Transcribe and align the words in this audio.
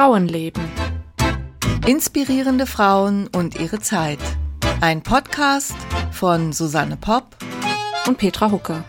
Frauenleben. 0.00 0.62
Inspirierende 1.86 2.64
Frauen 2.64 3.28
und 3.36 3.60
ihre 3.60 3.80
Zeit. 3.80 4.18
Ein 4.80 5.02
Podcast 5.02 5.76
von 6.10 6.54
Susanne 6.54 6.96
Popp 6.96 7.36
und 8.06 8.16
Petra 8.16 8.50
Hucke. 8.50 8.82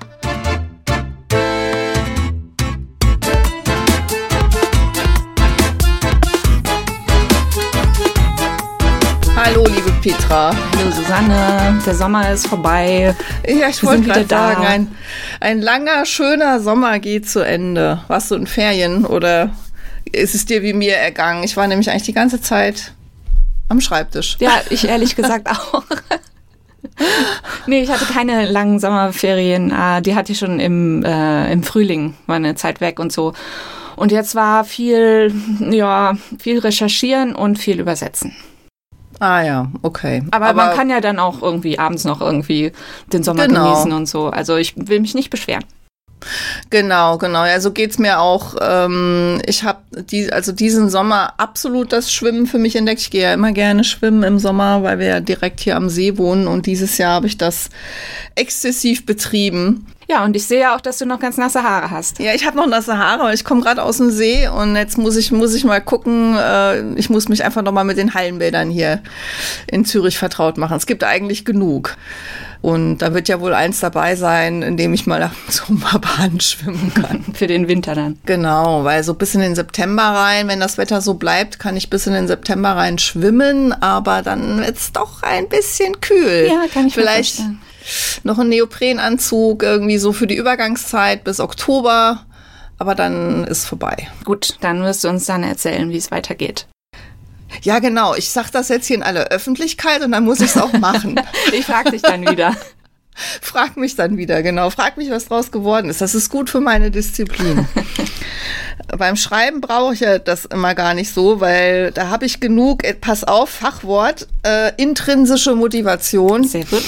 Hallo, 9.36 9.66
liebe 9.66 9.92
Petra. 10.02 10.56
Hallo, 10.56 10.92
Susanne. 10.92 11.82
Der 11.86 11.96
Sommer 11.96 12.32
ist 12.32 12.48
vorbei. 12.48 13.14
Ja, 13.46 13.68
ich 13.68 13.84
wollte 13.84 14.04
gerade 14.04 14.28
sagen, 14.28 14.66
ein, 14.66 14.96
ein 15.42 15.60
langer, 15.60 16.06
schöner 16.06 16.62
Sommer 16.62 17.00
geht 17.00 17.30
zu 17.30 17.42
Ende. 17.42 18.02
Warst 18.08 18.32
du 18.32 18.36
in 18.36 18.48
Ferien 18.48 19.06
oder 19.06 19.50
ist 20.12 20.36
es 20.36 20.46
dir 20.46 20.62
wie 20.62 20.74
mir 20.74 20.96
ergangen? 20.96 21.44
Ich 21.44 21.58
war 21.58 21.68
nämlich 21.68 21.90
eigentlich 21.90 22.04
die 22.04 22.14
ganze 22.14 22.42
Zeit 22.42 22.94
am 23.70 23.82
Schreibtisch. 23.82 24.38
Ja, 24.40 24.62
ich 24.70 24.88
ehrlich 24.88 25.16
gesagt 25.16 25.50
auch. 25.50 25.84
nee, 27.68 27.82
ich 27.82 27.90
hatte 27.90 28.06
keine 28.06 28.46
langen 28.46 28.80
Sommerferien. 28.80 29.72
Ah, 29.72 30.02
die 30.02 30.16
hatte 30.16 30.32
ich 30.32 30.40
schon 30.40 30.60
im, 30.60 31.04
äh, 31.04 31.52
im 31.52 31.64
Frühling, 31.64 32.16
war 32.28 32.36
eine 32.36 32.56
Zeit 32.56 32.82
weg 32.82 33.00
und 33.00 33.12
so. 33.12 33.34
Und 33.96 34.12
jetzt 34.12 34.36
war 34.36 34.64
viel, 34.64 35.34
ja, 35.70 36.16
viel 36.40 36.60
recherchieren 36.60 37.36
und 37.36 37.60
viel 37.60 37.80
übersetzen. 37.80 38.36
Ah 39.20 39.44
ja, 39.44 39.72
okay. 39.84 40.24
Aber, 40.32 40.48
Aber, 40.48 40.66
man 40.66 40.76
kann 40.76 40.90
ja 40.90 41.00
dann 41.00 41.20
auch 41.20 41.44
irgendwie 41.44 41.78
abends 41.78 42.06
noch 42.06 42.22
irgendwie 42.22 42.72
den 43.14 43.22
Sommer 43.22 43.48
genau. 43.48 43.66
genießen 43.66 43.92
und 43.92 44.08
so. 44.08 44.28
Also 44.28 44.56
ich 44.56 44.74
will 44.76 45.00
mich 45.00 45.14
nicht 45.14 45.30
beschweren. 45.30 45.64
Genau, 46.70 47.18
genau. 47.18 47.46
Ja, 47.46 47.60
so 47.60 47.72
geht's 47.72 47.98
mir 47.98 48.20
auch. 48.20 48.56
Ähm, 48.62 49.42
ich 49.46 49.64
habe 49.64 49.80
die, 49.92 50.32
also 50.32 50.52
diesen 50.52 50.90
Sommer 50.90 51.34
absolut 51.38 51.92
das 51.92 52.12
Schwimmen 52.12 52.48
für 52.48 52.60
mich 52.60 52.76
entdeckt. 52.76 53.02
Ich 53.02 53.12
gehe 53.12 53.24
ja 53.24 53.34
immer 53.34 53.52
gerne 53.52 53.84
schwimmen 53.84 54.24
im 54.24 54.40
Sommer, 54.40 54.84
weil 54.84 55.00
wir 55.00 55.08
ja 55.08 55.20
direkt 55.20 55.60
hier 55.60 55.76
am 55.76 55.90
See 55.90 56.18
wohnen. 56.18 56.48
Und 56.48 56.66
dieses 56.66 56.98
Jahr 56.98 57.16
habe 57.16 57.28
ich 57.28 57.38
das 57.38 57.70
exzessiv 58.36 59.06
betrieben. 59.06 59.88
Ja, 60.12 60.26
und 60.26 60.36
ich 60.36 60.46
sehe 60.46 60.60
ja 60.60 60.76
auch, 60.76 60.82
dass 60.82 60.98
du 60.98 61.06
noch 61.06 61.22
ganz 61.22 61.38
nasse 61.38 61.64
Haare 61.64 61.90
hast. 61.90 62.20
Ja, 62.20 62.34
ich 62.34 62.46
habe 62.46 62.58
noch 62.58 62.68
nasse 62.68 62.98
Haare, 62.98 63.22
aber 63.22 63.34
ich 63.34 63.46
komme 63.46 63.62
gerade 63.62 63.82
aus 63.82 63.96
dem 63.96 64.12
See 64.12 64.46
und 64.50 64.76
jetzt 64.76 64.98
muss 64.98 65.16
ich, 65.16 65.32
muss 65.32 65.54
ich 65.54 65.64
mal 65.64 65.80
gucken. 65.80 66.36
Äh, 66.38 66.96
ich 66.96 67.10
muss 67.10 67.30
mich 67.30 67.46
einfach 67.46 67.62
noch 67.62 67.72
mal 67.72 67.86
mit 67.86 67.98
den 67.98 68.14
Hallenbädern 68.14 68.70
hier 68.70 69.02
in 69.68 69.86
Zürich 69.86 70.18
vertraut 70.18 70.58
machen. 70.58 70.76
Es 70.76 70.86
gibt 70.86 71.06
eigentlich 71.06 71.46
genug. 71.46 71.96
Und 72.62 73.00
da 73.00 73.14
wird 73.14 73.28
ja 73.28 73.42
wohl 73.42 73.54
eins 73.54 73.80
dabei 73.80 74.16
sein, 74.16 74.62
in 74.62 74.78
dem 74.78 74.94
ich 74.94 75.08
mal 75.08 75.24
am 75.24 75.32
Sommerbahn 75.50 76.40
schwimmen 76.40 76.94
kann. 76.94 77.24
Für 77.34 77.48
den 77.48 77.68
Winter 77.68 77.96
dann. 77.96 78.20
Genau, 78.26 78.84
weil 78.84 79.04
so 79.04 79.16
bis 79.16 79.34
in 79.34 79.42
den 79.42 79.56
September 79.56 80.04
rein, 80.04 80.48
wenn 80.48 80.60
das 80.60 80.78
Wetter 80.78 81.02
so 81.02 81.16
bleibt, 81.16 81.58
kann 81.58 81.76
ich 81.76 81.90
bis 81.90 82.06
in 82.06 82.14
den 82.14 82.28
September 82.28 82.76
rein 82.76 83.00
schwimmen, 83.00 83.74
aber 83.74 84.22
dann 84.22 84.60
wird 84.60 84.78
es 84.78 84.92
doch 84.92 85.24
ein 85.24 85.50
bisschen 85.50 86.00
kühl. 86.02 86.48
Ja, 86.48 86.66
kann 86.72 86.88
ich 86.88 86.94
Vielleicht 86.94 87.42
noch 88.24 88.38
ein 88.38 88.50
Neoprenanzug 88.50 89.64
irgendwie 89.64 89.98
so 89.98 90.14
für 90.14 90.28
die 90.28 90.38
Übergangszeit 90.38 91.24
bis 91.24 91.40
Oktober. 91.40 92.26
Aber 92.78 92.96
dann 92.96 93.44
ist 93.44 93.66
vorbei. 93.66 94.08
Gut, 94.24 94.58
dann 94.62 94.82
wirst 94.82 95.04
du 95.04 95.10
uns 95.10 95.26
dann 95.26 95.44
erzählen, 95.44 95.92
wie 95.92 95.98
es 95.98 96.10
weitergeht. 96.10 96.66
Ja, 97.62 97.80
genau. 97.80 98.16
Ich 98.16 98.30
sag 98.30 98.50
das 98.52 98.70
jetzt 98.70 98.88
hier 98.88 98.98
in 98.98 99.04
aller 99.04 99.26
Öffentlichkeit 99.26 100.04
und 100.04 100.12
dann 100.12 100.26
muss 100.26 100.40
ich 100.40 100.48
es 100.48 100.58
auch 100.58 100.74
machen. 100.74 101.20
ich 101.54 101.66
frag 101.66 101.92
dich 101.92 102.02
dann 102.02 102.28
wieder. 102.30 102.56
Frag 103.42 103.76
mich 103.76 103.98
dann 103.98 104.16
wieder, 104.18 104.42
genau. 104.42 104.70
Frag 104.70 104.96
mich, 104.96 105.12
was 105.12 105.26
draus 105.26 105.52
geworden 105.52 105.90
ist. 105.90 106.00
Das 106.00 106.16
ist 106.16 106.30
gut 106.30 106.50
für 106.50 106.62
meine 106.62 106.92
Disziplin. 106.92 107.68
Beim 108.98 109.18
Schreiben 109.18 109.60
brauche 109.60 109.94
ich 109.94 110.00
ja 110.00 110.18
das 110.18 110.46
immer 110.46 110.76
gar 110.76 110.94
nicht 110.94 111.14
so, 111.14 111.42
weil 111.42 111.92
da 111.92 112.08
habe 112.08 112.26
ich 112.26 112.40
genug, 112.40 112.86
äh, 112.86 112.94
pass 112.94 113.26
auf, 113.26 113.50
Fachwort, 113.50 114.28
äh, 114.44 114.72
intrinsische 114.78 115.56
Motivation. 115.56 116.46
Sehr 116.46 116.64
gut 116.64 116.84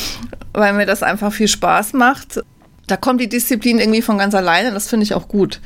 weil 0.53 0.73
mir 0.73 0.85
das 0.85 1.03
einfach 1.03 1.33
viel 1.33 1.47
Spaß 1.47 1.93
macht. 1.93 2.41
Da 2.87 2.97
kommt 2.97 3.21
die 3.21 3.29
Disziplin 3.29 3.79
irgendwie 3.79 4.01
von 4.01 4.17
ganz 4.17 4.35
alleine, 4.35 4.71
das 4.71 4.87
finde 4.89 5.03
ich 5.03 5.13
auch 5.13 5.27
gut. 5.27 5.59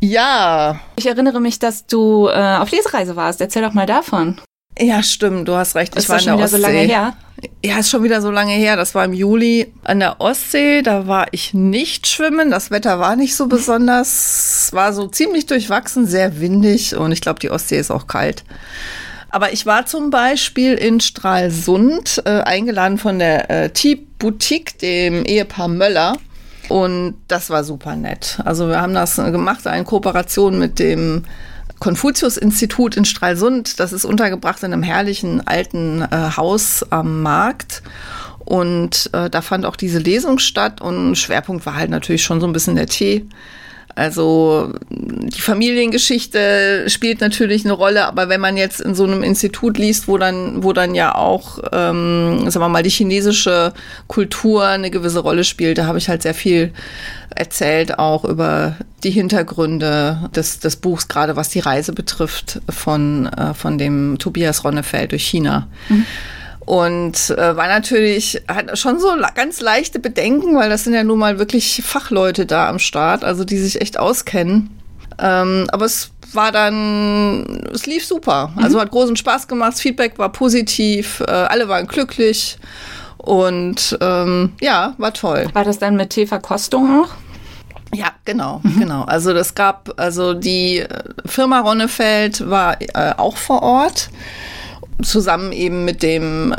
Ja. 0.00 0.80
Ich 0.96 1.06
erinnere 1.06 1.40
mich, 1.40 1.58
dass 1.58 1.86
du 1.86 2.28
äh, 2.28 2.56
auf 2.56 2.70
Lesereise 2.70 3.16
warst. 3.16 3.40
Erzähl 3.40 3.62
doch 3.62 3.72
mal 3.72 3.86
davon. 3.86 4.40
Ja, 4.78 5.02
stimmt, 5.02 5.48
du 5.48 5.54
hast 5.54 5.74
recht. 5.74 5.94
Ich 5.94 6.04
ist 6.04 6.08
war 6.08 6.18
in 6.20 6.24
der 6.24 6.30
schon 6.32 6.38
wieder 6.38 6.44
Ostsee. 6.44 6.56
so 6.56 6.62
lange 6.62 6.78
her? 6.78 7.16
Ja, 7.64 7.78
ist 7.78 7.90
schon 7.90 8.02
wieder 8.04 8.20
so 8.20 8.30
lange 8.30 8.52
her. 8.52 8.76
Das 8.76 8.94
war 8.94 9.04
im 9.04 9.12
Juli 9.12 9.72
an 9.82 9.98
der 10.00 10.20
Ostsee. 10.20 10.82
Da 10.82 11.06
war 11.06 11.26
ich 11.32 11.52
nicht 11.54 12.06
schwimmen. 12.06 12.50
Das 12.50 12.70
Wetter 12.70 13.00
war 13.00 13.16
nicht 13.16 13.34
so 13.34 13.46
besonders. 13.46 14.66
Es 14.66 14.72
war 14.72 14.92
so 14.92 15.08
ziemlich 15.08 15.46
durchwachsen, 15.46 16.06
sehr 16.06 16.40
windig 16.40 16.94
und 16.94 17.10
ich 17.12 17.20
glaube, 17.20 17.40
die 17.40 17.50
Ostsee 17.50 17.78
ist 17.78 17.90
auch 17.90 18.06
kalt. 18.06 18.44
Aber 19.30 19.52
ich 19.52 19.66
war 19.66 19.84
zum 19.86 20.10
Beispiel 20.10 20.74
in 20.74 21.00
Stralsund, 21.00 22.22
äh, 22.24 22.40
eingeladen 22.40 22.98
von 22.98 23.18
der 23.18 23.50
äh, 23.50 23.70
Tea 23.70 23.96
Boutique, 24.18 24.78
dem 24.78 25.24
Ehepaar 25.24 25.68
Möller. 25.68 26.16
Und 26.68 27.14
das 27.28 27.50
war 27.50 27.64
super 27.64 27.96
nett. 27.96 28.40
Also 28.44 28.68
wir 28.68 28.80
haben 28.80 28.94
das 28.94 29.16
gemacht 29.16 29.64
in 29.66 29.84
Kooperation 29.84 30.58
mit 30.58 30.78
dem 30.78 31.24
Konfuzius-Institut 31.80 32.96
in 32.96 33.04
Stralsund. 33.04 33.80
Das 33.80 33.92
ist 33.92 34.04
untergebracht 34.04 34.62
in 34.62 34.72
einem 34.72 34.82
herrlichen 34.82 35.46
alten 35.46 36.02
äh, 36.02 36.36
Haus 36.36 36.84
am 36.90 37.22
Markt. 37.22 37.82
Und 38.44 39.10
äh, 39.12 39.30
da 39.30 39.42
fand 39.42 39.66
auch 39.66 39.76
diese 39.76 39.98
Lesung 39.98 40.38
statt 40.38 40.80
und 40.80 41.16
Schwerpunkt 41.16 41.66
war 41.66 41.76
halt 41.76 41.90
natürlich 41.90 42.24
schon 42.24 42.40
so 42.40 42.46
ein 42.46 42.52
bisschen 42.52 42.76
der 42.76 42.86
Tee. 42.86 43.26
Also 43.98 44.72
die 44.90 45.40
Familiengeschichte 45.40 46.84
spielt 46.88 47.20
natürlich 47.20 47.64
eine 47.64 47.74
Rolle, 47.74 48.06
aber 48.06 48.28
wenn 48.28 48.40
man 48.40 48.56
jetzt 48.56 48.80
in 48.80 48.94
so 48.94 49.04
einem 49.04 49.22
Institut 49.22 49.76
liest, 49.76 50.06
wo 50.06 50.18
dann, 50.18 50.62
wo 50.62 50.72
dann 50.72 50.94
ja 50.94 51.14
auch, 51.14 51.58
ähm, 51.72 52.48
sagen 52.48 52.64
wir 52.64 52.68
mal, 52.68 52.82
die 52.82 52.90
chinesische 52.90 53.72
Kultur 54.06 54.66
eine 54.66 54.90
gewisse 54.90 55.18
Rolle 55.18 55.42
spielt, 55.42 55.78
da 55.78 55.86
habe 55.86 55.98
ich 55.98 56.08
halt 56.08 56.22
sehr 56.22 56.34
viel 56.34 56.72
erzählt, 57.34 57.98
auch 57.98 58.24
über 58.24 58.76
die 59.02 59.10
Hintergründe 59.10 60.30
des, 60.34 60.60
des 60.60 60.76
Buchs, 60.76 61.08
gerade 61.08 61.36
was 61.36 61.48
die 61.48 61.60
Reise 61.60 61.92
betrifft, 61.92 62.60
von, 62.68 63.26
äh, 63.26 63.52
von 63.54 63.78
dem 63.78 64.18
Tobias 64.18 64.64
Ronnefeld 64.64 65.12
durch 65.12 65.24
China. 65.24 65.68
Mhm. 65.88 66.06
Und 66.68 67.30
äh, 67.30 67.56
war 67.56 67.66
natürlich, 67.66 68.42
hat 68.46 68.78
schon 68.78 69.00
so 69.00 69.08
ganz 69.34 69.62
leichte 69.62 69.98
Bedenken, 69.98 70.54
weil 70.54 70.68
das 70.68 70.84
sind 70.84 70.92
ja 70.92 71.02
nun 71.02 71.18
mal 71.18 71.38
wirklich 71.38 71.82
Fachleute 71.82 72.44
da 72.44 72.68
am 72.68 72.78
Start, 72.78 73.24
also 73.24 73.42
die 73.42 73.56
sich 73.56 73.80
echt 73.80 73.98
auskennen. 73.98 74.68
Ähm, 75.18 75.66
aber 75.72 75.86
es 75.86 76.10
war 76.34 76.52
dann, 76.52 77.66
es 77.72 77.86
lief 77.86 78.04
super. 78.04 78.52
Mhm. 78.54 78.64
Also 78.64 78.82
hat 78.82 78.90
großen 78.90 79.16
Spaß 79.16 79.48
gemacht, 79.48 79.72
das 79.72 79.80
Feedback 79.80 80.18
war 80.18 80.30
positiv, 80.30 81.20
äh, 81.26 81.30
alle 81.30 81.68
waren 81.68 81.86
glücklich 81.86 82.58
und 83.16 83.96
ähm, 84.02 84.52
ja, 84.60 84.92
war 84.98 85.14
toll. 85.14 85.46
War 85.54 85.64
das 85.64 85.78
dann 85.78 85.96
mit 85.96 86.10
Teeverkostung 86.10 87.02
auch? 87.02 87.14
Ja, 87.94 88.08
genau, 88.26 88.60
mhm. 88.62 88.80
genau. 88.80 89.04
Also 89.04 89.32
das 89.32 89.54
gab, 89.54 89.94
also 89.96 90.34
die 90.34 90.80
äh, 90.80 90.88
Firma 91.24 91.60
Ronnefeld 91.60 92.50
war 92.50 92.78
äh, 92.78 93.14
auch 93.16 93.38
vor 93.38 93.62
Ort 93.62 94.10
zusammen 95.02 95.52
eben 95.52 95.84
mit 95.84 96.02
dem 96.02 96.54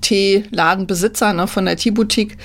Teeladenbesitzer 0.00 1.32
ne, 1.32 1.46
von 1.46 1.66
der 1.66 1.76
Teeboutique 1.76 2.36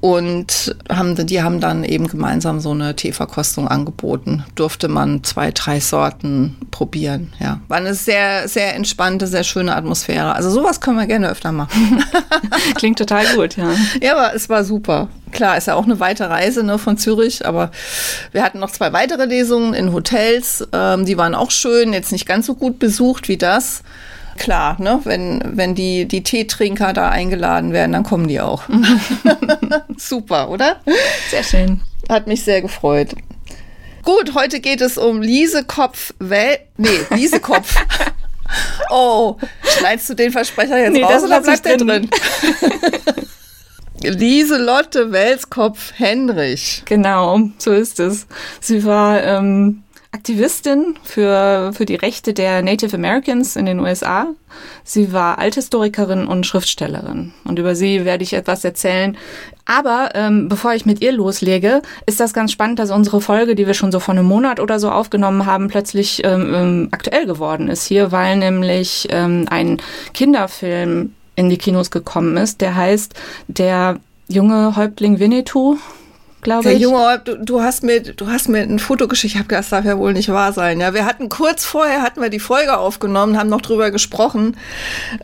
und 0.00 0.76
haben, 0.88 1.16
die 1.26 1.42
haben 1.42 1.58
dann 1.60 1.82
eben 1.82 2.06
gemeinsam 2.06 2.60
so 2.60 2.70
eine 2.70 2.94
Teeverkostung 2.94 3.66
angeboten. 3.66 4.44
Durfte 4.54 4.88
man 4.88 5.24
zwei, 5.24 5.50
drei 5.50 5.80
Sorten 5.80 6.56
probieren. 6.70 7.32
Ja, 7.40 7.60
war 7.66 7.78
eine 7.78 7.94
sehr, 7.94 8.46
sehr 8.46 8.76
entspannte, 8.76 9.26
sehr 9.26 9.42
schöne 9.42 9.74
Atmosphäre. 9.74 10.34
Also 10.34 10.50
sowas 10.50 10.80
können 10.80 10.98
wir 10.98 11.06
gerne 11.06 11.28
öfter 11.28 11.50
machen. 11.50 12.04
Klingt 12.76 12.98
total 12.98 13.26
gut, 13.34 13.56
ja. 13.56 13.72
Ja, 14.00 14.16
aber 14.16 14.34
es 14.34 14.48
war 14.48 14.64
super. 14.64 15.08
Klar, 15.32 15.56
ist 15.56 15.66
ja 15.66 15.74
auch 15.74 15.86
eine 15.86 15.98
weite 15.98 16.30
Reise 16.30 16.62
ne, 16.62 16.78
von 16.78 16.98
Zürich, 16.98 17.44
aber 17.44 17.70
wir 18.32 18.44
hatten 18.44 18.60
noch 18.60 18.70
zwei 18.70 18.92
weitere 18.92 19.24
Lesungen 19.24 19.74
in 19.74 19.92
Hotels. 19.92 20.68
Ähm, 20.72 21.04
die 21.04 21.16
waren 21.16 21.34
auch 21.34 21.50
schön, 21.50 21.92
jetzt 21.92 22.12
nicht 22.12 22.26
ganz 22.26 22.46
so 22.46 22.54
gut 22.54 22.78
besucht 22.78 23.28
wie 23.28 23.38
das. 23.38 23.82
Klar, 24.36 24.80
ne? 24.80 25.00
wenn, 25.04 25.42
wenn 25.44 25.74
die, 25.74 26.06
die 26.06 26.22
Teetrinker 26.22 26.92
da 26.92 27.08
eingeladen 27.10 27.72
werden, 27.72 27.92
dann 27.92 28.02
kommen 28.02 28.28
die 28.28 28.40
auch. 28.40 28.64
Super, 29.96 30.50
oder? 30.50 30.80
Sehr 31.30 31.42
schön. 31.42 31.80
Hat 32.08 32.26
mich 32.26 32.44
sehr 32.44 32.62
gefreut. 32.62 33.14
Gut, 34.04 34.34
heute 34.34 34.60
geht 34.60 34.80
es 34.80 34.98
um 34.98 35.20
Liesekopf, 35.20 36.14
Wel 36.20 36.58
nee, 36.76 36.88
Liesekopf. 37.10 37.74
oh, 38.90 39.36
schneidest 39.62 40.10
du 40.10 40.14
den 40.14 40.30
Versprecher 40.30 40.78
jetzt 40.78 40.92
nee, 40.92 41.02
raus 41.02 41.24
oder 41.24 41.40
bleibt 41.40 41.64
der 41.64 41.76
drin? 41.76 42.08
Lieselotte 44.02 45.10
Welskopf 45.10 45.92
Henrich. 45.96 46.82
Genau, 46.84 47.40
so 47.58 47.72
ist 47.72 47.98
es. 47.98 48.28
Sie 48.60 48.84
war 48.84 49.22
ähm, 49.24 49.82
Aktivistin 50.16 50.94
für, 51.02 51.72
für 51.74 51.84
die 51.84 51.94
Rechte 51.94 52.32
der 52.32 52.62
Native 52.62 52.96
Americans 52.96 53.54
in 53.54 53.66
den 53.66 53.80
USA. 53.80 54.28
Sie 54.82 55.12
war 55.12 55.38
Althistorikerin 55.38 56.26
und 56.26 56.46
Schriftstellerin. 56.46 57.34
Und 57.44 57.58
über 57.58 57.74
sie 57.74 58.06
werde 58.06 58.24
ich 58.24 58.32
etwas 58.32 58.64
erzählen. 58.64 59.18
Aber 59.66 60.12
ähm, 60.14 60.48
bevor 60.48 60.72
ich 60.72 60.86
mit 60.86 61.02
ihr 61.02 61.12
loslege, 61.12 61.82
ist 62.06 62.18
das 62.18 62.32
ganz 62.32 62.50
spannend, 62.50 62.78
dass 62.78 62.90
unsere 62.90 63.20
Folge, 63.20 63.54
die 63.54 63.66
wir 63.66 63.74
schon 63.74 63.92
so 63.92 64.00
vor 64.00 64.14
einem 64.14 64.24
Monat 64.24 64.58
oder 64.58 64.80
so 64.80 64.90
aufgenommen 64.90 65.44
haben, 65.44 65.68
plötzlich 65.68 66.24
ähm, 66.24 66.54
ähm 66.54 66.88
aktuell 66.92 67.26
geworden 67.26 67.68
ist 67.68 67.84
hier, 67.84 68.10
weil 68.10 68.38
nämlich 68.38 69.08
ähm, 69.10 69.44
ein 69.50 69.82
Kinderfilm 70.14 71.12
in 71.34 71.50
die 71.50 71.58
Kinos 71.58 71.90
gekommen 71.90 72.38
ist, 72.38 72.62
der 72.62 72.74
heißt 72.74 73.12
Der 73.48 73.98
junge 74.28 74.76
Häuptling 74.76 75.18
Winnetou 75.18 75.76
glaube 76.46 76.72
ich. 76.72 76.80
Junge, 76.80 77.20
du, 77.24 77.38
du, 77.38 77.60
hast 77.60 77.82
mir, 77.82 78.00
du 78.00 78.28
hast 78.28 78.48
mir 78.48 78.60
ein 78.60 78.78
Foto 78.78 79.08
geschickt. 79.08 79.34
Ich 79.34 79.38
habe 79.38 79.48
gedacht, 79.48 79.64
das 79.64 79.70
darf 79.70 79.84
ja 79.84 79.98
wohl 79.98 80.12
nicht 80.12 80.28
wahr 80.28 80.52
sein. 80.52 80.80
Ja, 80.80 80.94
wir 80.94 81.04
hatten 81.04 81.28
kurz 81.28 81.64
vorher 81.64 82.02
hatten 82.02 82.22
wir 82.22 82.30
die 82.30 82.38
Folge 82.38 82.78
aufgenommen, 82.78 83.36
haben 83.36 83.50
noch 83.50 83.60
drüber 83.60 83.90
gesprochen, 83.90 84.56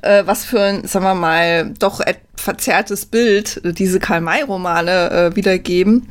äh, 0.03 0.25
was 0.27 0.45
für 0.45 0.61
ein, 0.61 0.87
sagen 0.87 1.05
wir 1.05 1.15
mal, 1.15 1.73
doch 1.79 2.01
verzerrtes 2.35 3.07
Bild 3.07 3.61
diese 3.63 4.01
Karl-May-Romane 4.01 5.11
äh, 5.11 5.37
wiedergeben. 5.37 6.09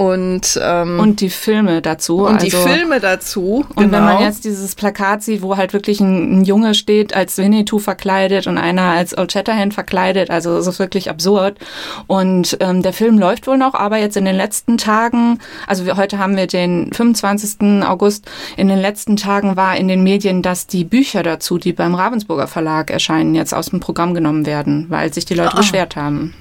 Und, 0.00 0.58
ähm, 0.64 0.98
und 0.98 1.20
die 1.20 1.28
Filme 1.28 1.82
dazu. 1.82 2.20
Und 2.20 2.36
also, 2.36 2.46
die 2.46 2.50
Filme 2.50 3.00
dazu. 3.00 3.66
Und 3.74 3.76
genau. 3.76 3.98
wenn 3.98 4.04
man 4.04 4.22
jetzt 4.22 4.46
dieses 4.46 4.74
Plakat 4.74 5.22
sieht, 5.22 5.42
wo 5.42 5.58
halt 5.58 5.74
wirklich 5.74 6.00
ein, 6.00 6.40
ein 6.40 6.44
Junge 6.46 6.72
steht 6.72 7.14
als 7.14 7.36
Winnetou 7.36 7.78
verkleidet 7.78 8.46
und 8.46 8.56
einer 8.56 8.80
als 8.80 9.18
Old 9.18 9.30
Shatterhand 9.30 9.74
verkleidet, 9.74 10.30
also 10.30 10.56
es 10.56 10.66
ist 10.66 10.78
wirklich 10.78 11.10
absurd. 11.10 11.58
Und 12.06 12.56
ähm, 12.60 12.80
der 12.80 12.94
Film 12.94 13.18
läuft 13.18 13.46
wohl 13.46 13.58
noch, 13.58 13.74
aber 13.74 13.98
jetzt 13.98 14.16
in 14.16 14.24
den 14.24 14.36
letzten 14.36 14.78
Tagen, 14.78 15.38
also 15.66 15.84
wir, 15.84 15.98
heute 15.98 16.18
haben 16.18 16.34
wir 16.34 16.46
den 16.46 16.90
25. 16.94 17.84
August, 17.86 18.24
in 18.56 18.68
den 18.68 18.78
letzten 18.78 19.18
Tagen 19.18 19.56
war 19.56 19.76
in 19.76 19.86
den 19.86 20.02
Medien, 20.02 20.40
dass 20.40 20.66
die 20.66 20.84
Bücher 20.84 21.22
dazu, 21.22 21.58
die 21.58 21.74
beim 21.74 21.94
Ravensburger 21.94 22.46
Verlag 22.46 22.90
erscheinen, 22.90 23.34
jetzt 23.34 23.52
aus 23.52 23.68
dem 23.68 23.80
Programm 23.80 24.14
genommen 24.14 24.46
werden, 24.46 24.86
weil 24.88 25.12
sich 25.12 25.26
die 25.26 25.34
Leute 25.34 25.52
ah. 25.52 25.58
beschwert 25.58 25.94
haben. 25.94 26.32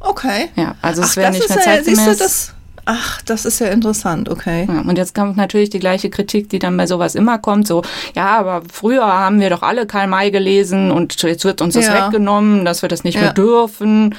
Okay. 0.00 0.50
Ja, 0.54 0.74
also 0.82 1.00
es 1.00 1.16
wäre 1.16 1.32
nicht 1.32 1.48
mehr 1.48 1.60
zeitgemäß. 1.60 2.18
Ja, 2.18 2.55
Ach, 2.88 3.20
das 3.22 3.44
ist 3.44 3.58
ja 3.58 3.66
interessant, 3.66 4.28
okay. 4.28 4.64
Ja, 4.68 4.80
und 4.80 4.96
jetzt 4.96 5.12
kommt 5.12 5.36
natürlich 5.36 5.70
die 5.70 5.80
gleiche 5.80 6.08
Kritik, 6.08 6.48
die 6.48 6.60
dann 6.60 6.76
bei 6.76 6.86
sowas 6.86 7.16
immer 7.16 7.36
kommt, 7.36 7.66
so, 7.66 7.82
ja, 8.14 8.38
aber 8.38 8.62
früher 8.72 9.04
haben 9.04 9.40
wir 9.40 9.50
doch 9.50 9.62
alle 9.62 9.86
Karl 9.86 10.06
May 10.06 10.30
gelesen 10.30 10.92
und 10.92 11.20
jetzt 11.20 11.44
wird 11.44 11.60
uns 11.60 11.74
das 11.74 11.88
ja. 11.88 12.06
weggenommen, 12.06 12.64
dass 12.64 12.82
wir 12.82 12.88
das 12.88 13.02
nicht 13.02 13.16
ja. 13.16 13.22
mehr 13.22 13.32
dürfen. 13.32 14.14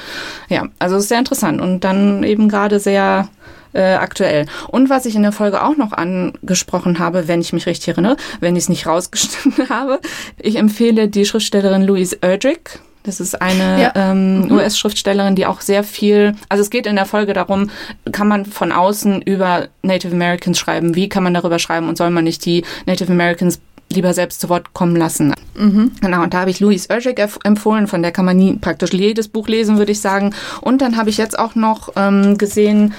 Ja, 0.49 0.67
also 0.79 0.97
es 0.97 1.03
ist 1.03 1.09
sehr 1.09 1.19
interessant 1.19 1.61
und 1.61 1.85
dann 1.85 2.23
eben 2.23 2.49
gerade 2.49 2.81
sehr 2.81 3.29
äh, 3.71 3.93
aktuell. 3.93 4.47
Und 4.67 4.89
was 4.89 5.05
ich 5.05 5.15
in 5.15 5.23
der 5.23 5.31
Folge 5.31 5.63
auch 5.63 5.77
noch 5.77 5.93
angesprochen 5.93 6.99
habe, 6.99 7.29
wenn 7.29 7.39
ich 7.39 7.53
mich 7.53 7.67
richtig 7.67 7.87
erinnere, 7.87 8.17
wenn 8.41 8.57
ich 8.57 8.63
es 8.63 8.69
nicht 8.69 8.85
rausgeschnitten 8.85 9.69
habe, 9.69 10.01
ich 10.41 10.57
empfehle 10.57 11.07
die 11.07 11.25
Schriftstellerin 11.25 11.83
Louise 11.83 12.17
Erdrich. 12.19 12.79
Das 13.07 13.21
ist 13.21 13.41
eine 13.41 13.81
ja. 13.81 13.93
ähm, 13.95 14.41
mhm. 14.41 14.51
US-Schriftstellerin, 14.51 15.35
die 15.35 15.45
auch 15.45 15.61
sehr 15.61 15.85
viel, 15.85 16.35
also 16.49 16.61
es 16.61 16.69
geht 16.69 16.85
in 16.85 16.97
der 16.97 17.05
Folge 17.05 17.31
darum, 17.31 17.69
kann 18.11 18.27
man 18.27 18.45
von 18.45 18.73
außen 18.73 19.21
über 19.21 19.69
Native 19.81 20.13
Americans 20.13 20.59
schreiben, 20.59 20.93
wie 20.93 21.07
kann 21.07 21.23
man 21.23 21.33
darüber 21.33 21.57
schreiben 21.57 21.87
und 21.87 21.97
soll 21.97 22.09
man 22.09 22.25
nicht 22.25 22.45
die 22.45 22.65
Native 22.85 23.09
Americans 23.09 23.61
lieber 23.89 24.13
selbst 24.13 24.41
zu 24.41 24.49
Wort 24.49 24.73
kommen 24.73 24.97
lassen. 24.97 25.33
Mhm. 25.55 25.93
Genau, 26.01 26.21
und 26.21 26.33
da 26.33 26.41
habe 26.41 26.49
ich 26.51 26.59
Louise 26.59 26.89
Erdrich 26.89 27.17
empfohlen, 27.45 27.87
von 27.87 28.01
der 28.01 28.11
kann 28.11 28.25
man 28.25 28.35
nie 28.35 28.57
praktisch 28.57 28.91
jedes 28.91 29.29
Buch 29.29 29.47
lesen, 29.47 29.77
würde 29.77 29.93
ich 29.93 30.01
sagen. 30.01 30.35
Und 30.59 30.81
dann 30.81 30.97
habe 30.97 31.09
ich 31.09 31.15
jetzt 31.15 31.39
auch 31.39 31.55
noch 31.55 31.93
ähm, 31.95 32.37
gesehen, 32.37 32.93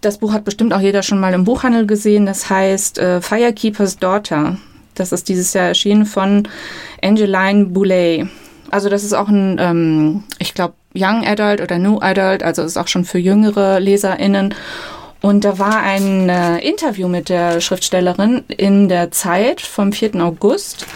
das 0.00 0.16
Buch 0.16 0.32
hat 0.32 0.44
bestimmt 0.44 0.72
auch 0.72 0.80
jeder 0.80 1.02
schon 1.02 1.20
mal 1.20 1.34
im 1.34 1.44
Buchhandel 1.44 1.86
gesehen, 1.86 2.24
das 2.24 2.48
heißt 2.48 2.98
äh, 2.98 3.20
Firekeeper's 3.20 3.98
Daughter. 3.98 4.56
Das 4.94 5.12
ist 5.12 5.28
dieses 5.28 5.52
Jahr 5.52 5.66
erschienen 5.66 6.06
von 6.06 6.48
Angeline 7.02 7.66
Boulay. 7.66 8.26
Also 8.70 8.88
das 8.88 9.04
ist 9.04 9.12
auch 9.12 9.28
ein, 9.28 9.56
ähm, 9.58 10.24
ich 10.38 10.54
glaube, 10.54 10.74
Young 10.94 11.24
Adult 11.24 11.60
oder 11.60 11.78
New 11.78 12.00
Adult, 12.00 12.42
also 12.42 12.62
ist 12.62 12.76
auch 12.76 12.88
schon 12.88 13.04
für 13.04 13.18
jüngere 13.18 13.78
LeserInnen. 13.80 14.54
Und 15.20 15.44
da 15.44 15.58
war 15.58 15.80
ein 15.80 16.28
äh, 16.28 16.58
Interview 16.58 17.06
mit 17.06 17.28
der 17.28 17.60
Schriftstellerin 17.60 18.44
in 18.48 18.88
der 18.88 19.10
Zeit 19.10 19.60
vom 19.60 19.92
4. 19.92 20.16
August. 20.16 20.86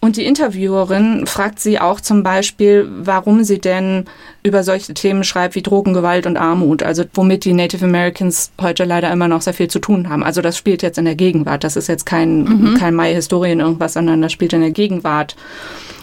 Und 0.00 0.16
die 0.16 0.26
Interviewerin 0.26 1.26
fragt 1.26 1.58
sie 1.58 1.80
auch 1.80 2.00
zum 2.00 2.22
Beispiel, 2.22 2.86
warum 2.88 3.44
sie 3.44 3.58
denn 3.58 4.04
über 4.46 4.62
solche 4.62 4.94
Themen 4.94 5.24
schreibt 5.24 5.56
wie 5.56 5.62
Drogen, 5.62 5.92
Gewalt 5.92 6.26
und 6.26 6.36
Armut, 6.36 6.82
also 6.82 7.04
womit 7.14 7.44
die 7.44 7.52
Native 7.52 7.84
Americans 7.84 8.52
heute 8.60 8.84
leider 8.84 9.10
immer 9.10 9.26
noch 9.26 9.42
sehr 9.42 9.54
viel 9.54 9.68
zu 9.68 9.80
tun 9.80 10.08
haben. 10.08 10.22
Also 10.22 10.40
das 10.40 10.56
spielt 10.56 10.82
jetzt 10.82 10.98
in 10.98 11.04
der 11.04 11.16
Gegenwart. 11.16 11.64
Das 11.64 11.76
ist 11.76 11.88
jetzt 11.88 12.06
kein, 12.06 12.44
mhm. 12.44 12.76
kein 12.78 12.94
Mai-Historien 12.94 13.60
irgendwas, 13.60 13.94
sondern 13.94 14.22
das 14.22 14.32
spielt 14.32 14.52
in 14.52 14.60
der 14.60 14.70
Gegenwart. 14.70 15.34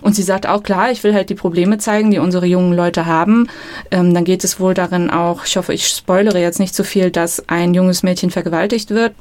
Und 0.01 0.13
sie 0.15 0.23
sagt 0.23 0.47
auch, 0.47 0.61
klar, 0.61 0.91
ich 0.91 1.03
will 1.05 1.13
halt 1.13 1.29
die 1.29 1.35
Probleme 1.35 1.77
zeigen, 1.77 2.11
die 2.11 2.19
unsere 2.19 2.45
jungen 2.45 2.73
Leute 2.73 3.05
haben. 3.05 3.47
Ähm, 3.89 4.13
dann 4.13 4.25
geht 4.25 4.43
es 4.43 4.59
wohl 4.59 4.73
darin 4.73 5.09
auch, 5.09 5.45
ich 5.45 5.55
hoffe, 5.55 5.73
ich 5.73 5.87
spoilere 5.87 6.39
jetzt 6.39 6.59
nicht 6.59 6.75
zu 6.75 6.83
so 6.83 6.87
viel, 6.87 7.09
dass 7.09 7.47
ein 7.47 7.73
junges 7.73 8.03
Mädchen 8.03 8.29
vergewaltigt 8.29 8.89
wird. 8.89 9.13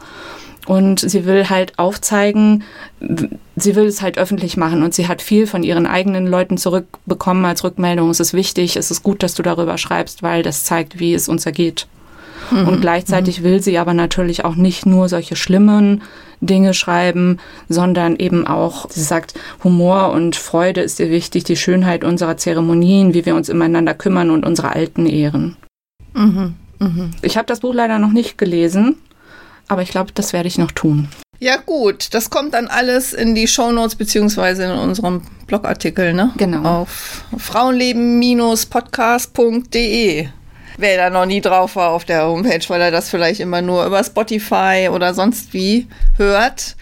Und 0.67 1.01
sie 1.01 1.25
will 1.25 1.49
halt 1.51 1.79
aufzeigen, 1.79 2.63
sie 3.57 3.75
will 3.75 3.87
es 3.87 4.01
halt 4.01 4.17
öffentlich 4.17 4.57
machen 4.57 4.85
und 4.85 4.95
sie 4.95 5.09
hat 5.09 5.21
viel 5.21 5.49
von 5.49 5.65
ihren 5.65 5.87
eigenen 5.87 6.27
Leuten 6.27 6.57
zurückbekommen 6.57 7.45
als 7.45 7.65
Rückmeldung. 7.65 8.11
Es 8.11 8.21
ist 8.21 8.33
wichtig, 8.33 8.77
es 8.77 8.91
ist 8.93 9.03
gut, 9.03 9.25
dass 9.25 9.35
du 9.35 9.43
darüber 9.43 9.77
schreibst, 9.77 10.23
weil 10.23 10.45
das 10.45 10.63
zeigt, 10.63 11.01
wie 11.01 11.15
es 11.15 11.29
uns 11.29 11.47
ergeht. 11.47 11.89
Mhm. 12.51 12.69
Und 12.69 12.81
gleichzeitig 12.81 13.41
mhm. 13.41 13.45
will 13.45 13.63
sie 13.63 13.79
aber 13.79 13.95
natürlich 13.95 14.45
auch 14.45 14.55
nicht 14.55 14.87
nur 14.87 15.09
solche 15.09 15.37
schlimmen 15.37 16.03
Dinge 16.41 16.75
schreiben, 16.75 17.39
sondern 17.69 18.17
eben 18.17 18.47
auch, 18.47 18.91
sie 18.91 19.03
sagt, 19.03 19.35
Humor 19.63 20.11
und 20.11 20.37
Freude 20.37 20.81
ist 20.81 20.99
ihr 21.01 21.11
wichtig, 21.11 21.45
die 21.45 21.57
Schönheit 21.57 22.05
unserer 22.05 22.37
Zeremonien, 22.37 23.15
wie 23.15 23.27
wir 23.27 23.37
uns 23.37 23.49
ineinander 23.49 23.95
kümmern 23.95 24.31
und 24.31 24.45
unsere 24.45 24.71
Alten 24.71 25.07
ehren. 25.07 25.57
Mhm. 26.15 26.55
Mhm. 26.79 27.11
Ich 27.23 27.37
habe 27.37 27.47
das 27.47 27.61
Buch 27.61 27.75
leider 27.75 27.99
noch 27.99 28.13
nicht 28.13 28.39
gelesen, 28.39 28.97
aber 29.69 29.83
ich 29.83 29.91
glaube, 29.91 30.13
das 30.15 30.33
werde 30.33 30.49
ich 30.49 30.59
noch 30.59 30.73
tun. 30.73 31.09
Ja 31.43 31.57
gut, 31.57 32.15
das 32.15 32.31
kommt 32.31 32.55
dann 32.55 32.69
alles 32.69 33.13
in 33.13 33.35
die 33.35 33.49
Shownotes 33.49 33.97
beziehungsweise 33.97 34.63
in 34.65 34.71
unserem 34.71 35.23
Blogartikel, 35.49 36.13
ne? 36.13 36.31
Genau. 36.37 36.83
Auf 36.83 37.25
frauenleben-podcast.de. 37.37 40.29
Wer 40.79 40.97
da 40.97 41.11
noch 41.11 41.27
nie 41.27 41.41
drauf 41.41 41.75
war 41.77 41.91
auf 41.91 42.05
der 42.05 42.27
Homepage, 42.27 42.65
weil 42.69 42.81
er 42.81 42.93
das 42.93 43.11
vielleicht 43.11 43.41
immer 43.41 43.61
nur 43.61 43.85
über 43.85 44.05
Spotify 44.05 44.89
oder 44.91 45.15
sonst 45.15 45.53
wie 45.53 45.89
hört. 46.17 46.77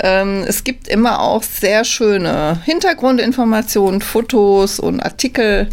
Ähm, 0.00 0.44
es 0.46 0.64
gibt 0.64 0.88
immer 0.88 1.20
auch 1.20 1.44
sehr 1.44 1.84
schöne 1.84 2.60
Hintergrundinformationen, 2.64 4.00
Fotos 4.00 4.80
und 4.80 5.00
Artikel 5.00 5.68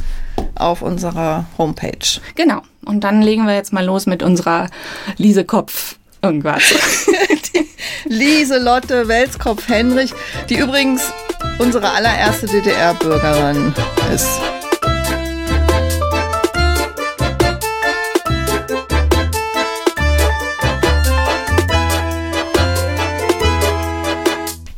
auf 0.55 0.81
unserer 0.81 1.45
Homepage. 1.57 2.21
Genau. 2.35 2.61
Und 2.85 3.03
dann 3.03 3.21
legen 3.21 3.45
wir 3.47 3.55
jetzt 3.55 3.73
mal 3.73 3.83
los 3.83 4.05
mit 4.05 4.23
unserer 4.23 4.69
Liesekopf 5.17 5.96
irgendwas. 6.21 6.63
Lieselotte 8.05 9.07
Welskopf-Henrich, 9.07 10.13
die 10.49 10.57
übrigens 10.57 11.01
unsere 11.59 11.89
allererste 11.89 12.47
DDR-Bürgerin 12.47 13.73
ist. 14.13 14.39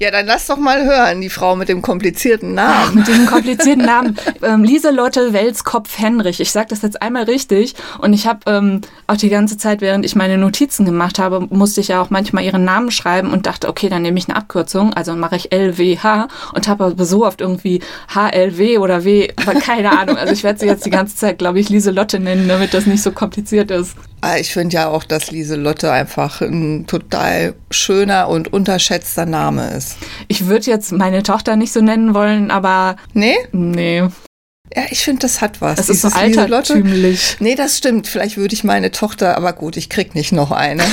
Ja, 0.02 0.12
dann 0.12 0.28
lass 0.28 0.48
doch 0.48 0.58
mal 0.58 0.86
hören, 0.86 1.20
die 1.20 1.28
Frau 1.28 1.58
mit 1.58 1.68
dem 1.68 1.82
komplizierten 1.82 2.54
Namen. 2.54 2.86
Ach, 2.88 2.94
mit 2.94 3.08
dem 3.10 3.26
komplizierten 3.26 3.86
Namen. 3.86 4.16
Ähm, 4.42 4.64
Lieselotte 4.64 5.34
Welskopf-Henrich. 5.34 6.40
Ich 6.40 6.52
sage 6.52 6.68
das 6.70 6.82
jetzt 6.82 7.02
einmal 7.02 7.24
richtig. 7.24 7.76
Und 8.00 8.14
ich 8.14 8.26
habe 8.26 8.40
ähm, 8.46 8.82
auch 9.06 9.18
die 9.18 9.28
ganze 9.28 9.58
Zeit, 9.58 9.82
während 9.82 10.06
ich 10.06 10.16
meine 10.16 10.38
Notizen 10.38 10.86
gemacht 10.86 11.20
habe, 11.20 11.42
musste 11.50 11.82
ich 11.82 11.90
ja 11.90 12.02
auch 12.02 12.10
manchmal 12.10 12.46
ihren 12.46 12.64
Namen 12.64 12.90
schreiben 12.90 13.32
und 13.34 13.48
dachte, 13.48 13.68
okay, 13.68 13.90
dann 13.90 14.02
nehme 14.02 14.18
ich 14.18 14.30
eine 14.30 14.38
Abkürzung. 14.38 14.94
Also 14.94 15.14
mache 15.14 15.36
ich 15.36 15.52
LWH 15.52 16.30
und 16.54 16.68
habe 16.70 16.86
aber 16.86 17.06
so 17.06 17.26
oft 17.26 17.42
irgendwie 17.42 17.82
HLW 18.14 18.78
oder 18.78 19.04
W, 19.04 19.30
aber 19.36 19.60
keine 19.60 19.98
Ahnung. 20.00 20.16
Also 20.16 20.32
ich 20.32 20.44
werde 20.44 20.60
sie 20.60 20.68
jetzt 20.68 20.86
die 20.86 20.92
ganze 20.92 21.18
Zeit, 21.18 21.38
glaube 21.38 21.60
ich, 21.60 21.68
Lieselotte 21.68 22.20
nennen, 22.20 22.48
damit 22.48 22.74
das 22.74 22.86
nicht 22.86 23.04
so 23.04 23.12
kompliziert 23.12 23.72
ist. 23.72 23.96
Ah, 24.22 24.38
ich 24.38 24.52
finde 24.52 24.76
ja 24.76 24.90
auch, 24.90 25.04
dass 25.04 25.32
Lieselotte 25.32 25.92
einfach 25.92 26.42
ein 26.42 26.88
total 26.88 27.56
schöner 27.72 28.28
und 28.28 28.52
unterschätzter 28.52 29.26
Name 29.26 29.72
ist. 29.72 29.98
Ich 30.28 30.48
würde 30.48 30.66
jetzt 30.66 30.92
meine 30.92 31.24
Tochter 31.24 31.56
nicht 31.56 31.72
so 31.72 31.82
nennen 31.82 32.14
wollen, 32.14 32.52
aber. 32.52 32.98
Nee? 33.14 33.38
Nee. 33.52 34.04
Ja, 34.76 34.84
ich 34.92 35.04
finde, 35.04 35.22
das 35.22 35.42
hat 35.42 35.62
was. 35.62 35.78
Das 35.78 35.90
ist 35.90 36.02
so 36.02 36.10
altertümlich. 36.10 37.38
Nee, 37.40 37.56
das 37.56 37.78
stimmt. 37.78 38.08
Vielleicht 38.08 38.38
würde 38.38 38.54
ich 38.54 38.64
meine 38.64 38.92
Tochter, 38.92 39.36
aber 39.36 39.54
gut, 39.54 39.78
ich 39.78 39.90
krieg 39.90 40.14
nicht 40.14 40.32
noch 40.32 40.52
eine. 40.52 40.84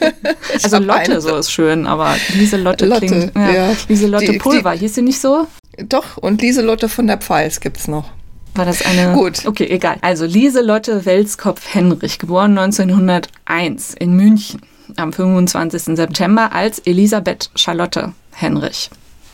also 0.62 0.78
Lotte, 0.78 1.00
eine. 1.00 1.20
so 1.20 1.36
ist 1.36 1.50
schön, 1.50 1.86
aber 1.86 2.14
Lieselotte 2.34 2.86
Lotte, 2.86 3.06
klingt. 3.06 3.34
Ja, 3.34 3.50
ja. 3.50 3.76
Lieselotte 3.88 4.32
die, 4.32 4.38
Pulver, 4.38 4.74
die, 4.74 4.80
hieß 4.80 4.94
sie 4.96 5.02
nicht 5.02 5.20
so? 5.20 5.46
Doch, 5.88 6.18
und 6.18 6.40
Lieselotte 6.40 6.88
von 6.88 7.06
der 7.08 7.18
Pfalz 7.18 7.58
gibt's 7.58 7.88
noch. 7.88 8.10
War 8.56 8.64
das 8.64 8.82
eine? 8.84 9.12
Gut. 9.12 9.44
Okay, 9.46 9.66
egal. 9.68 9.98
Also 10.00 10.24
Lieselotte 10.24 11.04
Welskopf-Henrich, 11.04 12.18
geboren 12.18 12.56
1901 12.58 13.94
in 13.94 14.14
München. 14.16 14.60
am 14.96 15.12
25. 15.12 15.96
September 15.96 16.52
als 16.52 16.78
Elisabeth 16.78 17.50
Charlotte 17.56 18.12
Henrich. 18.32 18.88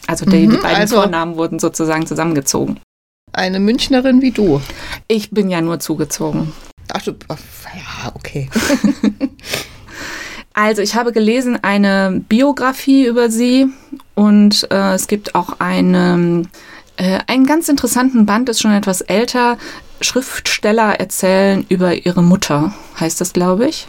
Also 0.07 0.25
die, 0.25 0.47
die 0.47 0.47
Mhm, 0.49 0.61
beiden 0.63 0.77
also- 0.81 0.97
Vornamen 0.97 1.37
wurden 1.37 1.59
sozusagen 1.59 2.07
zusammengezogen. 2.07 2.81
Eine 3.35 3.61
Münchnerin 3.61 4.23
wie 4.23 4.31
du. 4.31 4.61
Ich 5.09 5.31
bin 5.31 5.51
ja 5.51 5.61
nur 5.61 5.79
zugezogen. 5.79 6.53
Ach 6.93 7.03
du, 7.03 7.13
ja, 7.31 8.13
okay. 8.15 8.49
Also 10.55 10.83
ich 10.83 10.95
habe 10.97 11.13
gelesen 11.13 11.59
eine 11.63 12.23
Biografie 12.29 13.07
über 13.07 13.31
sie 13.31 13.69
und 14.15 14.67
äh, 14.71 14.93
es 14.95 15.07
gibt 15.07 15.35
auch 15.35 15.61
eine, 15.61 16.43
äh, 17.03 17.19
einen 17.27 17.47
ganz 17.47 17.69
interessanten 17.69 18.27
Band, 18.27 18.49
ist 18.49 18.61
schon 18.61 18.71
etwas 18.71 19.01
älter. 19.01 19.59
Schriftsteller 20.01 21.01
erzählen 21.01 21.67
über 21.69 21.95
ihre 21.95 22.23
Mutter, 22.23 22.73
heißt 22.99 23.21
das, 23.21 23.33
glaube 23.33 23.67
ich. 23.69 23.89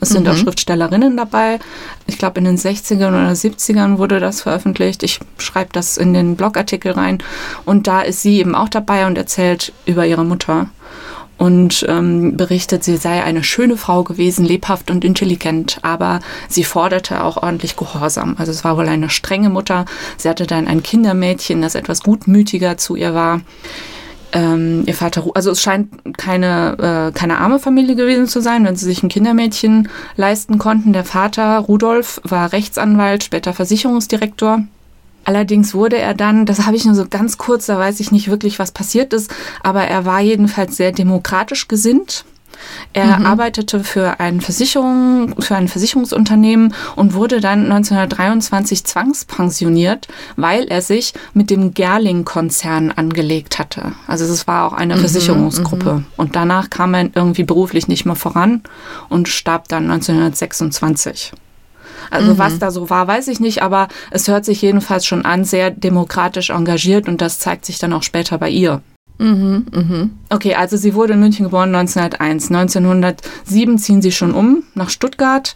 Es 0.00 0.08
sind 0.08 0.28
auch 0.28 0.36
Schriftstellerinnen 0.36 1.16
dabei. 1.16 1.60
Ich 2.08 2.18
glaube, 2.18 2.40
in 2.40 2.44
den 2.44 2.58
60ern 2.58 3.10
oder 3.10 3.30
70ern 3.30 3.98
wurde 3.98 4.18
das 4.18 4.42
veröffentlicht. 4.42 5.04
Ich 5.04 5.20
schreibe 5.38 5.70
das 5.72 5.96
in 5.96 6.12
den 6.12 6.34
Blogartikel 6.34 6.92
rein. 6.92 7.18
Und 7.64 7.86
da 7.86 8.00
ist 8.00 8.20
sie 8.20 8.38
eben 8.38 8.56
auch 8.56 8.68
dabei 8.68 9.06
und 9.06 9.16
erzählt 9.16 9.72
über 9.86 10.04
ihre 10.04 10.24
Mutter 10.24 10.68
und 11.42 11.84
ähm, 11.88 12.36
berichtet, 12.36 12.84
sie 12.84 12.96
sei 12.96 13.24
eine 13.24 13.42
schöne 13.42 13.76
Frau 13.76 14.04
gewesen, 14.04 14.44
lebhaft 14.44 14.92
und 14.92 15.04
intelligent, 15.04 15.80
aber 15.82 16.20
sie 16.48 16.62
forderte 16.62 17.24
auch 17.24 17.36
ordentlich 17.36 17.74
Gehorsam. 17.74 18.36
Also 18.38 18.52
es 18.52 18.62
war 18.62 18.76
wohl 18.76 18.86
eine 18.88 19.10
strenge 19.10 19.50
Mutter. 19.50 19.84
Sie 20.16 20.28
hatte 20.28 20.46
dann 20.46 20.68
ein 20.68 20.84
Kindermädchen, 20.84 21.60
das 21.60 21.74
etwas 21.74 22.04
gutmütiger 22.04 22.76
zu 22.76 22.94
ihr 22.94 23.12
war. 23.12 23.40
Ähm, 24.32 24.84
ihr 24.86 24.94
Vater, 24.94 25.24
also 25.34 25.50
es 25.50 25.60
scheint 25.60 25.88
keine, 26.16 27.10
äh, 27.10 27.18
keine 27.18 27.38
arme 27.38 27.58
Familie 27.58 27.96
gewesen 27.96 28.28
zu 28.28 28.40
sein, 28.40 28.64
wenn 28.64 28.76
sie 28.76 28.86
sich 28.86 29.02
ein 29.02 29.08
Kindermädchen 29.08 29.88
leisten 30.14 30.58
konnten. 30.58 30.92
Der 30.92 31.04
Vater, 31.04 31.58
Rudolf, 31.58 32.20
war 32.22 32.52
Rechtsanwalt, 32.52 33.24
später 33.24 33.52
Versicherungsdirektor. 33.52 34.62
Allerdings 35.24 35.74
wurde 35.74 35.98
er 35.98 36.14
dann, 36.14 36.46
das 36.46 36.66
habe 36.66 36.76
ich 36.76 36.84
nur 36.84 36.94
so 36.94 37.06
ganz 37.08 37.38
kurz, 37.38 37.66
da 37.66 37.78
weiß 37.78 38.00
ich 38.00 38.12
nicht 38.12 38.28
wirklich, 38.28 38.58
was 38.58 38.72
passiert 38.72 39.12
ist, 39.12 39.30
aber 39.62 39.84
er 39.84 40.04
war 40.04 40.20
jedenfalls 40.20 40.76
sehr 40.76 40.92
demokratisch 40.92 41.68
gesinnt. 41.68 42.24
Er 42.92 43.24
arbeitete 43.26 43.82
für, 43.82 44.20
ein 44.20 44.40
Versicherung, 44.40 45.34
für 45.40 45.56
ein 45.56 45.68
Versicherungsunternehmen 45.68 46.74
und 46.96 47.14
wurde 47.14 47.40
dann 47.40 47.64
1923 47.64 48.84
zwangspensioniert, 48.84 50.08
weil 50.36 50.64
er 50.64 50.82
sich 50.82 51.14
mit 51.34 51.50
dem 51.50 51.74
Gerling-Konzern 51.74 52.92
angelegt 52.92 53.58
hatte. 53.58 53.92
Also 54.06 54.24
es 54.24 54.46
war 54.46 54.66
auch 54.66 54.72
eine 54.74 54.96
Versicherungsgruppe. 54.96 56.04
Und 56.16 56.36
danach 56.36 56.70
kam 56.70 56.94
er 56.94 57.10
irgendwie 57.14 57.44
beruflich 57.44 57.88
nicht 57.88 58.04
mehr 58.04 58.16
voran 58.16 58.62
und 59.08 59.28
starb 59.28 59.68
dann 59.68 59.90
1926. 59.90 61.32
Also 62.10 62.38
was 62.38 62.58
da 62.58 62.70
so 62.70 62.90
war, 62.90 63.06
weiß 63.06 63.28
ich 63.28 63.40
nicht, 63.40 63.62
aber 63.62 63.88
es 64.10 64.28
hört 64.28 64.44
sich 64.44 64.62
jedenfalls 64.62 65.06
schon 65.06 65.24
an, 65.24 65.44
sehr 65.44 65.70
demokratisch 65.70 66.50
engagiert 66.50 67.08
und 67.08 67.20
das 67.20 67.38
zeigt 67.38 67.64
sich 67.64 67.78
dann 67.78 67.92
auch 67.92 68.02
später 68.02 68.38
bei 68.38 68.50
ihr. 68.50 68.82
Okay, 70.30 70.54
also 70.54 70.76
sie 70.76 70.94
wurde 70.94 71.12
in 71.12 71.20
München 71.20 71.44
geboren 71.44 71.74
1901. 71.74 72.50
1907 72.50 73.78
ziehen 73.78 74.02
sie 74.02 74.12
schon 74.12 74.32
um 74.32 74.64
nach 74.74 74.90
Stuttgart, 74.90 75.54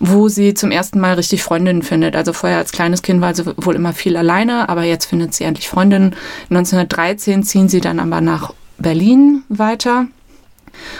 wo 0.00 0.28
sie 0.28 0.54
zum 0.54 0.70
ersten 0.70 1.00
Mal 1.00 1.14
richtig 1.14 1.42
Freundinnen 1.42 1.82
findet. 1.82 2.16
Also 2.16 2.32
vorher 2.32 2.58
als 2.58 2.72
kleines 2.72 3.02
Kind 3.02 3.20
war 3.20 3.34
sie 3.34 3.46
wohl 3.56 3.74
immer 3.74 3.92
viel 3.92 4.16
alleine, 4.16 4.68
aber 4.68 4.84
jetzt 4.84 5.06
findet 5.06 5.34
sie 5.34 5.44
endlich 5.44 5.68
Freundinnen. 5.68 6.14
1913 6.50 7.42
ziehen 7.42 7.68
sie 7.68 7.80
dann 7.80 8.00
aber 8.00 8.20
nach 8.20 8.52
Berlin 8.78 9.44
weiter 9.48 10.06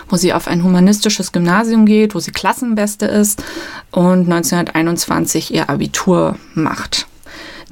wo 0.08 0.16
sie 0.16 0.32
auf 0.32 0.48
ein 0.48 0.64
humanistisches 0.64 1.32
Gymnasium 1.32 1.86
geht, 1.86 2.14
wo 2.14 2.20
sie 2.20 2.32
Klassenbeste 2.32 3.06
ist 3.06 3.42
und 3.90 4.30
1921 4.30 5.54
ihr 5.54 5.70
Abitur 5.70 6.36
macht. 6.54 7.06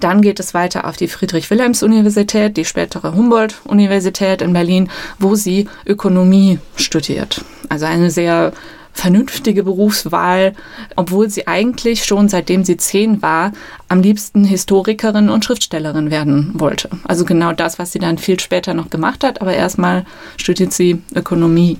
Dann 0.00 0.22
geht 0.22 0.38
es 0.38 0.54
weiter 0.54 0.86
auf 0.86 0.96
die 0.96 1.08
Friedrich-Wilhelms-Universität, 1.08 2.56
die 2.56 2.64
spätere 2.64 3.14
Humboldt-Universität 3.14 4.42
in 4.42 4.52
Berlin, 4.52 4.90
wo 5.18 5.34
sie 5.34 5.68
Ökonomie 5.86 6.60
studiert. 6.76 7.44
Also 7.68 7.86
eine 7.86 8.10
sehr 8.10 8.52
vernünftige 8.98 9.62
Berufswahl, 9.62 10.54
obwohl 10.96 11.30
sie 11.30 11.46
eigentlich 11.46 12.04
schon 12.04 12.28
seitdem 12.28 12.64
sie 12.64 12.76
zehn 12.76 13.22
war, 13.22 13.52
am 13.86 14.02
liebsten 14.02 14.44
Historikerin 14.44 15.28
und 15.30 15.44
Schriftstellerin 15.44 16.10
werden 16.10 16.50
wollte. 16.54 16.90
Also 17.04 17.24
genau 17.24 17.52
das, 17.52 17.78
was 17.78 17.92
sie 17.92 18.00
dann 18.00 18.18
viel 18.18 18.40
später 18.40 18.74
noch 18.74 18.90
gemacht 18.90 19.22
hat, 19.22 19.40
aber 19.40 19.54
erstmal 19.54 20.04
studiert 20.36 20.72
sie 20.72 21.00
Ökonomie. 21.14 21.78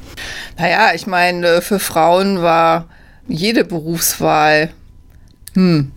Naja, 0.59 0.93
ich 0.95 1.09
meine, 1.09 1.61
für 1.61 1.81
Frauen 1.81 2.41
war 2.41 2.87
jede 3.27 3.65
Berufswahl 3.65 4.71
hm, 5.55 5.91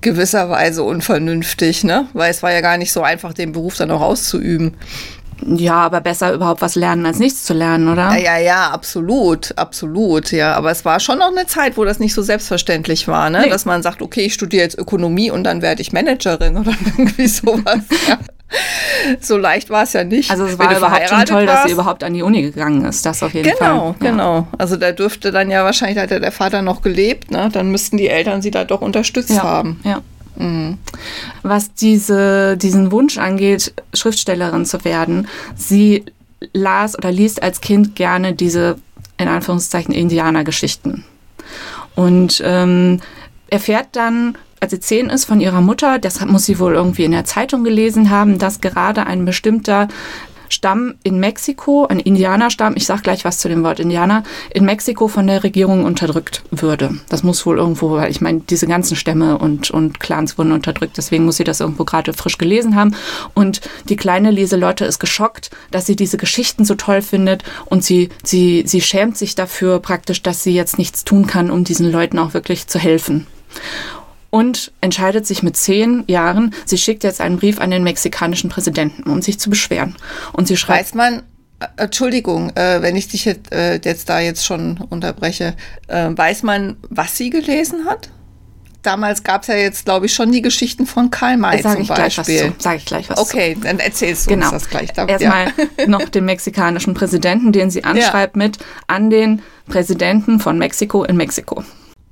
gewisserweise 0.00 0.84
unvernünftig, 0.84 1.82
ne? 1.82 2.06
Weil 2.12 2.30
es 2.30 2.44
war 2.44 2.52
ja 2.52 2.60
gar 2.60 2.78
nicht 2.78 2.92
so 2.92 3.02
einfach, 3.02 3.34
den 3.34 3.50
Beruf 3.50 3.76
dann 3.76 3.90
auch 3.90 4.00
auszuüben. 4.00 4.74
Ja, 5.46 5.74
aber 5.76 6.00
besser 6.00 6.32
überhaupt 6.32 6.60
was 6.62 6.74
lernen, 6.74 7.06
als 7.06 7.18
nichts 7.18 7.44
zu 7.44 7.54
lernen, 7.54 7.88
oder? 7.88 8.16
Ja, 8.16 8.16
ja, 8.16 8.38
ja, 8.38 8.70
absolut, 8.70 9.56
absolut, 9.56 10.32
ja. 10.32 10.54
Aber 10.54 10.70
es 10.70 10.84
war 10.84 11.00
schon 11.00 11.18
noch 11.18 11.30
eine 11.34 11.46
Zeit, 11.46 11.76
wo 11.76 11.84
das 11.84 11.98
nicht 11.98 12.14
so 12.14 12.22
selbstverständlich 12.22 13.08
war, 13.08 13.30
ne? 13.30 13.42
Nee. 13.42 13.48
Dass 13.50 13.64
man 13.64 13.82
sagt, 13.82 14.02
okay, 14.02 14.22
ich 14.22 14.34
studiere 14.34 14.62
jetzt 14.64 14.78
Ökonomie 14.78 15.30
und 15.30 15.44
dann 15.44 15.62
werde 15.62 15.82
ich 15.82 15.92
Managerin 15.92 16.56
oder 16.58 16.72
irgendwie 16.96 17.26
sowas. 17.28 17.80
ja. 18.08 18.18
So 19.20 19.36
leicht 19.38 19.70
war 19.70 19.84
es 19.84 19.92
ja 19.92 20.02
nicht. 20.02 20.30
Also 20.30 20.44
es 20.44 20.58
war 20.58 20.76
überhaupt 20.76 21.08
schon 21.08 21.24
toll, 21.24 21.46
dass 21.46 21.58
sie 21.58 21.62
warst. 21.62 21.72
überhaupt 21.72 22.04
an 22.04 22.14
die 22.14 22.22
Uni 22.22 22.42
gegangen 22.42 22.84
ist. 22.84 23.06
Das 23.06 23.22
auf 23.22 23.32
jeden 23.32 23.48
Genau, 23.56 23.94
Fall. 23.94 24.06
Ja. 24.06 24.10
genau. 24.10 24.48
Also 24.58 24.76
da 24.76 24.90
dürfte 24.92 25.30
dann 25.30 25.50
ja 25.50 25.64
wahrscheinlich, 25.64 25.98
hat 25.98 26.10
ja 26.10 26.18
der 26.18 26.32
Vater 26.32 26.60
noch 26.60 26.82
gelebt, 26.82 27.30
ne? 27.30 27.48
Dann 27.52 27.70
müssten 27.70 27.96
die 27.96 28.08
Eltern 28.08 28.42
sie 28.42 28.50
da 28.50 28.64
doch 28.64 28.80
unterstützt 28.80 29.30
Ja, 29.30 29.42
haben. 29.44 29.80
ja. 29.84 30.00
Was 31.42 31.74
diese, 31.74 32.56
diesen 32.56 32.92
Wunsch 32.92 33.18
angeht, 33.18 33.74
Schriftstellerin 33.92 34.64
zu 34.64 34.84
werden, 34.84 35.28
sie 35.54 36.04
las 36.52 36.96
oder 36.96 37.12
liest 37.12 37.42
als 37.42 37.60
Kind 37.60 37.96
gerne 37.96 38.34
diese, 38.34 38.76
in 39.18 39.28
Anführungszeichen, 39.28 39.92
Indianergeschichten. 39.92 41.04
Und 41.94 42.40
ähm, 42.44 43.00
erfährt 43.48 43.88
dann, 43.92 44.36
als 44.60 44.72
sie 44.72 44.80
zehn 44.80 45.08
ist, 45.08 45.24
von 45.24 45.40
ihrer 45.40 45.60
Mutter, 45.60 45.98
das 45.98 46.24
muss 46.24 46.46
sie 46.46 46.58
wohl 46.58 46.74
irgendwie 46.74 47.04
in 47.04 47.12
der 47.12 47.24
Zeitung 47.24 47.64
gelesen 47.64 48.10
haben, 48.10 48.38
dass 48.38 48.60
gerade 48.60 49.06
ein 49.06 49.24
bestimmter 49.24 49.88
Stamm 50.50 50.94
in 51.02 51.18
Mexiko, 51.18 51.86
ein 51.86 52.00
Indianerstamm, 52.00 52.74
ich 52.76 52.86
sag 52.86 53.02
gleich 53.02 53.24
was 53.24 53.38
zu 53.38 53.48
dem 53.48 53.62
Wort 53.62 53.80
Indianer, 53.80 54.24
in 54.52 54.64
Mexiko 54.64 55.08
von 55.08 55.26
der 55.26 55.42
Regierung 55.44 55.84
unterdrückt 55.84 56.42
würde. 56.50 56.98
Das 57.08 57.22
muss 57.22 57.44
wohl 57.46 57.58
irgendwo, 57.58 57.92
weil 57.92 58.10
ich 58.10 58.20
meine, 58.20 58.40
diese 58.40 58.66
ganzen 58.66 58.96
Stämme 58.96 59.38
und, 59.38 59.70
und 59.70 60.00
Clans 60.00 60.38
wurden 60.38 60.52
unterdrückt, 60.52 60.96
deswegen 60.96 61.24
muss 61.24 61.36
sie 61.36 61.44
das 61.44 61.60
irgendwo 61.60 61.84
gerade 61.84 62.12
frisch 62.12 62.38
gelesen 62.38 62.76
haben. 62.76 62.94
Und 63.34 63.60
die 63.88 63.96
kleine 63.96 64.30
Lieselotte 64.30 64.84
ist 64.84 64.98
geschockt, 64.98 65.50
dass 65.70 65.86
sie 65.86 65.96
diese 65.96 66.16
Geschichten 66.16 66.64
so 66.64 66.74
toll 66.74 67.02
findet 67.02 67.44
und 67.66 67.84
sie, 67.84 68.10
sie, 68.22 68.64
sie 68.66 68.80
schämt 68.80 69.16
sich 69.16 69.34
dafür 69.34 69.78
praktisch, 69.78 70.22
dass 70.22 70.42
sie 70.42 70.54
jetzt 70.54 70.78
nichts 70.78 71.04
tun 71.04 71.26
kann, 71.26 71.50
um 71.50 71.64
diesen 71.64 71.90
Leuten 71.90 72.18
auch 72.18 72.34
wirklich 72.34 72.66
zu 72.66 72.78
helfen 72.78 73.26
und 74.30 74.72
entscheidet 74.80 75.26
sich 75.26 75.42
mit 75.42 75.56
zehn 75.56 76.04
Jahren, 76.06 76.54
sie 76.64 76.78
schickt 76.78 77.04
jetzt 77.04 77.20
einen 77.20 77.38
Brief 77.38 77.60
an 77.60 77.70
den 77.70 77.82
mexikanischen 77.82 78.48
Präsidenten, 78.50 79.02
um 79.10 79.22
sich 79.22 79.38
zu 79.38 79.50
beschweren. 79.50 79.96
Und 80.32 80.48
sie 80.48 80.56
schreibt, 80.56 80.80
Weiß 80.86 80.94
man, 80.94 81.22
äh, 81.58 81.66
Entschuldigung, 81.76 82.50
äh, 82.56 82.80
wenn 82.82 82.96
ich 82.96 83.08
dich 83.08 83.24
jetzt, 83.24 83.52
äh, 83.52 83.80
jetzt 83.84 84.08
da 84.08 84.20
jetzt 84.20 84.44
schon 84.46 84.78
unterbreche, 84.88 85.54
äh, 85.88 86.08
weiß 86.10 86.42
man, 86.44 86.76
was 86.88 87.16
sie 87.16 87.30
gelesen 87.30 87.86
hat? 87.86 88.08
Damals 88.82 89.24
gab 89.24 89.42
es 89.42 89.48
ja 89.48 89.56
jetzt, 89.56 89.84
glaube 89.84 90.06
ich, 90.06 90.14
schon 90.14 90.32
die 90.32 90.40
Geschichten 90.40 90.86
von 90.86 91.10
Karl 91.10 91.36
May 91.36 91.60
sage 91.60 91.74
zum 91.74 91.82
ich 91.82 91.88
gleich 91.88 92.16
was 92.16 92.26
Beispiel. 92.26 92.52
zu. 92.52 92.54
Sag 92.60 92.76
ich 92.76 92.86
gleich 92.86 93.10
was 93.10 93.18
Okay, 93.18 93.54
dann 93.62 93.78
erzählst 93.78 94.24
du 94.24 94.30
Genau. 94.30 94.46
uns 94.46 94.52
das 94.62 94.70
gleich. 94.70 94.90
Da, 94.94 95.04
Erstmal 95.04 95.52
noch 95.86 96.08
den 96.08 96.24
mexikanischen 96.24 96.94
Präsidenten, 96.94 97.52
den 97.52 97.70
sie 97.70 97.84
anschreibt 97.84 98.36
mit 98.36 98.56
an 98.86 99.10
den 99.10 99.42
Präsidenten 99.66 100.40
von 100.40 100.56
Mexiko 100.56 101.04
in 101.04 101.18
Mexiko. 101.18 101.62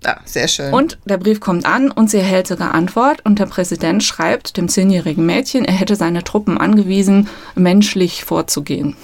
Ja, 0.05 0.11
ja, 0.11 0.21
sehr 0.25 0.49
schön. 0.49 0.73
Und 0.73 0.99
der 1.05 1.19
Brief 1.19 1.41
kommt 1.41 1.67
an 1.67 1.91
und 1.91 2.11
sie 2.11 2.19
erhält 2.19 2.47
sogar 2.47 2.73
Antwort 2.75 3.25
und 3.25 3.39
der 3.39 3.47
Präsident 3.47 4.03
schreibt 4.05 4.57
dem 4.57 4.69
zehnjährigen 4.69 5.27
Mädchen, 5.27 5.65
er 5.65 5.75
hätte 5.75 5.97
seine 5.97 6.23
Truppen 6.25 6.57
angewiesen, 6.59 7.29
menschlich 7.55 8.25
vorzugehen. 8.25 8.97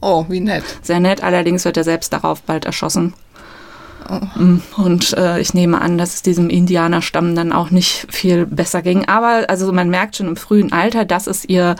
oh, 0.00 0.24
wie 0.28 0.40
nett. 0.40 0.64
Sehr 0.82 1.00
nett, 1.00 1.22
allerdings 1.22 1.64
wird 1.64 1.76
er 1.76 1.84
selbst 1.84 2.12
darauf 2.12 2.42
bald 2.42 2.64
erschossen. 2.64 3.14
Mm, 4.36 4.58
Und 4.76 5.12
äh, 5.18 5.40
ich 5.40 5.52
nehme 5.52 5.80
an, 5.82 5.98
dass 5.98 6.14
es 6.14 6.22
diesem 6.22 6.48
Indianerstamm 6.48 7.34
dann 7.34 7.52
auch 7.52 7.70
nicht 7.70 8.06
viel 8.08 8.46
besser 8.46 8.80
ging. 8.80 9.06
Aber 9.08 9.44
also 9.50 9.70
man 9.72 9.90
merkt 9.90 10.16
schon 10.16 10.28
im 10.28 10.36
frühen 10.36 10.72
Alter, 10.72 11.04
das 11.04 11.26
ist 11.26 11.48
ihr, 11.50 11.74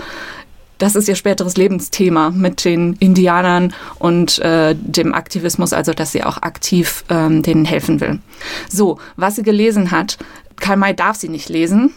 das 0.79 0.95
ist 0.95 1.09
ihr 1.09 1.17
späteres 1.17 1.57
Lebensthema 1.57 2.31
mit 2.31 2.65
den 2.65 2.95
Indianern 2.95 3.75
und 3.99 4.39
äh, 4.39 4.75
dem 4.79 5.13
Aktivismus, 5.15 5.73
also 5.73 5.93
dass 5.93 6.13
sie 6.13 6.23
auch 6.25 6.39
aktiv 6.43 7.05
ähm, 7.09 7.43
denen 7.43 7.65
helfen 7.65 8.01
will. 8.01 8.21
So, 8.69 8.99
was 9.17 9.37
sie 9.37 9.43
gelesen 9.43 9.91
hat, 9.91 10.19
Karl 10.57 10.77
May 10.77 10.95
darf 10.95 11.17
sie 11.17 11.29
nicht 11.29 11.49
lesen, 11.49 11.93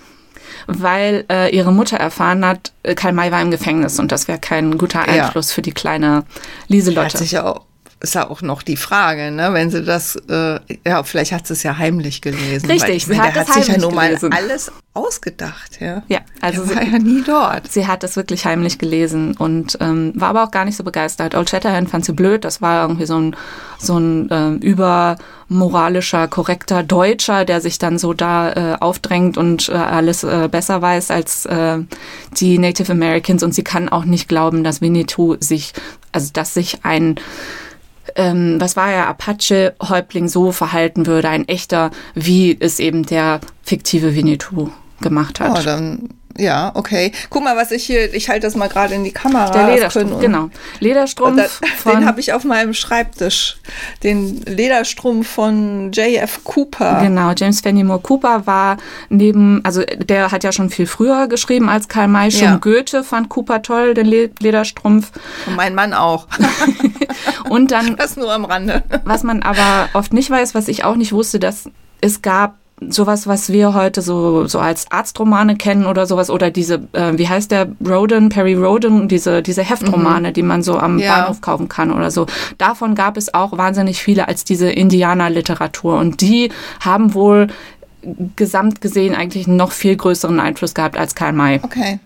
weil 0.67 1.25
äh, 1.31 1.55
ihre 1.55 1.71
Mutter 1.71 1.97
erfahren 1.97 2.45
hat, 2.45 2.71
äh, 2.83 2.95
Karl 2.95 3.13
May 3.13 3.31
war 3.31 3.41
im 3.41 3.51
Gefängnis 3.51 3.99
und 3.99 4.11
das 4.11 4.27
wäre 4.27 4.39
kein 4.39 4.77
guter 4.77 4.99
Ja. 5.07 5.25
Einfluss 5.25 5.51
für 5.51 5.61
die 5.61 5.71
kleine 5.71 6.17
Hat 6.17 6.25
Lieselotte. 6.67 7.17
sich 7.17 7.31
ja 7.31 7.45
auch, 7.45 7.61
ist 8.01 8.15
ja 8.15 8.29
auch 8.29 8.41
noch 8.41 8.63
die 8.63 8.77
Frage, 8.77 9.29
ne? 9.31 9.53
Wenn 9.53 9.69
sie 9.69 9.83
das, 9.83 10.15
äh, 10.27 10.59
ja, 10.85 11.03
vielleicht 11.03 11.31
hat 11.31 11.45
sie 11.45 11.53
es 11.53 11.61
ja 11.61 11.77
heimlich 11.77 12.21
gelesen. 12.21 12.69
Richtig, 12.69 13.07
weil, 13.07 13.15
sie 13.15 13.21
hat, 13.21 13.35
hat 13.35 13.53
sich 13.53 13.67
ja 13.67 13.77
nun 13.77 13.93
mal 13.93 14.07
gelesen. 14.07 14.33
alles 14.33 14.71
ausgedacht, 14.95 15.79
ja. 15.79 16.01
Ja, 16.07 16.19
also 16.41 16.65
Der 16.65 16.75
war 16.77 16.83
sie, 16.83 16.91
ja 16.91 16.99
nie 16.99 17.23
dort. 17.23 17.71
sie 17.71 17.85
hat 17.85 18.03
es 18.03 18.15
wirklich 18.15 18.45
heimlich 18.45 18.79
gelesen 18.79 19.37
und 19.37 19.77
ähm, 19.79 20.13
war 20.15 20.29
aber 20.29 20.43
auch 20.43 20.51
gar 20.51 20.65
nicht 20.65 20.75
so 20.75 20.83
begeistert. 20.83 21.35
Old 21.35 21.49
Shatterhand 21.49 21.89
fand 21.91 22.03
sie 22.03 22.13
blöd, 22.13 22.43
das 22.43 22.61
war 22.61 22.81
irgendwie 22.81 23.05
so 23.05 23.19
ein, 23.19 23.35
so 23.77 23.99
ein 23.99 24.27
ähm, 24.31 24.57
übermoralischer, 24.57 26.27
korrekter 26.27 26.81
Deutscher, 26.81 27.45
der 27.45 27.61
sich 27.61 27.77
dann 27.77 27.99
so 27.99 28.13
da 28.13 28.51
äh, 28.51 28.77
aufdrängt 28.79 29.37
und 29.37 29.69
äh, 29.69 29.73
alles 29.73 30.23
äh, 30.23 30.49
besser 30.51 30.81
weiß 30.81 31.11
als 31.11 31.45
äh, 31.45 31.77
die 32.37 32.57
Native 32.57 32.91
Americans 32.91 33.43
und 33.43 33.53
sie 33.53 33.63
kann 33.63 33.89
auch 33.89 34.05
nicht 34.05 34.27
glauben, 34.27 34.63
dass 34.63 34.81
Winnetou 34.81 35.37
sich, 35.39 35.73
also 36.11 36.31
dass 36.33 36.55
sich 36.55 36.79
ein 36.83 37.15
ähm, 38.15 38.59
was 38.59 38.75
war 38.75 38.91
er, 38.91 39.07
Apache-Häuptling 39.07 40.27
so 40.27 40.51
verhalten 40.51 41.05
würde, 41.05 41.29
ein 41.29 41.47
echter, 41.47 41.91
wie 42.13 42.55
es 42.59 42.79
eben 42.79 43.05
der 43.05 43.41
fiktive 43.63 44.15
Winnetou 44.15 44.69
gemacht 45.01 45.39
hat. 45.39 45.59
Oh, 45.59 45.63
dann, 45.63 46.09
ja, 46.41 46.71
okay. 46.73 47.11
Guck 47.29 47.43
mal, 47.43 47.55
was 47.55 47.71
ich 47.71 47.83
hier, 47.83 48.13
ich 48.13 48.29
halte 48.29 48.47
das 48.47 48.55
mal 48.55 48.67
gerade 48.67 48.95
in 48.95 49.03
die 49.03 49.11
Kamera. 49.11 49.51
der 49.51 49.75
Lederstrumpf, 49.75 50.19
genau. 50.19 50.49
Lederstrumpf 50.79 51.61
Da, 51.83 51.91
den 51.91 52.05
habe 52.05 52.19
ich 52.19 52.33
auf 52.33 52.43
meinem 52.43 52.73
Schreibtisch. 52.73 53.57
Den 54.03 54.41
Lederstrumpf 54.41 55.27
von 55.27 55.91
J.F. 55.91 56.43
Cooper. 56.43 56.99
Genau, 57.01 57.31
James 57.37 57.61
Fenimore 57.61 57.99
Cooper 57.99 58.47
war 58.47 58.77
neben, 59.09 59.63
also 59.63 59.83
der 59.83 60.31
hat 60.31 60.43
ja 60.43 60.51
schon 60.51 60.69
viel 60.69 60.87
früher 60.87 61.27
geschrieben 61.27 61.69
als 61.69 61.87
Karl 61.87 62.07
May. 62.07 62.31
Schon 62.31 62.41
Ja. 62.41 62.57
Goethe 62.57 63.03
fand 63.03 63.29
Cooper 63.29 63.61
toll, 63.61 63.93
den 63.93 64.07
Le 64.07 64.31
Lederstrumpf. 64.39 65.11
Und 65.45 65.55
mein 65.55 65.75
Mann 65.75 65.93
auch. 65.93 66.27
Und 67.49 67.71
dann 67.71 67.95
das 67.95 68.15
nur 68.15 68.31
am 68.31 68.45
Rande. 68.45 68.83
Was 69.03 69.23
man 69.23 69.43
aber 69.43 69.89
oft 69.93 70.13
nicht 70.13 70.29
weiß, 70.29 70.55
was 70.55 70.67
ich 70.67 70.83
auch 70.83 70.95
nicht 70.95 71.11
wusste, 71.13 71.39
dass 71.39 71.69
es 72.01 72.21
gab 72.21 72.57
sowas, 72.89 73.27
was 73.27 73.51
wir 73.51 73.73
heute 73.73 74.01
so, 74.01 74.47
so 74.47 74.59
als 74.59 74.89
Arztromane 74.91 75.55
kennen 75.55 75.85
oder 75.85 76.07
sowas, 76.07 76.29
oder 76.29 76.49
diese, 76.49 76.81
äh, 76.93 77.17
wie 77.17 77.27
heißt 77.27 77.51
der, 77.51 77.67
Roden, 77.87 78.29
Perry 78.29 78.55
Roden, 78.55 79.07
diese, 79.07 79.41
diese 79.43 79.63
Heftromane, 79.63 80.33
die 80.33 80.41
man 80.41 80.63
so 80.63 80.77
am 80.77 80.97
Ja. 80.97 81.17
Bahnhof 81.21 81.41
kaufen 81.41 81.69
kann 81.69 81.91
oder 81.91 82.09
so. 82.09 82.25
Davon 82.57 82.95
gab 82.95 83.17
es 83.17 83.33
auch 83.33 83.57
wahnsinnig 83.57 84.01
viele 84.01 84.27
als 84.27 84.43
diese 84.43 84.71
Indianerliteratur. 84.71 85.97
Und 85.99 86.21
die 86.21 86.51
haben 86.79 87.13
wohl 87.13 87.47
gesamt 88.35 88.81
gesehen 88.81 89.13
eigentlich 89.15 89.47
einen 89.47 89.57
noch 89.57 89.71
viel 89.71 89.95
größeren 89.95 90.39
Einfluss 90.39 90.73
gehabt 90.73 90.97
als 90.97 91.13
Karl 91.13 91.33
May. 91.33 91.59
Okay. 91.61 91.99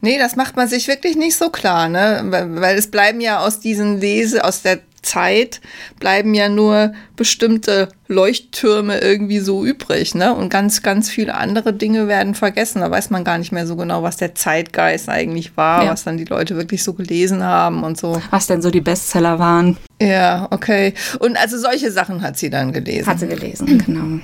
Nee, 0.00 0.18
das 0.18 0.36
macht 0.36 0.56
man 0.56 0.68
sich 0.68 0.88
wirklich 0.88 1.16
nicht 1.16 1.36
so 1.36 1.50
klar, 1.50 1.88
ne? 1.88 2.22
Weil 2.26 2.60
weil 2.60 2.76
es 2.76 2.90
bleiben 2.90 3.20
ja 3.20 3.40
aus 3.40 3.60
diesen 3.60 4.00
Lese, 4.00 4.44
aus 4.44 4.62
der 4.62 4.78
Zeit, 5.02 5.60
bleiben 5.98 6.32
ja 6.34 6.48
nur 6.48 6.92
bestimmte 7.16 7.88
Leuchttürme 8.08 8.98
irgendwie 9.00 9.38
so 9.40 9.64
übrig, 9.64 10.14
ne? 10.14 10.34
Und 10.34 10.48
ganz, 10.48 10.82
ganz 10.82 11.10
viele 11.10 11.34
andere 11.34 11.72
Dinge 11.72 12.08
werden 12.08 12.34
vergessen. 12.34 12.80
Da 12.80 12.90
weiß 12.90 13.10
man 13.10 13.24
gar 13.24 13.38
nicht 13.38 13.52
mehr 13.52 13.66
so 13.66 13.74
genau, 13.76 14.02
was 14.02 14.16
der 14.16 14.34
Zeitgeist 14.34 15.08
eigentlich 15.08 15.56
war, 15.56 15.84
Ja. 15.84 15.90
was 15.90 16.04
dann 16.04 16.16
die 16.18 16.24
Leute 16.24 16.56
wirklich 16.56 16.82
so 16.84 16.92
gelesen 16.92 17.42
haben 17.42 17.82
und 17.82 17.98
so. 17.98 18.20
Was 18.30 18.46
denn 18.46 18.62
so 18.62 18.70
die 18.70 18.80
Bestseller 18.80 19.38
waren. 19.38 19.76
Ja, 20.00 20.46
okay. 20.50 20.94
Und 21.20 21.36
also 21.36 21.58
solche 21.58 21.90
Sachen 21.90 22.22
hat 22.22 22.36
sie 22.38 22.50
dann 22.50 22.72
gelesen. 22.72 23.06
Hat 23.08 23.18
sie 23.20 23.28
gelesen, 23.28 23.82
genau. 23.84 24.20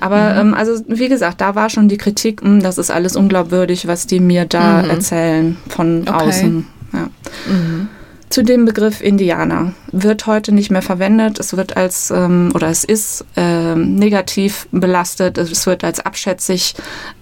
Aber 0.00 0.36
ähm, 0.36 0.54
also 0.54 0.82
wie 0.88 1.08
gesagt, 1.08 1.40
da 1.40 1.54
war 1.54 1.68
schon 1.70 1.88
die 1.88 1.98
Kritik, 1.98 2.42
mh, 2.42 2.62
das 2.62 2.78
ist 2.78 2.90
alles 2.90 3.16
unglaubwürdig, 3.16 3.86
was 3.86 4.06
die 4.06 4.20
mir 4.20 4.44
da 4.44 4.80
erzählen 4.82 5.56
von 5.68 6.02
Okay. 6.02 6.10
außen. 6.28 6.66
Ja. 6.92 7.08
Zu 8.28 8.42
dem 8.42 8.64
Begriff 8.64 9.00
Indianer 9.00 9.72
wird 9.92 10.26
heute 10.26 10.52
nicht 10.52 10.70
mehr 10.70 10.82
verwendet. 10.82 11.38
Es 11.38 11.56
wird 11.56 11.76
als 11.76 12.10
ähm, 12.10 12.50
oder 12.54 12.68
es 12.68 12.82
ist 12.82 13.24
ähm, 13.36 13.94
negativ 13.94 14.66
belastet. 14.72 15.38
Es 15.38 15.66
wird 15.66 15.84
als 15.84 16.00
abschätzig 16.00 16.74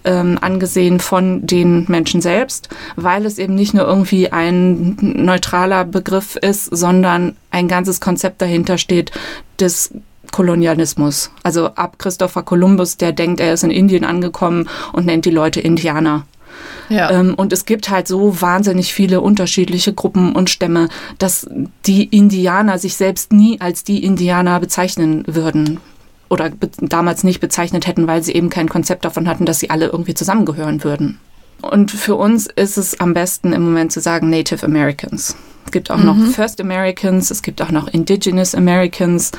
ähm, 0.05 0.39
angesehen 0.41 1.01
von 1.01 1.47
den 1.47 1.85
Menschen 1.89 2.23
selbst, 2.23 2.71
weil 2.97 3.27
es 3.27 3.39
eben 3.39 3.55
nicht 3.55 3.75
nur 3.75 3.87
irgendwie 3.87 4.33
ein 4.33 4.97
neutraler 5.01 5.85
Begriff 5.85 6.37
ist, 6.37 6.65
sondern 6.75 7.37
ein 7.51 7.69
ganzes 7.69 8.01
Konzept 8.01 8.41
dahinter 8.41 8.79
steht 8.79 9.13
des 9.61 9.91
Kolonialismus. 10.33 11.31
Also 11.45 11.67
ab 11.77 11.99
Christopher 11.99 12.43
Columbus, 12.43 12.97
der 12.97 13.13
denkt, 13.13 13.41
er 13.41 13.53
ist 13.53 13.63
in 13.63 13.71
Indien 13.71 14.05
angekommen 14.05 14.69
und 14.93 15.07
nennt 15.07 15.27
die 15.27 15.31
Leute 15.31 15.61
Indianer. 15.61 16.27
Ja. 16.89 17.11
Ähm, 17.11 17.35
und 17.35 17.53
es 17.53 17.65
gibt 17.65 17.91
halt 17.91 18.09
so 18.09 18.41
wahnsinnig 18.41 18.93
viele 18.93 19.21
unterschiedliche 19.21 19.93
Gruppen 19.93 20.35
und 20.35 20.51
Stämme, 20.51 20.89
dass 21.19 21.47
die 21.87 22.05
Indianer 22.05 22.79
sich 22.79 22.97
selbst 22.97 23.33
nie 23.33 23.61
als 23.61 23.85
die 23.85 24.05
Indianer 24.05 24.61
bezeichnen 24.61 25.25
würden 25.27 25.81
oder 26.29 26.51
be 26.51 26.71
damals 26.81 27.25
nicht 27.25 27.41
bezeichnet 27.41 27.87
hätten, 27.87 28.07
weil 28.07 28.23
sie 28.23 28.33
eben 28.33 28.51
kein 28.51 28.69
Konzept 28.69 29.05
davon 29.05 29.29
hatten, 29.29 29.47
dass 29.47 29.61
sie 29.61 29.71
alle 29.71 29.87
irgendwie 29.87 30.15
zusammengehören 30.15 30.85
würden. 30.85 31.21
Und 31.63 31.91
für 31.91 32.17
uns 32.17 32.47
ist 32.47 32.77
es 32.77 33.01
am 33.01 33.15
besten 33.15 33.53
im 33.53 33.63
Moment 33.63 33.93
zu 33.93 34.01
sagen 34.01 34.29
Native 34.29 34.65
Americans. 34.67 35.37
Es 35.65 35.73
gibt 35.73 35.91
auch 35.91 35.99
noch 35.99 36.17
First 36.33 36.61
Americans, 36.61 37.31
es 37.31 37.43
gibt 37.43 37.63
auch 37.63 37.71
noch 37.71 37.89
Indigenous 37.89 38.55
Americans. 38.55 39.33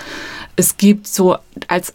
Es 0.56 0.78
gibt 0.78 1.08
so 1.08 1.38
als 1.68 1.94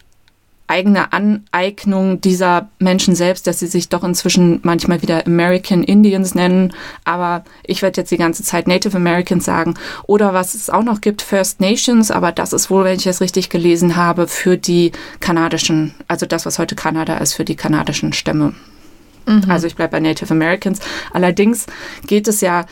eigene 0.71 1.13
Aneignung 1.13 2.21
dieser 2.21 2.69
Menschen 2.79 3.15
selbst, 3.15 3.47
dass 3.47 3.59
sie 3.59 3.67
sich 3.67 3.89
doch 3.89 4.05
inzwischen 4.05 4.61
manchmal 4.63 5.03
wieder 5.03 5.27
American 5.27 5.83
Indians 5.83 6.35
nennen. 6.35 6.73
Aber 7.05 7.45
ich 7.65 7.83
werde 7.83 8.01
jetzt 8.01 8.11
die 8.11 8.17
ganze 8.17 8.43
Zeit 8.45 8.69
Native 8.69 8.97
Americans 8.97 9.45
sagen. 9.45 9.75
Oder 10.05 10.33
was 10.33 10.55
es 10.55 10.71
auch 10.71 10.85
noch 10.85 11.01
gibt, 11.01 11.23
First 11.23 11.61
Nations. 11.61 12.11
Aber 12.11 12.33
das 12.33 12.53
ist 12.53 12.71
wohl, 12.71 12.85
wenn 12.85 12.97
ich 12.97 13.07
es 13.07 13.21
richtig 13.21 13.51
gelesen 13.51 13.97
habe, 13.97 14.29
für 14.29 14.57
die 14.57 14.93
kanadischen, 15.19 15.95
also 16.09 16.25
das, 16.25 16.47
was 16.47 16.59
heute 16.59 16.77
Kanada 16.77 17.19
ist, 17.19 17.35
für 17.35 17.45
die 17.45 17.57
kanadischen 17.57 18.13
Stämme. 18.13 18.55
Also 19.49 19.67
ich 19.67 19.77
bleibe 19.77 19.93
bei 19.93 20.01
Native 20.01 20.33
Americans. 20.33 20.81
Allerdings 21.13 21.67
geht 22.07 22.27
es 22.27 22.41
ja 22.41 22.67